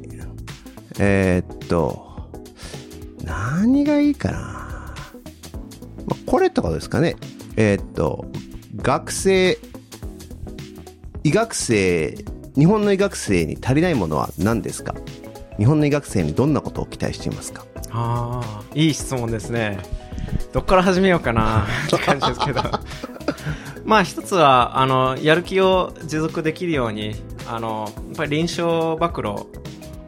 [0.98, 2.13] えーっと、
[3.24, 4.38] 何がいいかな？
[4.38, 4.94] ま
[6.10, 7.16] あ、これとかですかね。
[7.56, 8.26] えーっと、
[8.76, 9.58] 学生、
[11.22, 12.16] 医学生、
[12.56, 14.94] 日本の医学生に足りないものは何ですか？
[15.58, 17.64] 日本の医学生にどんなことを期待していますか？
[17.90, 19.78] ああ、いい質問ですね。
[20.52, 22.62] どっから始めようかな って感じですけど。
[23.84, 27.14] まあ一つは、あの、やる気を持続できるように、
[27.46, 29.46] あの、やっぱり臨床暴露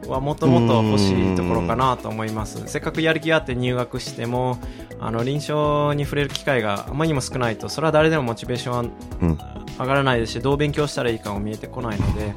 [0.09, 2.61] はもっともっと欲しいところかなと思います。
[2.67, 4.57] せっかくやる気あって入学しても、
[4.99, 8.81] あの、臨床に触れる機会があまりにも少ないと、それは誰でもモチベーションは
[9.21, 9.37] うん。
[9.79, 12.33] 上がらないですしどう勉強したらいいかも見えてこないので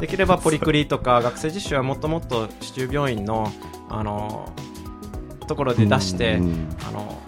[0.00, 3.52] できればポリクリとか学生実習はもっともっと市中病院の
[3.88, 4.52] あの
[5.46, 7.20] ところで出して、うんあの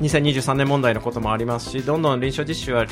[0.00, 2.86] 2023年問題のこともありますしどんどん臨床実習は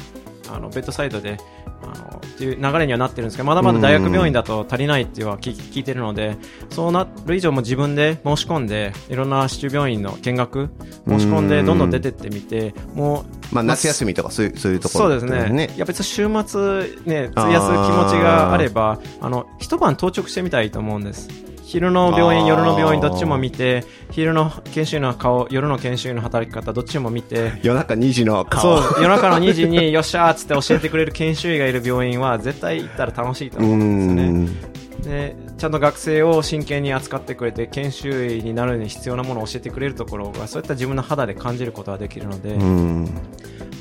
[0.53, 1.39] あのベッドサイドで
[1.83, 6.37] あのっていう流れにはなってるんですけどまだまだ大学病院だと足りないっていうのは聞聞いてるので
[6.71, 10.71] そうなる以上も自分で申し込んでいろんな市中病院の見学
[11.09, 15.73] 申し込んでどんどん出てってみてもうまあ、夏休みとかそういうそういうところそうですね。
[15.75, 16.61] いや別に週末
[17.05, 21.29] ね、費やす気持ちがあれば、あの、一晩当直してみたいと思うんです。
[21.71, 28.83] 昼の病院、夜の病院、どっちも見て、昼の研修医の顔、夜の研修医の働き方、どっちも見て、夜中2時の顔。
[28.83, 34.31] そう、夜中の2時に、よっしゃーっつって教えてくれる研修医がいる病院は、絶対行ったら楽しいとう思うんですよね。
[34.49, 35.03] ん。
[35.03, 43.09] でちゃんと学生を真剣に扱ってくれて研修医になるに必要なものを教えてくれるところがそういった自分の肌で感じることができるので、うん。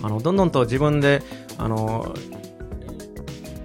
[0.04, 1.24] あのどんどんと自分で
[1.58, 2.16] あの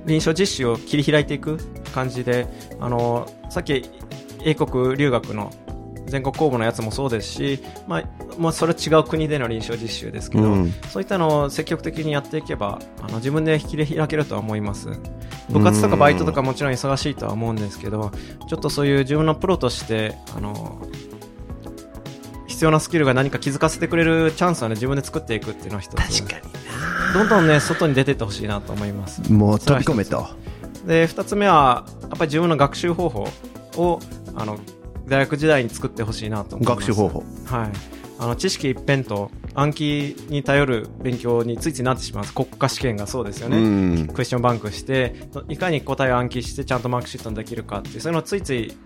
[0.06, 1.58] 臨床実習を切り開いていく
[1.94, 2.48] 感じで
[2.80, 3.88] あのさっき
[4.44, 5.52] 英国留学の
[6.06, 8.04] 全国公募のやつもそうですし、まあ、
[8.38, 10.72] まあ、それは違う国での臨床実習ですけど、うん。
[10.90, 14.88] そういったのを積極的にやっていけばあの自分で切り開けるとは思います。
[15.50, 18.10] 部活とかバイトとかもちろん忙しいとは思うんですけど
[18.48, 20.80] ちょっとそういう自分のプロとしてあの
[22.46, 26.24] 必要なスキルが何か気づかせてくれるチャンスを、ね、自分で作っていくっていうのは一つ。
[26.24, 26.48] 確か
[27.12, 29.20] どんどんね外に出てってほしいなと思います。
[29.22, 30.26] にもう飛び込めと。
[30.86, 33.28] で2つ目はやっぱり自分の学習方法
[33.76, 34.00] を
[34.36, 34.58] あの
[35.06, 36.76] 大学時代に作ってほしいなと思います。
[36.76, 37.24] 学習方法。
[37.46, 37.72] はい。
[38.18, 44.06] あの知識一辺と暗記に頼る勉強についついなってしまいます国家試験がそうですよね、うん。
[44.08, 45.14] クエスチョンバンクして
[45.48, 48.76] いかに答えを暗記してちゃんとマークシートにできるかっていうそういうのをついつい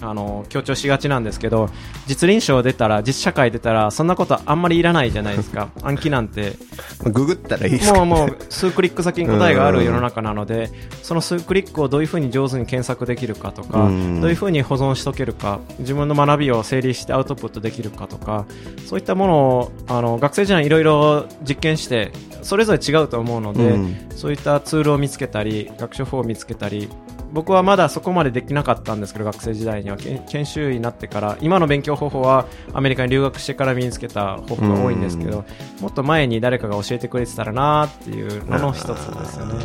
[0.00, 1.68] あの強調しがちなんですけど
[2.06, 5.70] 実臨床出たら実社会出たらそんなことあんまりいらないじゃないですか。
[5.82, 6.54] 暗記なんて。
[7.02, 10.70] ググったらいいですかもうもう数クリック先に答えがある世の中なので
[11.02, 14.20] その数クリックをどういうふうに上手に検索できるかとかうん。
[14.20, 18.46] どういうふうに保存しとけるか自分の学びを整理してアウトプットできるかとか
[18.86, 22.12] そういったものをあの学生時代にいろいろ実験して
[22.42, 24.08] それぞれ違うと思うので、うん。
[24.18, 26.88] そういったツールを見つけたり学習法を見つけたり
[27.32, 35.44] 僕はまだそこまでできなかったんですけど学生時代にはけ研修医になってから今の勉強方法はアメリカに留学してから身につけた方法が多いんですけど
[35.80, 38.94] もっと前に誰かが教えてくれてたらなっていうのの一つで
[39.26, 39.64] すよね。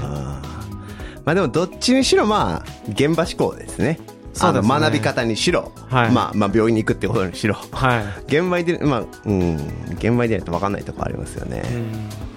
[1.25, 3.97] まあでもどっちにしろまあ現場志向ですね
[4.39, 6.11] あの学び方にしろ、はい。
[6.11, 7.55] まあまあ病院に行くってことにしろ。
[7.71, 9.55] はい、現場に出るまあうん。
[9.91, 12.32] 現場に出ないと分かんないところありますよね、うん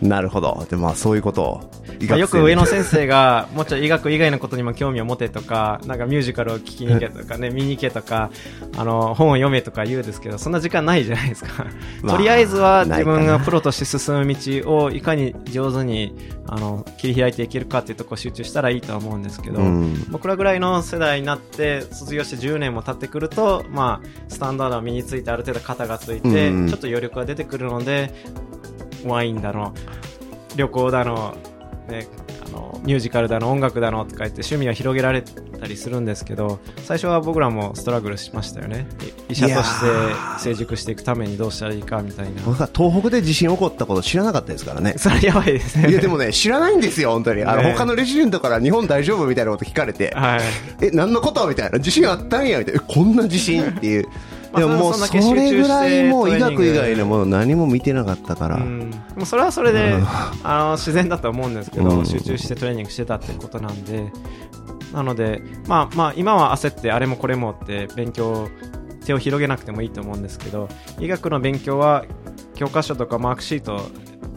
[0.00, 0.66] なるほど。
[0.70, 1.42] でまあそういうこと。
[1.42, 1.60] を
[2.00, 8.30] 医まあ、よく上の野先生が もうちょい医学以外のことにも興味を持てとかなんかミュージカルを聞きに行けとかね見に行けとか
[8.76, 11.66] あの本を読めとか言うんですけどそんな時間ないじゃないですか、
[12.02, 16.14] まあとりあえずは自分がプロとして進む道をいかに上手に
[16.46, 20.06] あの切り開いていけるかっていうところを集中したらいいとは思うんですけど、うん。
[20.10, 26.68] 僕らぐらいの世代になって卒業して10年も経ってくると、まあ、スタンダードが身についてある程度肩がついて、うん。
[26.68, 28.12] ちょっと余力が出てくるので
[29.04, 29.74] ワインだの
[30.56, 31.34] 旅行だの,、
[31.88, 32.06] ね、
[32.46, 38.86] あのミュージカルだの音楽だのとか言って趣味を広げられたりするんですけど最初は僕らもストラグルしましたよね。
[39.28, 39.86] い医者として
[40.40, 42.42] 成熟していくためにどうしたらいいかみたいな。
[42.42, 44.94] 僕は東北で地震起こったこと知らなかったですからね。
[44.98, 45.88] それやばいですね。
[45.90, 47.44] いやでもね知らないんですよ本当に。
[47.44, 47.72] あのね。
[47.72, 50.12] 他のレジデントから日本大丈夫みたいなこと聞かれて。
[50.14, 50.40] はい。
[50.80, 51.78] え何のことみたいな。
[51.78, 52.82] 地震あったんやみたいな。
[52.82, 53.62] えこんな地震？
[53.62, 54.04] っていう
[54.52, 60.06] まあでももうそれぐらいもう医学以外のもの何も見てなかったから、もそれはそれで、うん。
[60.44, 62.06] あの自然だと思うんですけど、うん。
[62.06, 64.12] 集中してトレーニングしてたってことなんで。
[64.92, 68.50] なので、まあまあ、今は焦ってあれもこれもって勉強
[69.06, 70.68] 手を広げなくてもいいと思うんですけど
[71.00, 72.04] 医学の勉強は
[72.54, 73.80] 教科書とかマークシート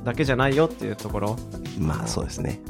[0.06, 1.36] だけじゃないよっていうところ、
[1.78, 2.62] まあそうですね。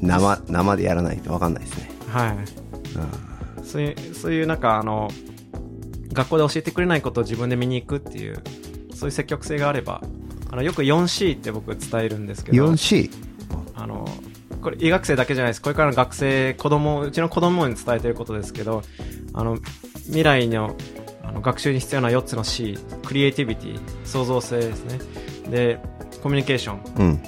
[0.00, 2.36] 生生でやらないと分かんないですね、はい、
[3.58, 3.64] うん。
[3.64, 5.10] そういうそういうなんかあの
[6.16, 8.42] 学校で教えてくれないことを自分で見に行くっていう
[8.94, 10.02] そういう積極性があれば
[10.50, 13.10] あのよく 4C って僕伝えるんですけど 4C
[13.74, 14.08] あの
[14.62, 15.62] これ医学生だけじゃないです。
[15.62, 18.82] これからの学生子供うちの子供に伝えてることですけど
[19.34, 19.58] あの
[20.06, 20.74] 未来の
[21.22, 24.98] あの学習に必要な4つの C クリエイティビティ創造性ですね。
[25.50, 25.78] で
[26.22, 26.80] コミュニケーション。
[26.98, 27.22] うん。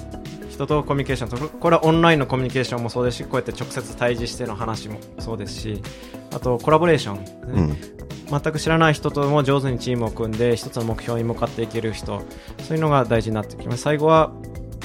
[0.49, 1.29] 人とコミュニケーション。
[1.29, 5.81] とこれはオンラインのコミュニケーションもそうですしこうやって直接対峙しての話もそうですし
[6.33, 7.61] あとコラボレーションね、う
[7.95, 7.98] ん
[8.29, 12.21] 全く知らない人とも上手にチームを組んで一つの目標に向かっていける人
[12.63, 13.81] そういうのが大事になってきます。
[13.81, 14.31] 最後は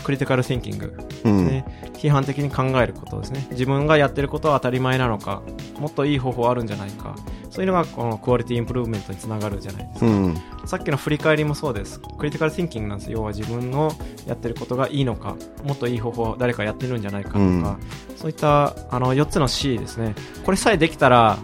[0.05, 0.93] critical thinking
[1.25, 1.47] うん。
[1.47, 1.65] ね、
[1.95, 3.47] 批判的に考えることですね。
[3.53, 5.43] 自分がやってることは当たり前なのか
[5.79, 7.17] もっといい方法あるんじゃないか。
[7.51, 10.37] そういうのがこの quality improvement につながるじゃないですか、うん。
[10.67, 12.01] さっきの振り返りもそうです。
[12.01, 13.13] critical thinking なんです。
[13.13, 13.93] 要は自分の
[14.27, 17.77] やってることがいいのかもっといい方法誰かやってるんじゃないかとか、うん。
[18.17, 20.15] そういったあの4つの C ですね。
[20.45, 21.39] これさえできたら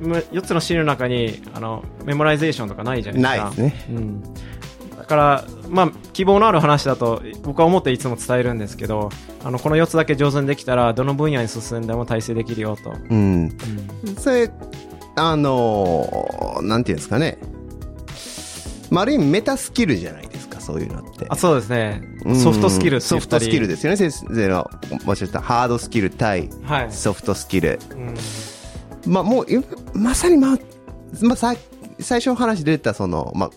[0.00, 3.62] 4つの C の中にあの memorization とかないじゃないですか。
[3.62, 3.96] ないですね。
[3.96, 4.22] うん、
[4.96, 9.10] だから、まあ、希望のある話だと僕は思っていつも伝えるんですけど
[9.44, 13.56] あのこの4つだけ上手にできたらどの分野に進んでも体制できるよと、うん。
[14.18, 14.50] それ、
[15.16, 17.38] あのーなんていうんですかね。
[18.90, 21.26] まあ、ある意味メタスキルじゃないですか、そういうのって。
[21.28, 24.68] あそうですねうんソフトスキルソフトスキルですよね、先生の
[25.06, 27.78] おっしゃったハードスキル対はい、ソフトスキル。
[27.92, 28.14] うん
[29.06, 29.62] まあ、もう、い
[29.94, 30.58] まさにまあ、
[31.22, 31.54] まあ、さ
[32.00, 33.50] 最初の話で出た、その、まあ、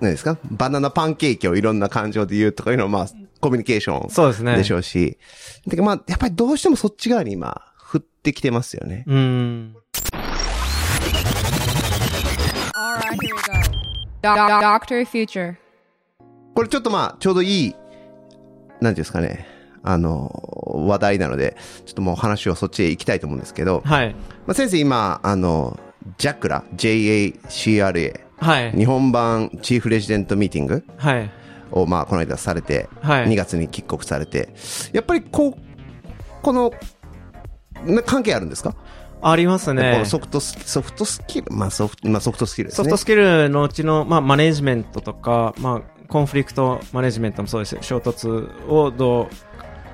[0.00, 0.38] 何ですか？
[0.50, 3.08] バナナパンケーキをいろんな感情で言うとかいうのは、まあ、
[3.40, 5.18] コミュニケーションそうですねでしょうし。
[5.68, 9.04] てかまあ、やっぱりどうしてもそっち側に今、振ってきてますよね。
[9.06, 9.76] うん。
[16.54, 17.74] これちょっとまあ、ちょうどいい、
[18.80, 19.46] なんていうんですかね、
[19.82, 20.30] あの、
[20.86, 24.14] 話題なので、ちょっともう話をそっちへ行きたいと思うんですけど、はい。
[24.46, 25.78] まあ、先生今、あの、
[26.18, 28.72] JACRA、JACRA、はい。
[28.72, 31.30] 日本版チーフレジデントミーティングはい。
[31.72, 34.54] を、まあ、この間されて、はい2月に帰国されて、
[34.92, 35.54] やっぱりこう、
[36.42, 36.72] この、
[37.84, 38.74] な関係あるんですか、
[39.22, 40.04] ありますこねの。
[40.04, 42.76] ソフトスソフトスキル、まあソフト、まあソフトスキルですね。
[42.76, 49.28] ソフトスキルのうちの、まあ、マネジメントとか、まあ、コンフリクトマネジメントもそうですよ衝突をどう、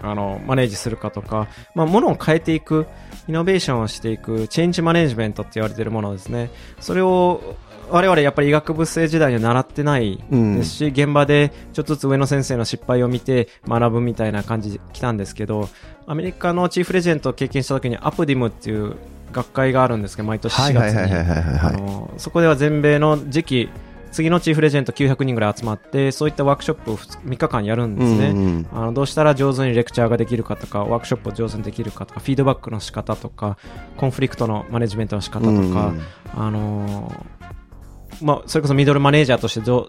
[0.03, 2.87] あの、マネージするかとか、まあ、ものを変えていく、
[3.29, 6.51] イノベーションをしていく、チェンジマネジメントって言われているものですね。
[6.81, 7.57] それを、
[7.89, 15.69] 我々やっぱり医学部生時代には習ってないですし、現場でちょっとずつ上野先生の失敗を見て学ぶみたいな感じで来たんですけど、
[16.07, 18.97] アメリカのチーフレジェントを経験した時にアプディムっていう
[19.33, 22.19] 学会があるんですけど、毎年4月に。
[22.19, 23.69] そこでは全米の次期
[24.17, 28.67] 次のチーフレジェント900人ぐらい集まってそういったワークショップを3日間やるんですね、うんうん。
[28.73, 33.59] あのどうしたら上手にレクチャーができるかとかワークショップを上手にできるかとかフィードバックの仕方とか
[33.99, 36.03] コンフリクトのマネジメントの仕方とか、うん
[36.35, 39.89] あのーまあ、それこそミドルマネージャーとしてどう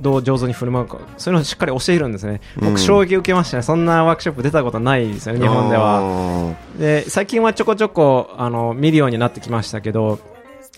[0.00, 2.40] どう上手に振る舞うかそういうのをしっかり教えるんですね。
[2.58, 2.68] うん。
[2.68, 3.64] 僕衝撃受けましたね。
[3.64, 6.02] そんなワークショップ出たことないですよね日本では。
[6.02, 6.54] は。
[6.78, 10.20] で最近はちょこちょこあの見るようになってきましたけど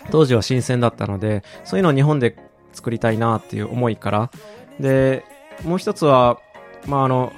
[0.09, 4.31] 当時は新鮮だったのでそういうのを日本で作りたいなっていう思いから。
[4.79, 5.23] で
[5.63, 6.39] もう一つは、
[6.87, 7.33] まあ、あの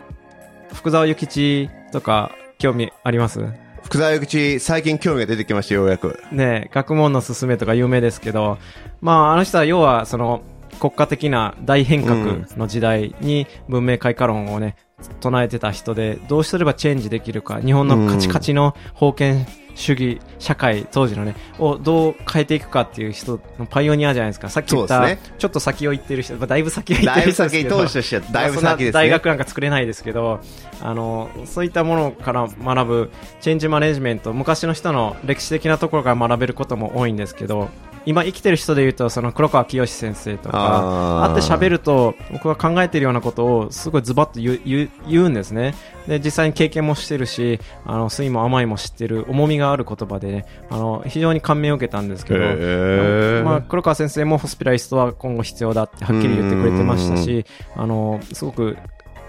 [0.73, 3.39] 福沢諭吉とか興味あります？
[3.83, 6.19] 福沢諭吉、最近興味が出てきました、ようやく。
[6.31, 8.57] ね学問の勧めとか有名ですけど、
[9.01, 10.43] まあ、あの人は要はその
[10.79, 14.75] 国家的な大変革の時代に文明開化論をね
[15.19, 19.45] 唱えてた人でどうすればチェンジできるか日本のカチカチの封建
[19.75, 24.49] 主義社会当時のねをどう変えていくかっていう人のパイオニアじゃないですか。
[24.49, 27.77] さっき言った、そうですちょっと先を行ってる人、まあ、だいぶ先を行っだいぶ先、てる人ですけど。
[27.77, 28.51] 当時としてはだい。
[28.51, 28.91] ぶ先ですね。
[28.91, 30.39] 大学なんか作れないですけど、
[30.81, 37.69] あの、そういったものから学ぶチェンジマネジメント、昔の人の歴史的なところから学べることも多いんですけど、
[38.05, 44.55] 今生きてる人で言うと、その黒川清先生とか、会って喋ると、僕が考えているようなことをすごいズバッと言
[44.85, 45.75] う言うんですね。
[46.07, 53.43] で、実際に経験もしてるし、あの、酸いも甘いも知ってる重みがある言葉でね、あの、非常に感銘を受けたんですけど、へー。
[53.43, 57.45] まあ、黒川先生もホスピラリストは今後必要だってはっきり言ってくれてましたし、
[57.75, 58.77] あの、すごく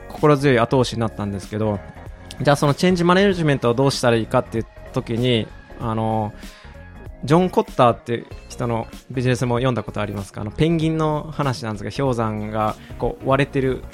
[0.08, 1.78] 心強い後押しになったんですけど、
[2.40, 5.46] じゃあそのチェンジマネジメントをどうしたらいいかっていう時に、
[5.80, 6.32] あの、
[7.24, 10.40] ジョン・コッターっていう人のビジネスも読んだことありますか？
[10.40, 13.84] あのペンギンの話なんですが氷山がこう割れてる、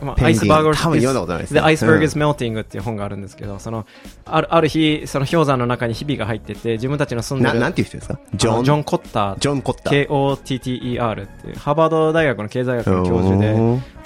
[0.00, 1.60] まあ、アイスバーグ多分読んだことないですね。
[1.60, 2.04] で、アイスバーグうん。
[2.04, 3.86] is melting っていう本があるんですけど、その、
[4.24, 8.18] ある、ある日、その氷山の中にひびが入ってて、自分たちの住んでな、る、なんていう人ですか？
[8.34, 9.38] ジョン、ジョン・コッター。
[9.38, 10.08] ジョン・コッター。
[10.08, 13.54] KOTTER っていう、ハーバード大学の経済学の教授で、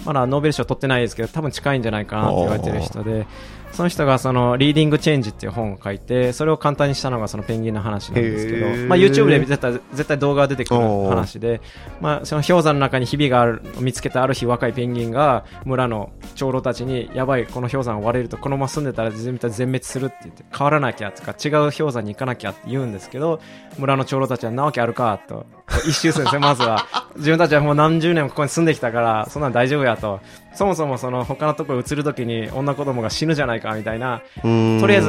[0.04, 3.26] まだノーベル賞取ってないですけど、多分近いんじゃないかなって言われてる人で、
[3.72, 11.60] その人がその、リーディングチェンジっていう本を書いて、それを簡単にしたのがそのペンギンの話なんですけどまあ YouTube で絶対、絶対動画が出てくる話で、
[12.00, 23.40] まあその氷山の中にひびがある見つけたある日若いペンギンが村の長老たちに、やばい、この氷山を割れるとこのまま住んでたら全滅するって言って、変わらなきゃとか違う氷山に行かなきゃって言うんですけど、
[23.78, 25.46] 村の長老たちはなわけあるかと、
[25.86, 26.86] 一周するんですよ、まずは。
[27.16, 30.20] 自分たちはもう何十年もここに住んできたから、そんなん大丈夫やと。
[30.58, 35.08] そもそもその他のところに移るときに女子供が死ぬじゃないかみたいな、とりあえず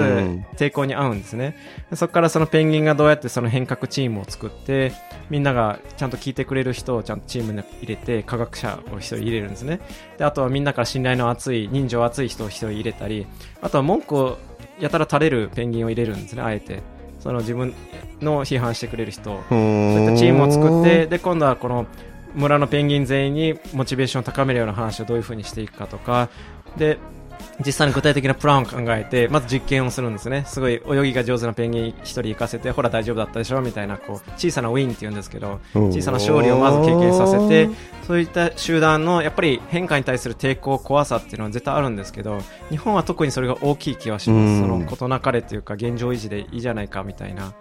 [0.57, 1.55] 抵抗に合うんですね。
[1.89, 4.91] でそこからそのペンギンがどうやってその変革チームを作って、
[5.31, 9.79] みんながちゃんと聞いてくれる人をちゃんとチームに入れて、科学者を一人入れるんですね。
[10.19, 13.25] で、あとはみんなから信頼の厚い、人情厚い人を一人入れたり、
[13.59, 14.37] あとは文句を
[14.79, 16.83] やたら垂れるペンギンを入れるんですね、あえて。
[17.19, 17.73] その自分
[18.21, 21.85] の批判してくれる人そういったチームを作って、で、今度はこの
[22.35, 26.29] 村のペンギン全員にモチベーションを高めるような話をどういう風にしていくかとか、
[26.77, 26.97] で、
[27.65, 30.43] 実際に具体的なプランを考えて、まず実験をするんですね。
[30.47, 37.69] すごい泳ぎが上手なペンギン一人行かせて、ほら大丈夫だったでしょみたいな、こう、小さなウィンって言うんですけど、うん小さな勝利をまず経験させて、
[38.07, 42.39] そういった集団の、やっぱり変化に対する抵抗、怖さっていうのは絶対あるんですけど、
[42.69, 44.39] 日本は特にそれが大きい気はします。
[44.39, 47.53] うんその、事なかれっていうか、現状維持でいいじゃないかみたいな。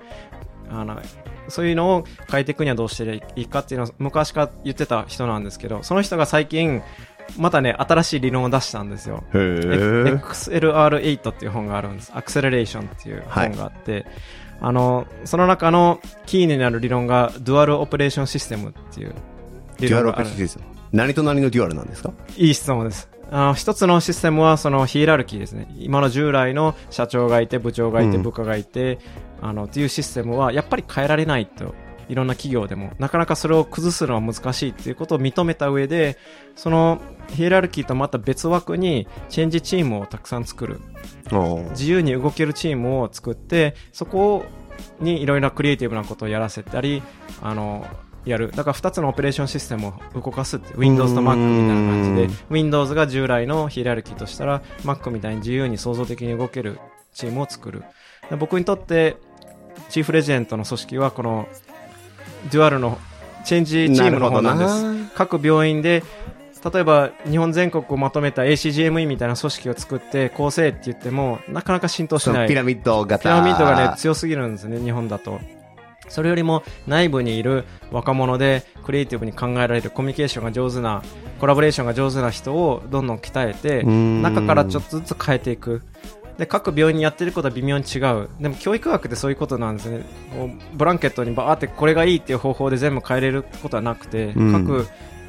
[0.71, 1.01] あの、
[1.49, 6.83] そういうのを変えていくにはどうしていいかっていうのを昔から言ってた人なんですけど、その人が最近、
[7.37, 9.23] またね、新しい理論を出したんですよ。
[9.35, 12.11] へー XLR8 っていう本があるんです。
[12.15, 14.07] acceleration っていう本があって、
[14.61, 19.15] あの、その中のキーになる理論が、 dual operation system っていう
[19.79, 20.67] 理 dual operatioンシステム？
[20.93, 22.13] 何と何のデュアルなんですか？
[22.37, 23.09] いい質問です。
[23.31, 25.69] あの一つのシステムはそのヒエラルキーですね。
[25.79, 28.99] 今の従来の社長がいて、部長がいて、うん部下がいて、
[29.41, 31.75] あの、っていうシステムはやっぱり変えられないと。
[32.09, 32.93] いろんな企業でも。
[32.99, 36.17] なかなかそれを崩すのは難しいっていうことを認めた上で、
[36.57, 40.81] そのヒエラルキーとまた別枠にチェンジチームをたくさん作る。
[41.71, 44.45] 自由に動けるチームを作って、そこ
[45.01, 47.03] にいろいろなクリエイティブなことをやらせたり、
[47.43, 47.87] あの、
[48.25, 48.53] やる。
[48.53, 56.79] だから2つのオペレーションシステムを動かすって、Windows と Mac みたいな感じでうん、Windows が従来のヒエラルキーとしたら、Mac みたいに自由に創造的に動ける
[57.13, 57.85] チームを作る。
[58.31, 59.17] で僕にとって、
[59.89, 61.49] チーフレジデントの組織はこの、
[62.51, 62.99] デュアルの
[63.45, 64.69] チェンジチームの方なんで
[65.09, 65.15] す。
[65.15, 66.03] 各病院で、
[66.73, 72.49] 例えば日本全国をまとめた ACGME みたいな組織を作って構成って言ってもなかなか浸透しない。
[72.49, 73.23] ピラミッド型。
[73.23, 75.41] ピラミッドがね、強すぎるんですね、日本だと。
[76.09, 81.03] それよりも内部にいる若者でクリエイティブに考えられるコミュニケーションが上手な、
[81.39, 85.83] コラボレーションが上手な人をどんどん鍛えて、ん中からちょっとずつ変えていく。
[86.39, 88.29] で、各病院にやってることは微妙に違う。
[88.41, 90.03] でも教育学ってそういうことなんですね。
[90.75, 94.87] ブランケットにバーってこれがいいっていう方法で全部変えれることはなくて、うん各、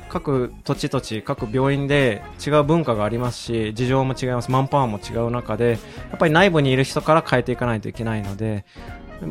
[0.09, 5.79] 各土地土地、各病院で違う文化がありますし、事情も違います、マンパワーも違う中で、
[6.09, 8.65] やっぱり内部にいる人から変えていかないといけないので、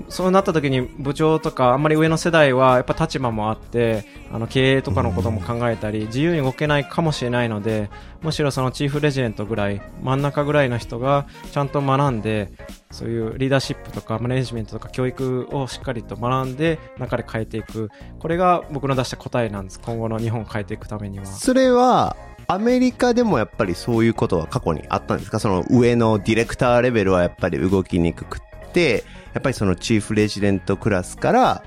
[0.09, 7.90] そうなった時に部長とかあんまり上の世代はやっぱ立場もあってあの経営とかのことも考えたり自由に動けないかもしれないので
[8.23, 12.51] むしろそのチーフレジデントぐらい真ん中ぐらいの人がちゃんと学んで
[12.90, 17.90] そういうリーダーシップとかマネジメントとか教育をしっかりと学んで中で変えていく。
[18.19, 21.27] これが僕の出した答えなんです今後の日本を変えていくためには。
[21.27, 22.16] それは、
[22.47, 25.39] アメリカでもやっぱりそういうことは過去にあったんですか？
[25.39, 31.64] その上のディレクターレベルはやっぱり動きにくくって、やっぱりそのチーフレジデントクラスから、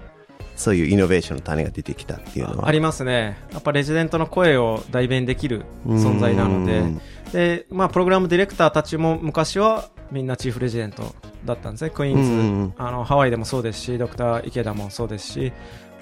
[0.56, 2.68] そういうイノベーションの種が出てきたっていうのは。
[2.68, 3.38] ありますね。
[3.52, 7.02] やっぱレジデントの声を代弁できる存在なのでうん、
[7.32, 11.16] で、まあ、プログラムディレクターたちも昔はみんなチーフレジデント
[11.46, 11.90] だったんですね。
[11.90, 15.54] クイーンズ、うんあの、ハワイでもそうですし、ドクター池田もそうですし、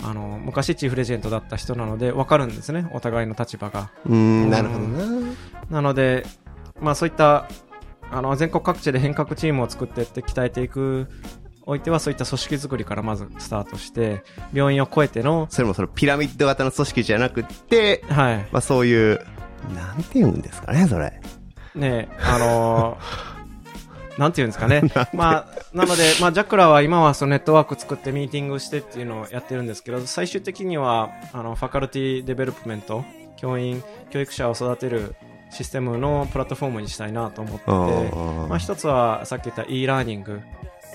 [0.04, 2.90] あの、昔チーフレジデントだった人なので、わかるんですね。
[2.94, 3.92] お互いの立場が。
[4.06, 5.06] うん、なるほどな。
[5.70, 6.26] なので、
[6.82, 7.48] まあそういった、
[8.12, 11.08] あの、全国各地で変革チームを作っていって鍛えていく、
[11.66, 14.24] おいてはそういった組織作りからまずスタートして、
[14.54, 18.38] 病院を超えての、それもそのピラミッド型の組織じゃなくって、はい。
[18.52, 19.20] まあそういう、
[19.76, 21.20] なんて言うんですかね、それ。
[21.76, 23.40] ねあのー
[24.18, 24.82] なんていうんですかね。
[25.14, 33.06] まあ、なので、まあ、 JACRA は今はそのネットワーク作ってミーティングしてっていうのをやってるんですけど、最終的には、あの、 faculty development、
[33.38, 35.16] 教員、教育者を育てる
[35.52, 40.42] システムのプラットフォームにしたいなと思ってて、まあ、一つはさっき言った e ラーニング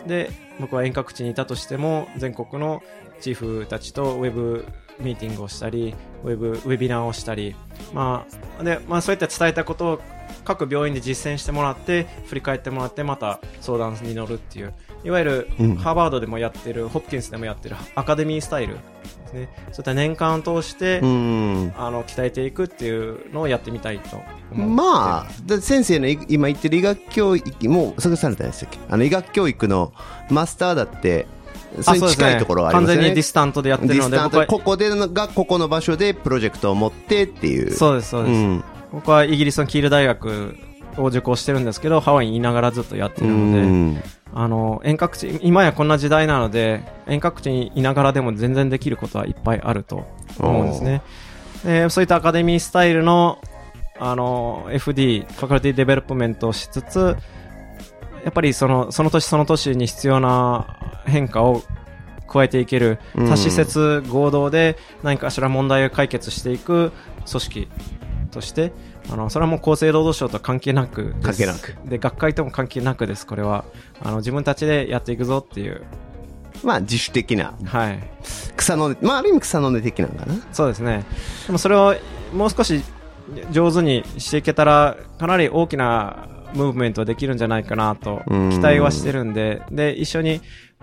[0.06, 2.82] で僕は遠隔地にいたとしても全国の
[3.20, 4.66] チーフたちとウェブ
[5.00, 5.94] ミーティングをしたり
[6.24, 7.56] ウェブウェビナーをしたり、
[7.92, 8.26] ま
[8.60, 10.00] あでまあ、そういった伝えたことを
[10.44, 14.74] 各病院で実践してもらって振り返ってもらってまた相談に乗るっていう
[15.04, 18.80] いわゆるうんハーバードでもやってる、ホプキンスでもやってるアカデミースタイルで
[19.28, 21.72] すねそういった年間を通して、うん。
[21.76, 24.20] あの鍛えていくっていうのをやってみたいと
[24.54, 29.92] まあ、だ先生のい今言ってる医学教育、もう、それされたんでしたっけあの、医学教育の
[30.30, 31.26] マスターだって、
[31.80, 32.94] それに近いところがありますよね。
[32.94, 37.72] 完全にディスタントでやってるので、ここでのが、ここの場所でプロジェクトを持ってっていう。
[37.72, 38.40] そうです、そうです。
[38.40, 38.64] ん。
[38.92, 40.56] 僕はイギリスのキール大学
[40.96, 44.02] を受講してるんですけど、ハワイにいながらずっとやってうるので、ん。
[44.32, 50.06] あの、遠隔地、今やこんな時代なので、遠隔地にいながらでも全然できることはいっぱいあると
[50.38, 51.02] 思うんですね。
[51.64, 53.38] でそういったアカデミースタイルの、
[53.98, 57.16] あの、FD、 faculty development をしつつ、
[58.24, 61.62] やっぱりその、その年その年に必要な変化を
[62.26, 66.92] 加えていける、うん多施設合同で何かしら問題を解決していく
[67.30, 67.68] 組織
[68.30, 68.72] として、
[69.10, 71.76] あの、それはもう厚生労働省とは関係なく関係なく。
[71.86, 73.64] で、学会とも関係なくです、これは。
[74.02, 75.82] あの、自分たちでやっていくぞっていう。
[76.62, 77.98] まあ、自主的な、はい。
[78.56, 80.34] 草の根、まあ、ある意味草の根的なんかな。
[80.52, 81.04] そうですね。
[81.46, 81.94] でもそれを
[82.32, 82.82] もう少し
[83.52, 90.40] 上手にしていけたら、かなり大きなムーブメントはできるんじゃないかなとうん期待はしてるんで、で、一緒に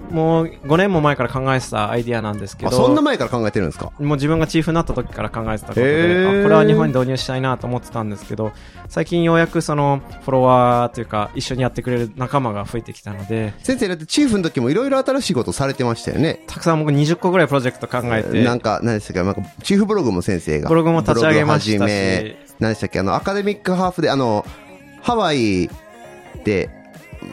[0.10, 3.92] もう5年も前から考えてたアイディアなんですけど、あそんな前から考えてるんですか？
[4.00, 8.52] もう自分がチーフになった時から考えてたことへで、これは日本に導入したいなと思ってたんですけど、
[8.90, 16.44] 最近ようやくそのフォロワーというか一緒にやってくれる仲間が増えてきたので、先生だってチーフの時もいろいろ新しいことされてましたよね。
[16.48, 19.24] たくさん僕20個ぐらいプロジェクト考えて、なんか、何でしたっけ？
[19.24, 20.68] なんか、チーフブログも先生が。
[20.68, 23.00] ブログも立ち上げましたし何でしたっけ？
[23.00, 24.46] あの、アカデミックハーフで、あの、
[25.02, 25.70] ハワイ
[26.44, 26.70] で、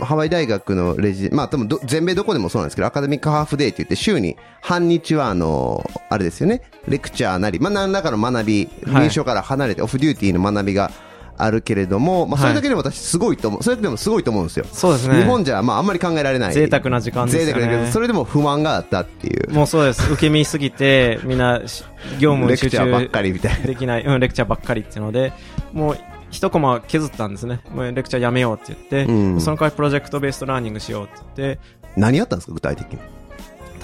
[0.01, 10.90] ハワイ大学のレジ、まあ多分ど全米どこでもそうなんですけど、アカデミックハーフデーって言って週に半日はあの、あれですよね、レクチャーなり、まあ何らかの学び、はい入所から離れてオフデューティーの学びが
[11.36, 14.66] あるけれども、まあそれだけでも私すごいと思う、それだけでもすごいと思うんですよ。
[14.73, 15.19] そうですね。
[15.19, 16.52] 日本じゃまああんまり考えられない。
[16.52, 19.51] 贅沢な時間ですよね贅沢だけど、それでも不満があったっていう。
[19.52, 20.12] もうそうです。
[20.12, 21.85] 受け身すぎて、みんなし
[22.19, 23.66] 業務レに集クチャーばっか中りみたいな。
[23.66, 25.32] できない、うん、レクチャーばっかりっていうので、
[25.73, 25.98] もう
[26.30, 27.60] 一コマ削ったんですね。
[27.70, 29.40] もうレクチャーやめようって言って、うん。
[29.40, 31.14] その代わりプロジェクトベーストラーニングしようって。
[31.36, 31.60] 言って、
[31.96, 32.98] 何やったんですか具体的に？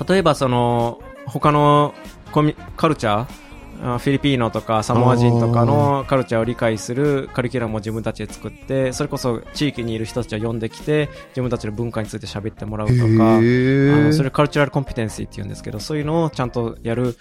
[0.08, 1.94] 例えばその、他の
[2.32, 13.06] コミカルチャー、あフィリピーノとかサモア人とかのカルチャーを理解するカリキュラムを自分たちで作って、それこそ地域にいる人たちを呼んできて、自分たちの文化について喋ってもらうとか、あ
[13.40, 17.16] のそれカルチュラルコンピテンシーって言うんですけど、そういうのをちゃんとやる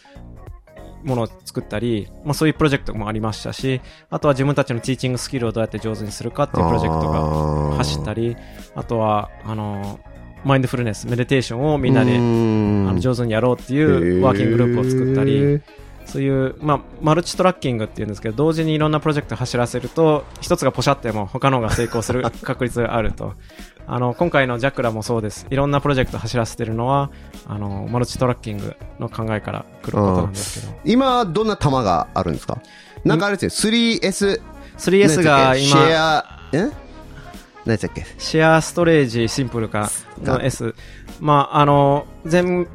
[1.03, 8.35] ものを作ったり、まあそういうプロジェクトもありましたし、あとは自分たちのティーチングスキルをどうやって上手にするかっていうプロジェクトが走ったり、
[8.75, 9.99] あとは、あの、
[10.43, 15.61] マインドフルネス、メディテーションをみんなで、あの上手にやろうっていうワーキンググループを作ったり、
[16.05, 23.34] そういう、まあ、マルチトラッキングっていうんですけど、同時にいろんなプロジェクト走らせると、一つがポシャっても他のが成功する確率があると。
[23.85, 25.45] あの、今回のジャクラもそうです。
[25.49, 27.11] いろんなプロジェクト走らせてるのは、
[27.47, 30.73] あの、マルチトラッキングの考えから来ることなんですけど。
[30.85, 32.61] 今、どんな玉があるんですか？
[33.03, 34.41] なんかあれですよ、3S。
[34.77, 36.72] 3S がシ今、ェア、え？
[37.65, 38.05] 何でっけ？
[38.18, 39.89] シェアストレージシンプル化
[40.22, 40.76] の S。
[41.19, 42.68] まあ、あの、全、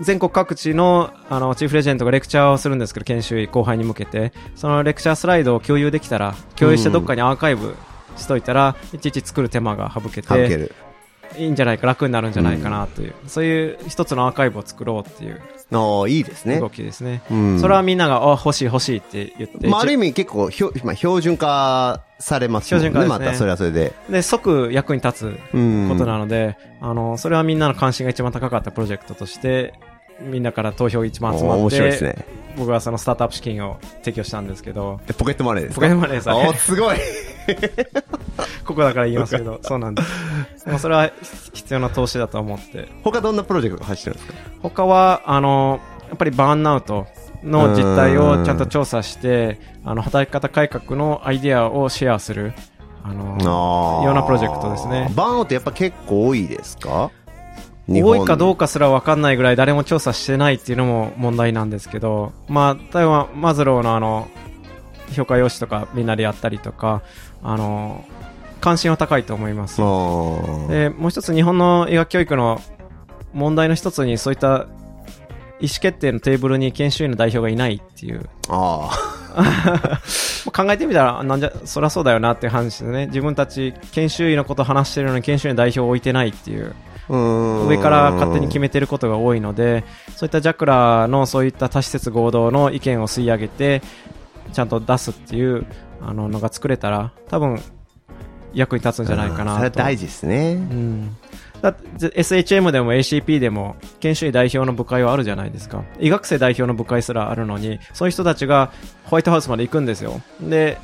[0.00, 7.76] 全国各地のあのチーフレジェンドがレクチャーをするんですけど、研修医後輩に向けて、そのレクチャースライドを共有できたら、共有してどっかにアーカイブ
[8.16, 10.70] しといたら、いちいち作る手間が省けて。
[11.38, 15.40] いいんじゃないか、楽になるんじゃないかなという、そういう一つのアーカイブを作ろうっていう
[15.72, 16.68] ああ、いいですね動。
[16.68, 17.22] きですね。
[17.30, 22.80] うんそれはみんなが、あ、欲しい欲しいって言って、まあ、ある意味結構ひょ、まあ、標準化されますね。
[22.80, 23.94] 標準化ですねまたそれはそれで。
[24.10, 25.88] で、即役に立つうん。
[25.88, 29.72] ことなので、あの、それはみんなの関心が一番高かったプロジェクトとして、
[30.20, 32.26] みんなから投票一番集まって、面白いですね。
[32.58, 35.80] 僕はそのスタートアップ資金を提供したんですけど、えポケットマネーですか？
[35.80, 36.96] ポケットマネーですおすごい。
[38.64, 40.64] ここだから言いますけど、そうなんです。
[40.66, 41.10] でもそれは
[41.52, 42.88] 必要な投資だと思って。
[43.02, 44.34] 他どんなプロジェクトが走ってるんですか？
[44.62, 47.06] 他は、あの、やっぱりバーンアウト
[47.42, 52.52] の実態をちゃんと調査して、あの、働き方改革のアイデアをシェアする、
[53.02, 54.02] あの。
[54.04, 57.10] ようなプロジェクトですねバーンオってやっぱ結構多いですか？
[57.88, 58.60] 多いかどうか。
[58.60, 64.28] かすら分かんないぐらい誰も調査してないっていうのも問題なんですけど、まあ、例えばマズローのあの、
[65.10, 67.02] 評価用紙とかみんなでやったりとか、
[67.42, 68.04] あの、
[68.60, 69.78] 関心は高いと思います。
[69.78, 72.60] で、もう一つ日本の医学教育の
[73.32, 74.66] 問題の一つにそういった
[75.60, 78.28] 意思決定のテーブルに研修医の代表がいないっていう。
[78.48, 78.90] あ
[80.52, 83.06] 考えてみたら、なんじゃ、そりゃそうだよなっていう話でね。
[83.06, 86.74] 自分たち研修医のこと話してるのに研修医の代表を置いてないっていう。
[87.08, 93.82] 上から勝手に決めてることが多いので、そういったジャクラのそういった多施設合同の意見を吸い上げて、
[94.52, 95.64] ちゃんと出すっていう
[96.04, 97.60] あののが作れたら、多分
[98.54, 99.50] 役に立つんじゃないかなと。
[99.50, 100.54] うんそれは大事ですね。
[100.54, 101.16] うん。
[101.62, 105.84] だ SHM でも ACP でも研修医代表の部会はあるじゃないですか。
[106.00, 108.72] 医学生代表の部会すらあるのに、そういう人たちが
[109.04, 110.20] ホワイトハウスまで行くんですよ。
[110.40, 110.78] で、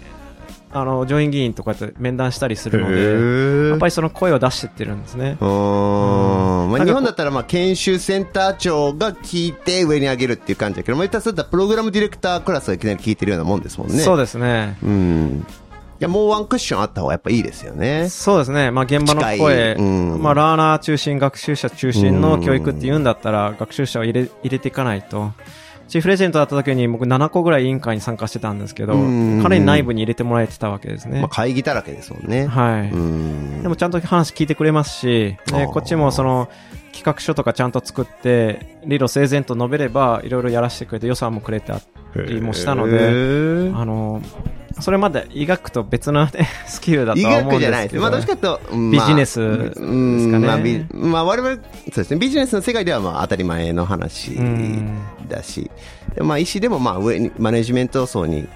[0.81, 3.89] あの、上院議員とかやって面談したりするので、やっぱり。
[3.89, 5.37] りその声を出してってるんですね。
[5.41, 13.99] うーんまあ、日本だったらまあ研修センター長が聞いて上に上げるっていう感じだけど、まあ、言ったらそういったプログラムディレクタークラスがいきなり聞いてるようなもんですもんね。
[13.99, 14.79] そうですね。
[14.83, 15.47] うん。
[16.01, 18.09] いや、もうワンクッションあった方がやっぱいいですよね。
[18.09, 18.71] そうですね。
[18.71, 25.33] まあ現場の近声、いうんまあラーナー中心、学習者中心の教育って言うんだったら、学習者を入れ入れていかないと。
[25.89, 31.21] チーフレジェントだった時に僕7個ぐらい委員会に参加してたんですけど、うん彼に内部に入れてもらえてたわけですね。
[31.21, 32.47] まあ、会議だらけですもんね。
[32.47, 32.91] はい。
[32.91, 33.63] うん。
[33.63, 36.49] でもちゃんと話聞いてくれますし、ね、あーこっちもその
[36.93, 41.81] 企画書とかちゃんと作って、理路整然と述べれば、いろいろやらせてくれて予算もくれた
[42.17, 44.21] りもしたのへで、ーあの、
[44.81, 47.93] それまで医学と別の、ね、 スキルだと医は思うん学じゃないです。
[47.93, 48.03] ですけど。
[48.03, 49.87] まあ、どっちかというと、うんビジネスですかね。
[49.87, 51.63] うんまあ、ビまあ、我々、そう
[51.95, 54.99] ですね、ビジネスの世界ではまあ当たり前の話うん。
[55.29, 55.71] だし、
[56.15, 58.47] でまあ、医師でもまあ上に、マネジメント層に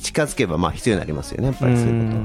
[0.00, 2.16] 近づけばまあ必要になりますよね、やっぱりそういうこ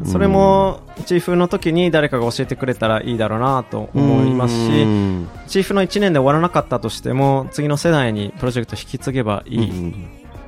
[0.00, 0.06] うん。
[0.06, 5.28] それもチーフの時に誰かが教えてくれたらいいだろうなと思いますし、うん。
[5.46, 9.94] チーフの1年で終わらなかったとしても、次の世代にプロジェクト引き継げばいい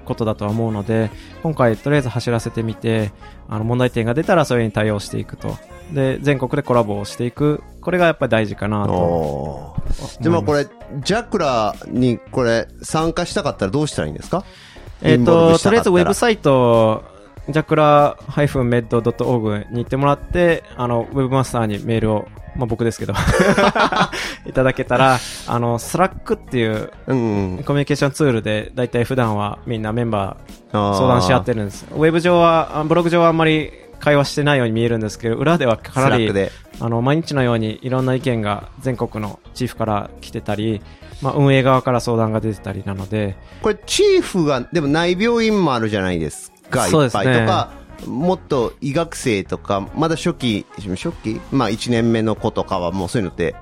[0.09, 1.11] ことだとは思うので、
[1.43, 3.13] 今回とりあえず走らせてみて、
[3.49, 5.57] あの問題点が出たらそれに対応していくと。
[5.93, 7.63] で、全国でコラボをしていく。
[7.81, 9.77] これがやっぱり大事かなと。
[10.21, 10.67] でもこれ、
[11.05, 14.45] ジャクラにこれ参加したかったらどうしたらいいんですか？
[15.03, 17.05] えっ、と、とりあえずウェブサイト、
[17.49, 23.15] jacra-med.org に行ってもらって、あの、ウェブマスターにメールを、まあ僕ですけど、
[24.47, 27.63] いただけたら、あの、スラックっていううん。
[27.65, 31.87] コミュニケーションツールで、だいたい普段はみんなメンバー相相談し合ってるんです。
[31.91, 36.53] ウェブ上は、あブログ上はあんまり会話してないように見えるんですけど、裏ではかなり、で。
[36.81, 40.83] あの、毎日のようにいろんな意見が全国のチーフから来てたり、
[41.23, 47.71] まあ運営側から相談が出てたりなので、これ、チーフが、でも内病院もあるじゃないですか、いっぱいとか、
[48.07, 53.57] もっと医学生とか、まだ初期、初期まあ1年目の子とかはもうそういうのって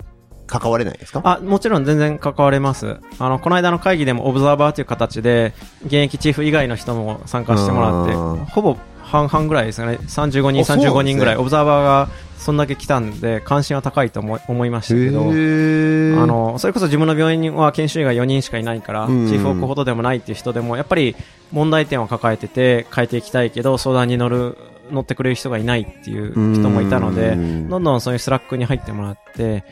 [0.46, 1.22] 関われないですか？
[1.24, 3.00] あ、もちろん全然関われます。
[3.18, 5.54] あの、この間の会議でもオブザーバーという形で、
[5.86, 8.76] 現役チーフ以外の人も参加してもらっうんて、ほぼ
[9.06, 9.98] 半々ぐらいですよね。
[10.02, 10.88] 35人、あそうなんですね。
[10.88, 12.08] 35人ぐらい、オブザーバーが
[12.38, 16.22] そんだけ来たんで、関心は高いと思い思いましたけど、ー。
[16.22, 19.26] あ、の、それこそ自分の病院は研修医が4人しかいないから、チうん。
[19.26, 21.14] ーフを置くほどでもないっていう人でも、やっぱり
[21.52, 24.58] 問題点を抱えてて変えていきたいけど、相談に乗る、
[24.90, 27.68] 乗ってくれる人がいないっていう人もいたので、うん。
[27.68, 29.64] どんどんそういうスラックに入ってもらって、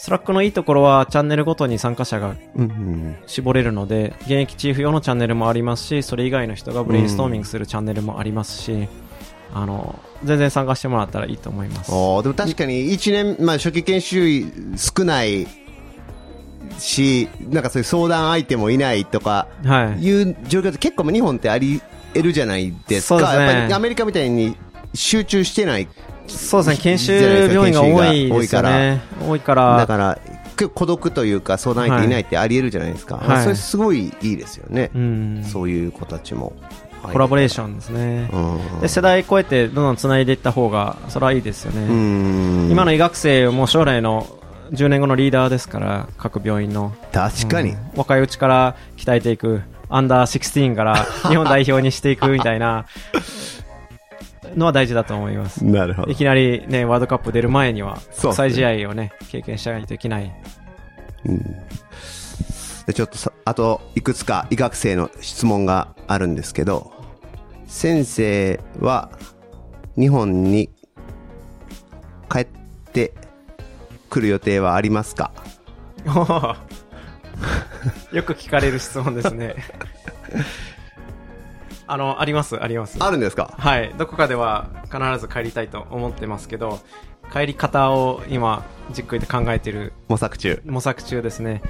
[0.00, 8.88] スラックのいいところはチャンネルごとに参加者がうん絞れるので、現役チーフ用のチャンネルもありますし、それ以外の人がブレインストーミングするチャンネルもありますし、
[9.52, 11.92] あの、全然参加してもらったらいいと思います。
[11.92, 14.46] おーでも確かに1年、まあ初期研修医
[14.78, 15.46] 少ない
[16.78, 20.02] し、なんかそういう相談相手もいないとか、はい。
[20.02, 21.82] いう状況って結構日本ってあり
[22.14, 23.18] 得るじゃないですか。
[23.18, 24.56] そうですねやっぱりアメリカみたいに
[24.94, 25.86] 集中してない。
[26.30, 29.02] そうですね、研修病院が多いですよね。
[29.26, 30.18] 多いから、だから、
[30.56, 33.16] 結構孤独というか相談相手いないってあり得るじゃないですか。
[33.16, 34.90] はいそれすごいいいですよね。
[34.94, 36.52] うん、そういう子たちも。
[37.02, 38.28] コラボレーシションですね。
[38.30, 41.86] ョで、世代超えてどんどん繋いでいった方が、それはいいですよね。
[41.86, 42.68] うん。
[42.70, 44.26] 今の医学生も将来の
[44.72, 46.92] 10年後のリーダーですから、各病院の。
[47.10, 47.70] 確かに。
[47.70, 50.94] うん若いうちから鍛えていく、アンダー16から
[51.28, 52.84] 日本代表にしていくみたいな
[54.56, 55.64] のは大事だと思います。
[55.64, 60.32] なるほいきなりね、ワールドカップ出る前には、国際試合をね、経験しないといけない。
[62.86, 66.90] でちょっとさあといくつか医学生の質問があるんですけど
[67.66, 69.10] 先生は
[69.96, 70.70] 日本に
[72.28, 72.46] 帰っ
[72.92, 73.12] て
[74.08, 75.30] くる予定はありますか？
[78.12, 79.54] よく聞かれる質問ですね。
[81.92, 82.96] あの、あります、あります。
[83.00, 83.54] あるんですか？
[83.58, 83.92] はい。
[83.98, 86.78] どこかでは必ず帰りたいと思ってますけど、
[87.32, 91.62] 帰り方を今、じっくりと考えてる模索中模索中ですね。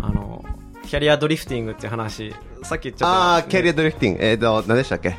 [0.00, 0.44] あの、
[0.86, 3.14] キャリアドリフティングっていう話、さっき言っちゃった。
[3.14, 5.16] ああーキャリアドリフティングえっ、と何でしたっけ？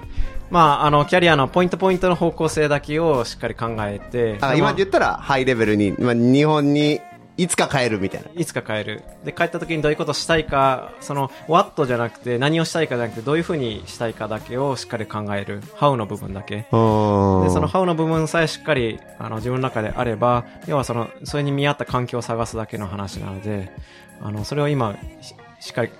[0.49, 6.99] まあ、あの、キャリアのポイントポイントの方向性だけをしっかり考えて、あま今言ったらハイレベルに、まあ、日本に
[7.39, 9.01] いつか帰るみたいないつか帰る。
[9.23, 15.61] で、帰った時にどういうことしたいか、その、what じゃなくて、何をしたいかじゃなくて、どういうふうにしたいかだけをしっかり考える。
[15.61, 16.55] how の部分だけ。
[16.55, 16.69] で、でそ
[17.61, 23.71] の how の部分さえしっかり、あの、自分の中であれば、要はその、それに見合った環境を探すだけの話なので、
[24.21, 25.91] あの、それを今、ししっかり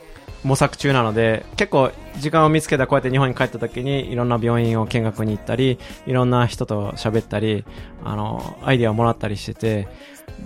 [0.43, 7.65] 模索中なので、結構時間を見つけたらこうやって日本に帰った時にいろんな病院を見学に行ったり、いろんな人と喋ったり、
[8.03, 9.87] あの、アイディアをもらったりしてて、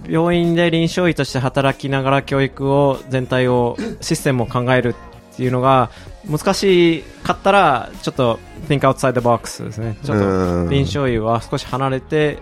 [0.07, 4.95] 病院で臨床医として働きながら教育を全体を、システムを考える
[5.33, 5.89] っていうのが
[6.29, 9.97] 難しかったら、ちょっと think outside the box ですね。
[10.03, 12.39] ちょっうんと臨床医は少し離れて、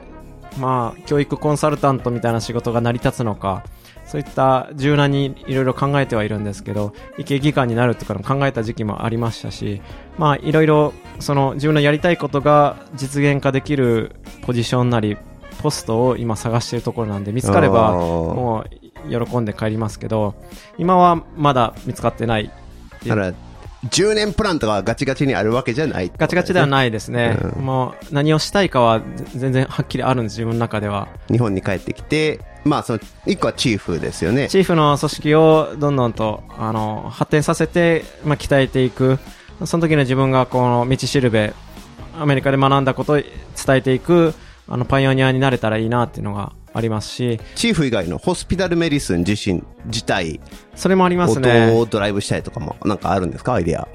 [0.58, 3.64] まあ、教育コンサルタントみたいな仕事が成り立つのか、
[4.06, 9.82] そういった柔軟にいろいろ考えてはいるんですけど、医系技官になるとかも考えた時期もありましたし、
[10.18, 15.18] まあ、いろいろ、その自分のやりたいことが実現化できるポジションなり、
[15.62, 18.66] ポストを今探しているところなんで、見つかれば、も
[19.10, 20.36] う喜んで帰りますけど、
[20.78, 22.52] 今はまだ見つかってない。
[23.06, 23.34] だから
[23.90, 27.38] 10年プランとかガチガチにあるわけじゃないガチガチではないですね。
[27.56, 29.02] うんもう何をしたいかは
[29.36, 31.08] 全然はっきりあるんです、自分の中では。
[31.32, 39.18] 日本に帰ってきてまあその一個はチーフですよねチーフの組織をどんどんと、あの、発展させて、まあ、鍛えていく。
[39.66, 41.54] その時の自分がこの道しるべ、
[42.20, 43.28] アメリカで学んだことを伝
[43.70, 44.34] えていく、
[44.68, 50.40] あの、パイオニアになれたらいいなっていうのがありますし、チーフ以外のホスピタルメディスン自身自体
[50.76, 51.72] それもありますをね。
[51.72, 53.54] どうドライブしたいとかもなんかあるんですか？
[53.54, 53.88] アイデア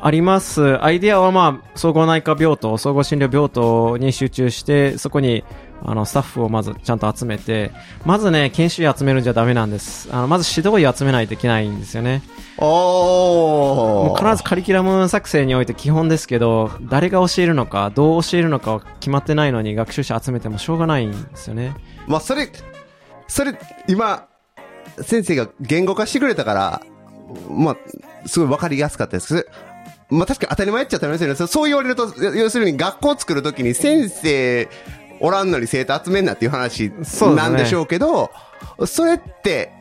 [0.00, 0.82] あります。
[0.82, 5.44] アイデアはまあ、総合内科病棟、総合診療病棟に集中して、そこに、
[5.84, 7.72] あの、スタッフをまずちゃんと集めて、
[8.04, 10.08] まずね、研修医集めるんじゃダメなんです。
[10.12, 12.22] あの、まず指導医集めないといけないんですよね。
[12.58, 21.74] お必ずカリキュラム作成において基本ですけど、誰が教えるのか、どう教えるのかは決まってないのに学習者集めてもしょうがないんですよね。
[22.06, 22.48] まあ、それ、
[23.26, 24.26] それ、今、
[25.00, 26.82] 先生が言語化してくれたから、
[27.50, 27.76] まあ、
[28.26, 29.46] すごいわかりやすかったです。
[30.10, 31.50] まあ、確かに当たり前っちゃ当たり前ですよね。
[31.50, 34.68] そう言われると、要するに学校を作るときに先生
[35.22, 36.92] おらんのに生徒集めんなっていう話
[37.36, 38.32] なんでしょうけど、
[38.86, 39.72] それって、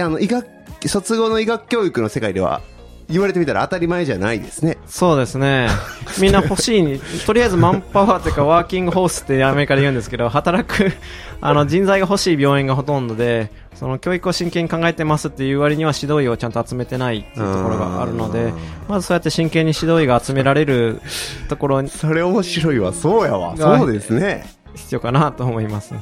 [0.00, 0.46] あの、医学、
[0.86, 2.62] 卒業の医学教育の世界では、
[3.10, 4.76] 言われてみたら当たり前じゃないですね。
[4.86, 5.68] そうですね。
[6.20, 10.92] みんな欲しいに、とりあえずマンパワーというかワーキングホースってアメリカで言うんですけど、働く、
[11.40, 18.52] あの、人材が欲しい病院がほとんどで、その教育を真剣に考えてますっていう割には指導医をちゃんと集めてないっていうところがあるので、
[18.88, 21.00] まずそうやって真剣に指導医が集められる
[21.48, 22.92] ところにそれ面白いわ。
[22.92, 23.54] そうやわ。
[23.56, 24.44] がそうですね。
[24.78, 25.94] 必要かなと思います。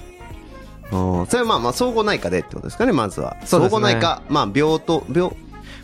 [0.93, 3.37] うんそれはまあまあ、総合内科でってことですかね、まずは。
[3.45, 5.33] そうですね総合内科、まあ、病棟、病、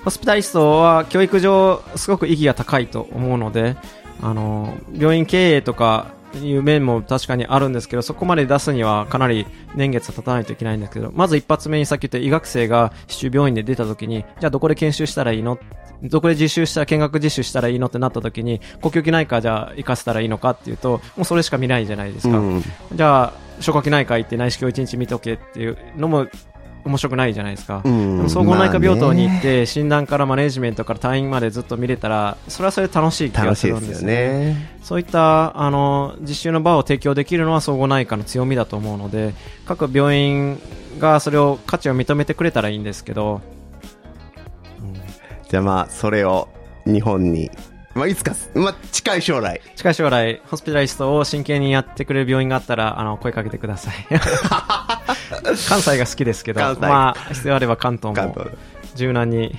[0.04, 3.76] ホスピタリストは教育上すごく意義が高いと思うので、
[4.20, 15.58] あの、病院経営とかいう面も確かにあるんですけど、そこまで出すにはかなり年月が経たないといけないんですけど、まず一発目にさっき言った医学生が市中病院で出た時に、じゃあどこで研修したらいいの
[16.02, 20.50] どこで実習したら、見学実習したらいいのってなった時に、呼吸器内科じゃあ行かせたらいいのか？
[20.50, 22.38] っていうと、もうそれしか見ないじゃないですか。
[22.38, 22.62] うん
[22.92, 26.26] じゃあ、消化器内科行って内視鏡一日見とけっていうのも
[26.84, 27.82] 面白くないじゃないですか。
[27.84, 34.14] うんでも総合内科病棟に行っまあて、診断からマネジメントから退院までずっと見れたら、それはそれで楽しい気がするんですいですよね。
[34.54, 34.78] ね。
[34.82, 39.34] そういった、あの、実習の場を提供できるのは総合内科の強みだと思うので、
[39.66, 40.58] 各病院
[40.98, 43.40] がそれを価値を認めてくれたらいいんですけど、
[45.52, 46.48] じゃあまあ、それを
[46.86, 47.50] 日本に、
[47.94, 49.60] まあ、いつか、まあ、近い将来。
[49.76, 53.94] 近い将来、ホスピタリストを真剣にやってくれる病院があったら、あの、声かけてください。
[55.68, 58.34] 関西が好きですけど、まあ、必要あれば関東も
[58.94, 59.54] 柔軟に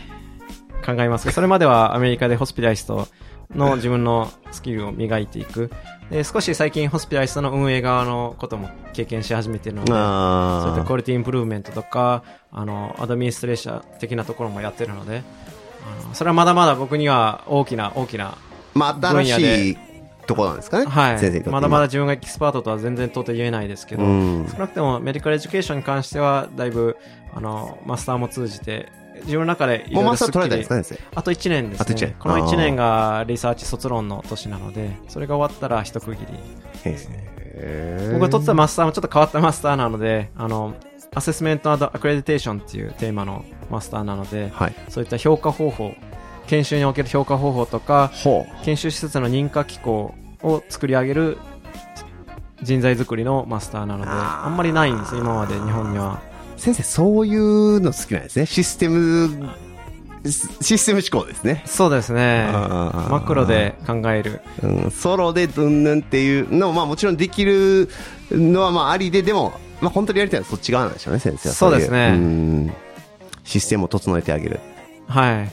[0.84, 3.07] 考えますが、それまではアメリカでホスピタリスト
[3.53, 5.70] の自分のスキルを磨いていく。
[6.10, 15.22] で、少し最近ホスピタリストの運営側のことも経験し始めているので、そういったあクオリティインプルーメントとか、あの、 administration 的なところもやってるので、
[16.14, 18.38] それはまだまだ僕には大きな大きなあ。
[18.73, 19.77] まあ、新しい
[20.26, 20.85] ところなんですかね。
[20.85, 24.07] はい、まだまだ自分がエキスパートとは全然到底言えないですけど、う
[24.43, 24.47] ん。
[24.51, 26.97] 少なくとも medical education に関してはだいぶ
[27.34, 28.91] あのマスターも通じて
[29.22, 30.65] 自分の中でいろいろスッキリ。
[31.15, 32.15] あと1年ですね。
[32.19, 36.38] この1年がリサーチ卒論の年なのでそれが終わったら一区切り。
[36.97, 37.10] 生。
[37.55, 38.14] へー。
[38.14, 40.73] 僕が取ってたマスターもちょっと変わったマスターなのであの
[41.15, 44.76] assessment accreditation っていうテーマのマスターなので、はい。
[44.90, 45.94] そういった評価方法
[46.48, 51.38] 研修における評価方法とかほ研修施設の認可機構を作り上げる
[52.61, 56.22] 人材作りのマスターなので、あんまりないんです、今まで日本には。
[56.57, 56.60] う。
[56.60, 58.45] 先生、そういうの好きなんですね。
[58.45, 59.49] システム、
[60.61, 61.61] システム思考ですね。
[61.65, 62.48] そうですね。
[62.52, 64.41] マクロで考える。
[64.61, 67.90] うん、ソロでうんぬんっていうのも、まあもちろんできる
[68.31, 69.53] のはまあありで、でも、
[69.84, 71.55] まあ本当にやりたいのはそっち側なんでしょうね、先生は。
[71.55, 72.73] そうですね
[73.43, 74.60] システムを整えてあげる。
[75.07, 75.43] は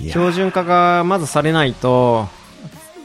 [0.00, 0.08] い。
[0.08, 2.28] 標準化がまずされないと、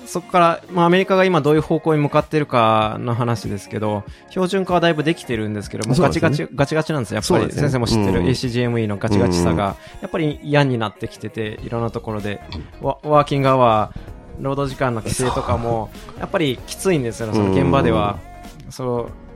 [0.05, 7.17] そこから、まあ、アメリカが今どういう方向に向かっているかの話ですけど、標準化はだいぶできてるんですけど、もうガチガチ、ガチガチなんですよ。
[7.17, 12.41] やっぱりね先生も知ってるうん ACGME のガチガチさが、やっぱり嫌になってきてて、いろんなところで、
[12.81, 18.17] ワワーキングアワー、労働時間の規制とかも、やっぱりきついんですよね、その現場では。
[18.69, 19.28] そう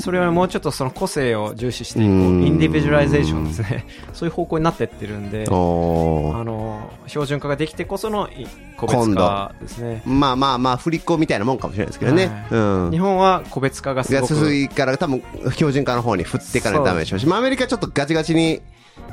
[0.00, 3.86] それよりもうちょっとその個性を重視していこう、うん individualization ですね。
[4.12, 8.46] そういう方向になってってるんで、あの標準化ができてこそのい
[8.76, 10.02] 個別化ですね。
[10.06, 12.26] まあまあまあ、振り子みたいなもんかもしれないですけどね。
[12.50, 12.98] はいうん日。
[12.98, 15.22] 本は個別化がすがごく強いから多分
[15.52, 18.60] 標準化の方に振っていかないとダメでしょうし、まあアメリカちょっとガチガチに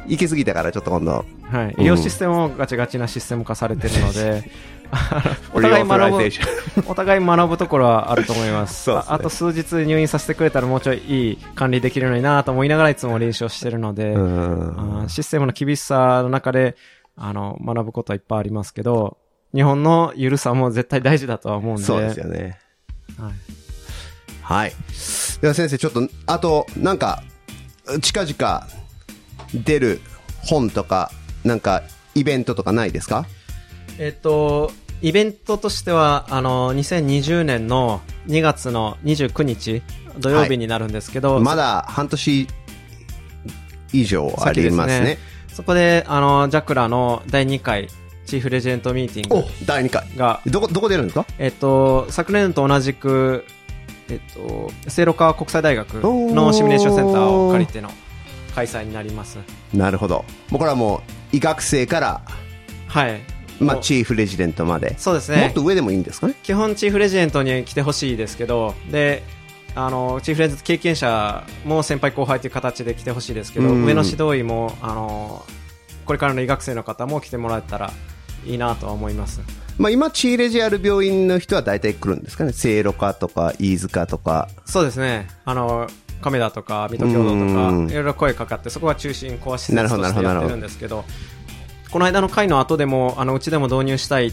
[0.08, 1.24] 行き過ぎたからちょっと今度、は
[1.66, 4.50] い、医療システムもガチガチなシステム化されてるので、
[5.54, 8.90] お互い学ぶ お互い学ぶところはあると思います。
[8.92, 8.96] ね。
[8.98, 14.16] ああと数日入院させてくれたらもうちょいいい管理できるのになと思いながらいつも練習をしてるので、
[15.10, 16.76] システムの厳しさの中で
[17.16, 19.18] あの学ぶことはいっぱいありますけど
[19.54, 21.84] 日本の緩さも絶対大事だとは思うんで。
[21.84, 22.60] そうですよね。
[23.18, 23.34] はい。
[24.42, 24.74] はい。
[25.42, 27.22] では先生、ちょっと、あと、なんか、
[28.02, 28.68] 近々
[29.54, 30.00] 出る
[30.42, 31.12] 本とか、
[31.44, 31.84] なんか、
[32.16, 33.26] イベントとかないですか？
[33.99, 34.72] えっと、
[35.02, 39.82] イベントとしては、あの、2020年の2月の29日、
[40.19, 42.48] 土曜日になるんですけど、まだ半年
[43.94, 45.18] 以上ありますね。
[45.53, 47.88] そこで、あの、ジャクラの第2回
[48.26, 50.07] チーフレジデントミーティンおグ第2回。
[50.18, 51.26] が、どこ、どこでやるんですか？
[51.40, 53.45] えっと、昨年と同じく、
[54.10, 57.90] えっと、聖路川国際大学のシミュレーションセンターを借りての
[58.56, 59.38] 開催になります。
[59.74, 60.26] なるほど。
[60.49, 61.03] もうこれはも
[61.34, 62.22] う、医学生から、
[62.88, 63.22] はい。
[63.60, 64.98] まあ、チーフレジデントまで。
[64.98, 65.62] そうですねもっと。
[65.62, 66.36] 上でもいいんですかね？
[66.44, 69.24] 基本チーフレジデントに来てほしいですけど、で、
[69.76, 75.46] あの、チーフレジデント経験者も先輩後輩という形で来てほしいですけど、うん上の指導医も、あの、
[76.06, 77.92] これからの医学生の方も来てもらえたら
[78.46, 79.42] いいなとは思います。
[79.78, 82.54] まあ、今、チーレジある病院の人は大体来るんですかね？
[82.54, 84.50] 聖路科とか、飯塚とか。
[84.66, 85.28] そうですね。
[85.46, 85.88] あの、
[86.20, 91.06] 亀田とか、水戸共同とうんか、いろいろ声かかって、そこが中心コア施設なるほどとしてやってなるほどるんですけど、
[91.92, 94.32] この間の会の後でも、あの、うちでも導入したい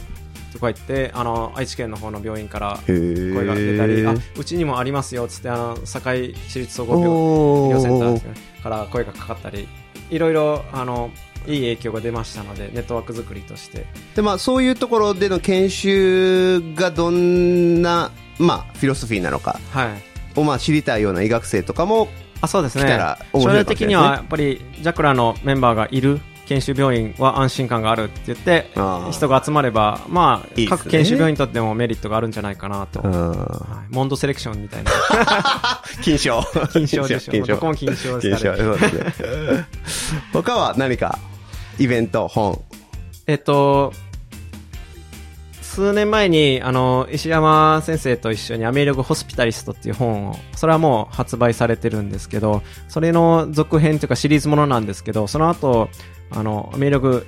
[0.53, 9.69] とか言って、あの、愛知県の方の病院から声が出たり、あ、うちにもありますよ、つって、あの、堺市立総合病おー医療センターから声がかかったり、
[10.11, 11.11] いろいろ、あの、
[11.47, 13.87] いい影響が出ましたので、ネットワーク作りとして。
[14.17, 20.41] で、まあ、そういうところでの研修がどんな、まあ、フィロソフィーなのかはい。
[20.41, 22.09] を、まあ、知りたいような医学生とかも、
[22.41, 22.99] あそうですね
[23.33, 28.69] 将来的にはやっぱりジャクラのメンバーがいる研修病院は安心感があるって言って
[29.11, 34.91] 人が集まれば、まあ、ね各研修病院にとってもメリットがあるんじゃないかなと、うんはいモンドセレクションみたいな
[36.03, 36.43] 金賞。
[36.73, 37.55] 金賞でしょ金賞。
[37.55, 38.19] どこも金賞。
[38.19, 39.67] ですから、ね。
[40.33, 41.19] 他は何か、
[41.79, 42.61] イベント、本？
[43.27, 43.93] えっと
[45.63, 55.89] 数年前にあの石山先生と一緒にアメリカホスピタリストっていう本をそれはもう発売されてるんですけどそれの続編というかシリーズものなんですけどその後
[56.37, 57.23] あのアメリカ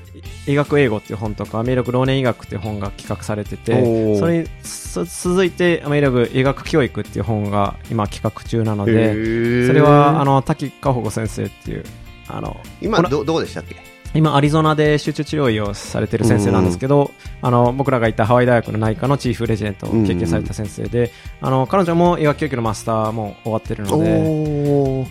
[0.46, 4.18] 医学英語っていう本とかアメリカ老年医学っていう本が企画されておてー。
[4.18, 9.66] それにす続いてアメリカ医学教育っていう本が今企画中なのへでー。
[9.68, 11.84] それはあの滝加穂子先生っていう
[12.28, 13.76] あの今ど、どこでしたっけ？
[14.14, 17.10] 今、アリゾナで集中治療医をされてる先生なんですけど、
[17.42, 21.12] あの僕らがいたハワイ大学の内科のチーフレジデントを経験された先生で、
[21.42, 24.04] あの彼女も医学教育のマスターも終わってるので、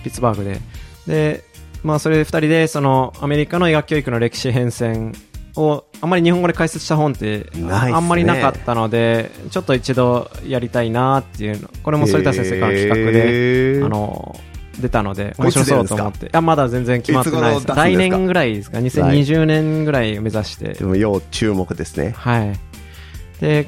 [0.03, 0.59] ピッツバーグで。
[1.05, 1.43] で、
[1.85, 5.15] まあ、それ二人で、その、アメリカの医学教育の歴史変遷
[5.55, 14.35] を、あんまり日本語で解説した本って、あんまりなかったので、ちょっと一度やりたいなっていうの、これも反田先生からの企画で、へーあの、
[14.79, 16.25] 出たので、面白そうと思って。
[16.25, 17.67] いや、まだ全然決まってないです。
[17.67, 20.83] 来年ぐらいですか ?2020 年ぐらい目指してで。
[20.83, 22.15] も要注目ですね。
[22.17, 22.59] はい。
[23.39, 23.67] で、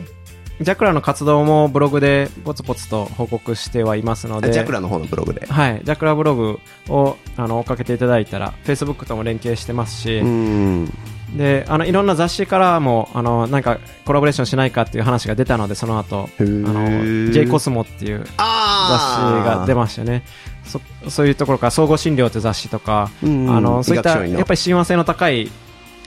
[0.60, 5.46] ジャクラの活動もブログでポツポツと報告してはいますので、ジャクラの方のブログで。
[5.46, 6.60] はい、ジャクラブログ
[6.90, 10.94] をあの追っかけていただいたら、Facebook とも連携してますし、うん。
[11.36, 20.24] で、あの、いろんな雑誌からも、あの、なんかコラボレーションしないかっていう話が出たので、その後、あの、J コスモっていう雑誌が出ましたね。
[20.64, 23.50] そそういうところから、総合診療って雑誌とか、うん。
[23.50, 25.52] あの、そういった、やっぱり親和性の高い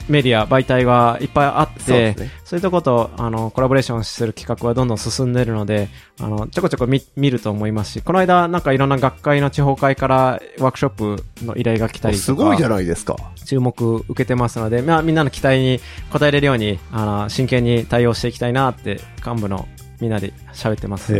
[0.09, 13.15] メディア、媒体がいっぱいあって、そうねいうとこと、あの、コラボレーションする企画はどんどん進んでいるので、あの、ちょこちょこ見見ると思いますし、この間、なんかいろんな学会の地方会からワークショップの依頼が来たりすごいじゃないですか。
[13.45, 15.79] 注目受けてますので、まあ、みんなの期待に
[16.13, 19.67] 応えれるように、あの、真剣に対応していきたいなって、幹部の
[19.99, 21.13] みんなで喋ってます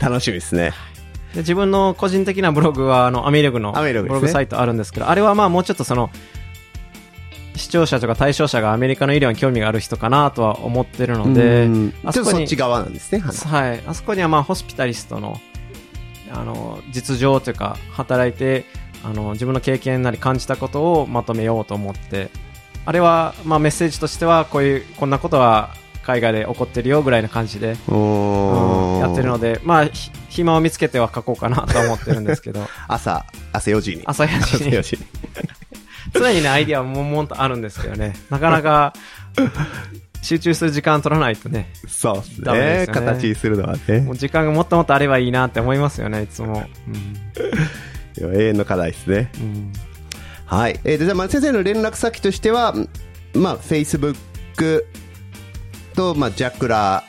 [0.00, 0.72] 楽しみですね。
[1.34, 6.10] で自分の個人的なブログは、あの、アメリグのブログサイトあるんですけど、あれはまあもうちょっとその、
[7.58, 13.20] 視聴者とか対象者がアメリカの医療に興味がある人かなとは思ってるのでうん、あそこに側なんですね。
[13.20, 13.82] はい。
[13.86, 15.38] あそこにはまあ、ホスピタリストの、
[16.30, 18.64] あの、実情というか、働いて、
[19.04, 22.30] あの、自分の経験なり感じたことをまとめようと思って、
[22.84, 29.54] あれは、まあ、メッセージとしては、こういう、こんなことは海外で起こってるよぐらいの感じで、うんやってるので。
[29.54, 34.02] で、まあ、ひ暇を見つけては書こうかなと思ってるんですけど、 朝、朝4時に。
[34.06, 35.06] 朝4時に朝4時に。
[36.12, 38.92] 常にね、アイディアはもんもんとあるんですけどね、なかなか、
[40.22, 42.34] 集中する時間取らないとね、そうですね。
[42.36, 44.12] すよね形にするのはねも。
[44.12, 46.64] う時間がもっともっとあればいいなって思いますよね、いつも。
[46.88, 47.16] うん
[48.20, 49.30] 永遠の課題ですね。
[49.40, 49.72] うん
[50.48, 50.80] はい。
[50.84, 52.74] えーと、じゃあ、まあ先生の連絡先としては、
[53.34, 54.16] まあ、Facebook
[55.94, 57.04] と、まあ、 JACRA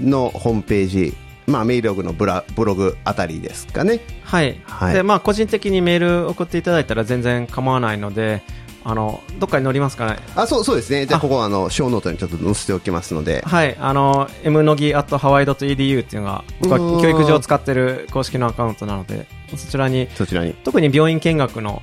[0.00, 1.14] のホームページ、
[1.46, 4.00] まあ、メイログのブラブログあたりですかね。
[4.24, 4.60] はい。
[4.64, 8.42] はいで、まあ、個人的にメール送っていただいたら全然構わないので、
[8.84, 10.18] あの、どっかに載りますかね。
[10.34, 11.06] あ、そう、そうですね。
[11.06, 13.42] じゃあ、あここは、あの、 show note にちょっと載せておきますので。
[13.46, 13.76] はい。
[13.78, 20.54] あの、 mnogi at hawaii.edu っていうのが、僕は教育上使ってる公式のアカウントなので、そちらに、そちらに。
[20.64, 21.82] 特に病院見学の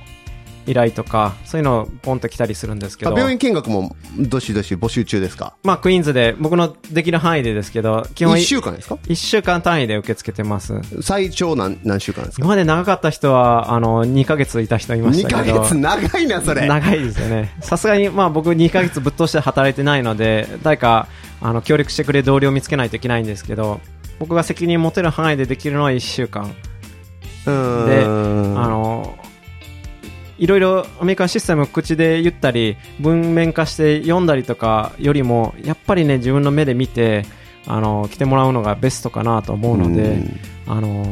[0.70, 3.10] 依頼とか、そういうのポンと来たりするんですけど。
[3.12, 5.54] あ病院見学もどしどし募集中ですか？
[5.64, 10.74] まあ、クイーンズで、僕のできる範囲でですけど、基本1週間ですか？1週間単位で受け付けてます。
[11.02, 12.40] 最長何何週間ですか？
[12.42, 15.58] 今まで長かった人は、あの、2ヶ月いた人いまし ?2 たけど。
[15.58, 16.66] ヶ月長いな、それ。
[16.66, 17.56] 長いですよね。
[17.60, 21.08] さすがに、まあ僕2ヶ月ぶっ通して働いてないので、誰か、
[21.40, 23.80] あの、協力してくれる同僚を見つけないといけないんですけど、
[24.18, 26.54] 僕が責任持てる範囲でできるのは1週間。
[27.46, 29.16] うーんで、あの、
[30.40, 37.26] いろいろアメリカンシステムを口で言ったり、文面化して読んだりとかよりも、やっぱりね、自分の目で見て、
[37.66, 41.04] あの、来てもらうのがベストかなと思うので、うんあの、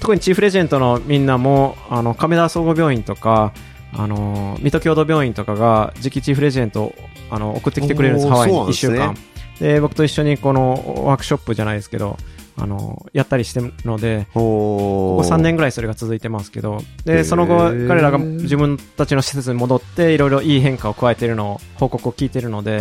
[0.00, 3.52] 特にチーフレジェントのみんなも、あの、亀田総合病院とか、
[3.92, 6.94] あの、水戸共同病院とかが、次期チーフレジェントを、
[7.30, 9.74] あの、送ってきてくれるんです、ハワイに1そうなんですね週間。
[9.74, 12.16] で、僕と一緒にこのワークショップじゃないですけど、
[12.56, 22.80] あの、やったりしてるので、こここ3年ぐらいそれが続いてますけど、で、その後、彼らが自分たちの施設に戻って、いろいろいい変化を加えているのを、報告を聞いているので、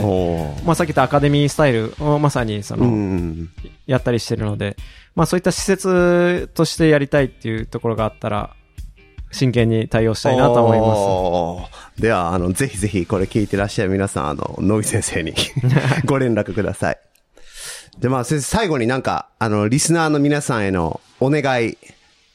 [0.66, 3.50] まあさっき言ったアカデミースタイルをまさにその、うん
[3.88, 4.78] やったりしてるので、
[5.16, 8.56] まあそういった施設としてやりたいっていうところがあったら、
[9.32, 12.02] 真剣に対応したいなと思います。
[12.02, 15.34] では、あの、ぜひぜひこれ聞いてらっしゃる皆さん、あの、野木先生に
[16.06, 17.00] ご連絡ください。
[18.00, 21.78] で、まあ、先生、最後になんか、あの、リスナーの皆さんへのお願い、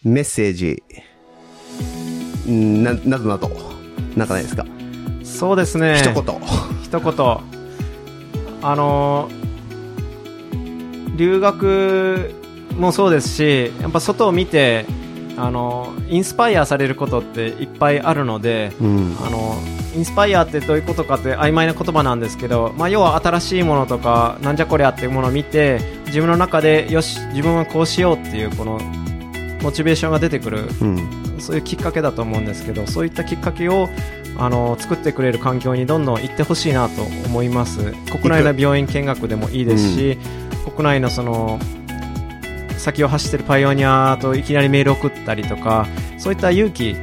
[0.05, 0.83] メッセージ、
[2.49, 3.51] んな、などなど、
[4.17, 4.65] なんかないですか、
[5.25, 5.99] そうですね。
[5.99, 6.41] 一言。
[6.83, 7.39] 一言。
[8.63, 9.47] あのー
[11.17, 12.35] 留学
[12.79, 14.85] もそうですし、やっぱ外を見て、
[15.37, 19.17] あのーインスパイアされることっていっぱいあるので、うん。
[19.21, 19.57] あの
[19.95, 28.79] インスパイアってどういうことかって曖昧な言葉なんですけど、まあ、要は新しいものとかなんじゃこりゃっていうものを見て自分の中でよし自分はこうしようっていうこの
[29.63, 31.27] モチベーションが出てくるうん。
[31.39, 33.89] そういうきっかけだと思うんですけどそういったきっかけを
[34.39, 40.19] あの作ってくれる環境にどんどん行ってほしいなと思います国内の病院見学でもいいですし、
[40.65, 41.59] 国内のその
[42.87, 45.89] 先を走ってるパイオニアといきなりメール送ったりとか
[46.19, 46.95] そういった勇気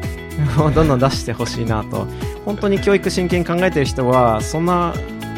[0.57, 2.07] をどんどん出してほしいなと。
[2.45, 4.93] 本当に教育真剣に考えてる人はそんな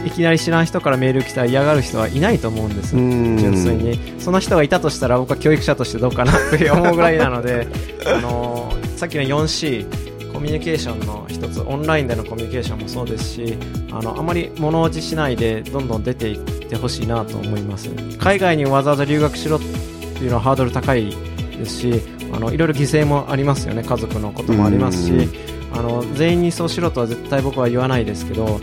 [0.06, 2.96] いきなり知らん人からメール来たら嫌がる人はいないと思うんです。
[2.96, 3.38] うん。
[3.38, 4.00] 純粋に。
[4.20, 7.68] その人がいたとしたら僕は教育者としてどうかなって 思うぐらいなので
[8.06, 13.58] あのさっきの 4C コミュニケーションの一つオンラインでのコミュニケーションもそうですし
[13.92, 17.90] あのあまり物おじしないでどんどん出ていってほしいなと思います。
[18.20, 19.85] 海外にわざわざ留学しろって
[20.24, 21.16] いうのはハードル高い
[21.58, 22.02] ですし
[22.34, 23.84] あのいろいろ犠牲もありますよね。
[23.84, 25.12] 家族のこともありますし。
[25.12, 25.56] うん。
[25.78, 28.62] あの全員にそうしろとは絶対僕は言わないですけど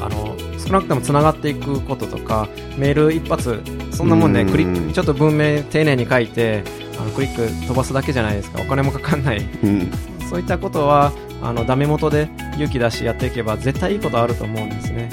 [0.00, 3.60] あの少なくともつながっていくこととかメール一発
[3.90, 4.50] そんなもんねうん。
[4.50, 6.62] クリックちょっと文明丁寧に書いて
[7.00, 8.62] あのクリック飛ばすだけじゃないですか。
[8.62, 9.38] お金もかかんない。
[9.40, 9.90] うん。
[10.28, 15.10] そういったことはあのダメ元で勇気出しやっていけば絶対いいことあると思うんですね。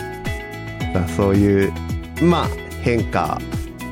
[1.15, 1.73] そういう、
[2.21, 2.47] まあ、
[2.81, 3.39] 変化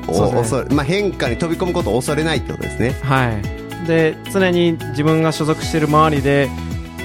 [0.06, 2.94] 恐れ、まあ変化に飛び込むことを恐れないってことですね。
[3.02, 3.86] はい。
[3.86, 6.48] で常に自分が所属している周りで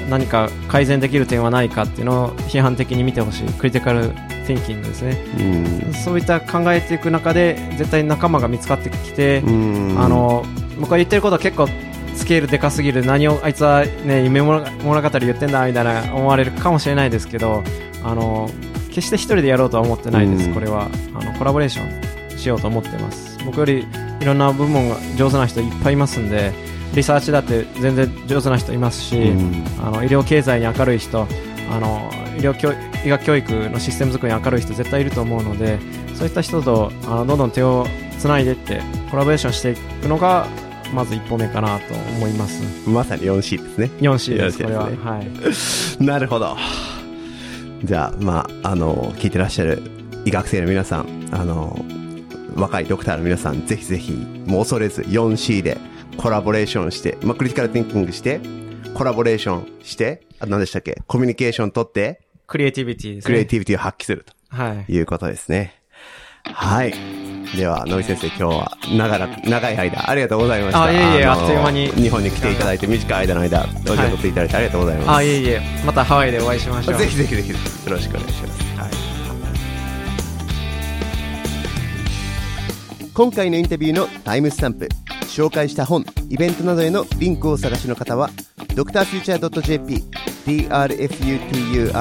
[0.10, 3.48] 何か改善できる点はないかっていうのを批判的に見てほしい。
[3.54, 4.10] クリティカル・
[4.48, 5.18] ティンキングですね。
[5.40, 5.94] うん。
[5.94, 9.96] そういった考えていく中で絶対仲間が見つかってきて、うん。
[9.98, 10.44] あ、の
[10.80, 11.68] 僕が言ってることは結構
[12.16, 13.06] スケールでかすぎる。
[13.06, 17.64] 何をあいつは、ね、夢物物語言ってんだみたいな思われるかもしれないですけど
[18.04, 18.50] あの
[18.90, 20.54] 決して一人でやろうとは思ってないです、うん。
[20.54, 20.90] これは。
[21.14, 22.11] あのコラボレーション
[22.42, 23.38] しようと思ってます。
[23.46, 23.86] 僕より
[24.20, 26.52] いろんな部門が上手な人いっぱいいますんで
[26.94, 29.66] リサーチだって全然上手な人いますし、うん。
[29.86, 31.28] あの医療経済に明るい人
[31.70, 32.74] あの医療教
[33.06, 35.80] 医学教育のシステム作りに明るい人絶対いると思うので
[36.16, 37.88] そういった人とあのどんどん手を
[38.20, 40.48] つないでいってコラボレーションしていくのが
[40.94, 42.90] まず一歩目かなと思います。
[42.90, 43.90] まさに 4C ですね。
[44.00, 46.08] 4C ですこ 4C れは、ですね。
[46.08, 46.20] はい。
[46.20, 46.58] なるほど。
[47.84, 49.82] じゃあ、まあ、あの、聞いてらっしゃる
[50.26, 51.84] 医学生の皆さん、あの、
[52.56, 54.14] 若いドクターの皆さん、ぜひぜひ、
[54.46, 55.78] もう恐れず 4C で
[56.18, 58.40] コラボレーションして、まあ、クリティカルティンキングして、
[58.94, 65.82] コラボレーションして、あ何でしたっけコミュニケーション取って、クリエイティビティですねクリエイティビティを発揮するはいということですね。
[66.44, 66.94] はい。
[67.56, 70.84] では、野井先生、今日は長らく、長い間、ありがとうございました。
[70.84, 75.10] あいえいえのあっという間に日本に来ていただいて、短い間の間、お時間取っていただいてありがとうございます。
[75.12, 77.58] あいえいえまたハワイでお会いしましょうぜひぜひぜひ、よ
[77.88, 78.80] ろしくお願いします。
[78.80, 79.01] はい
[83.14, 84.88] 今回のインタビューのタイムスタンプ
[85.24, 88.30] 紹介した本イベントなどへのリンクをお探しの方は
[88.70, 90.04] drfuture.jp
[90.46, 91.96] drfuture.jp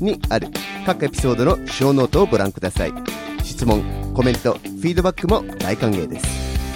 [0.00, 0.48] にある
[0.84, 2.92] 各エピソードのショーノートをご覧ください。
[3.44, 3.82] 質問
[4.14, 6.26] コメントフィードバックも大歓迎です。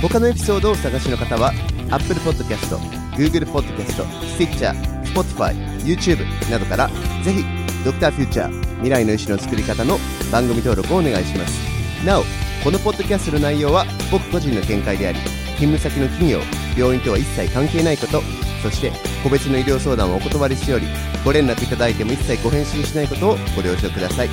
[0.03, 1.53] 他のエピソードをお探しの方は
[1.91, 2.77] Apple Podcast、
[3.17, 4.05] Google Podcast、
[4.37, 4.75] Stitcher、
[5.05, 6.89] Spotify、YouTube などから
[7.23, 7.43] ぜひ
[7.85, 9.99] ドクターフューチャー未来の医師の作り方の
[10.31, 11.84] 番組登録をお願いします。
[12.05, 12.25] なお
[12.63, 15.19] このポッドキャストの内容は僕個人の見解であり
[15.57, 16.41] 勤務先の企業
[16.77, 18.23] 病院とは一切関係ないこと
[18.63, 20.87] そして個別の医療相談をお断りしており
[21.25, 24.29] ご連絡いただいても一切ご返信しないことをご了承ください。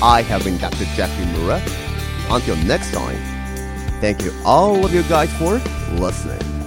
[0.00, 0.84] I have been Dr.
[0.94, 1.60] Jeffrey Mura
[2.30, 3.18] Until next time.
[4.00, 5.60] Thank you all of you guys for
[5.98, 6.57] listening.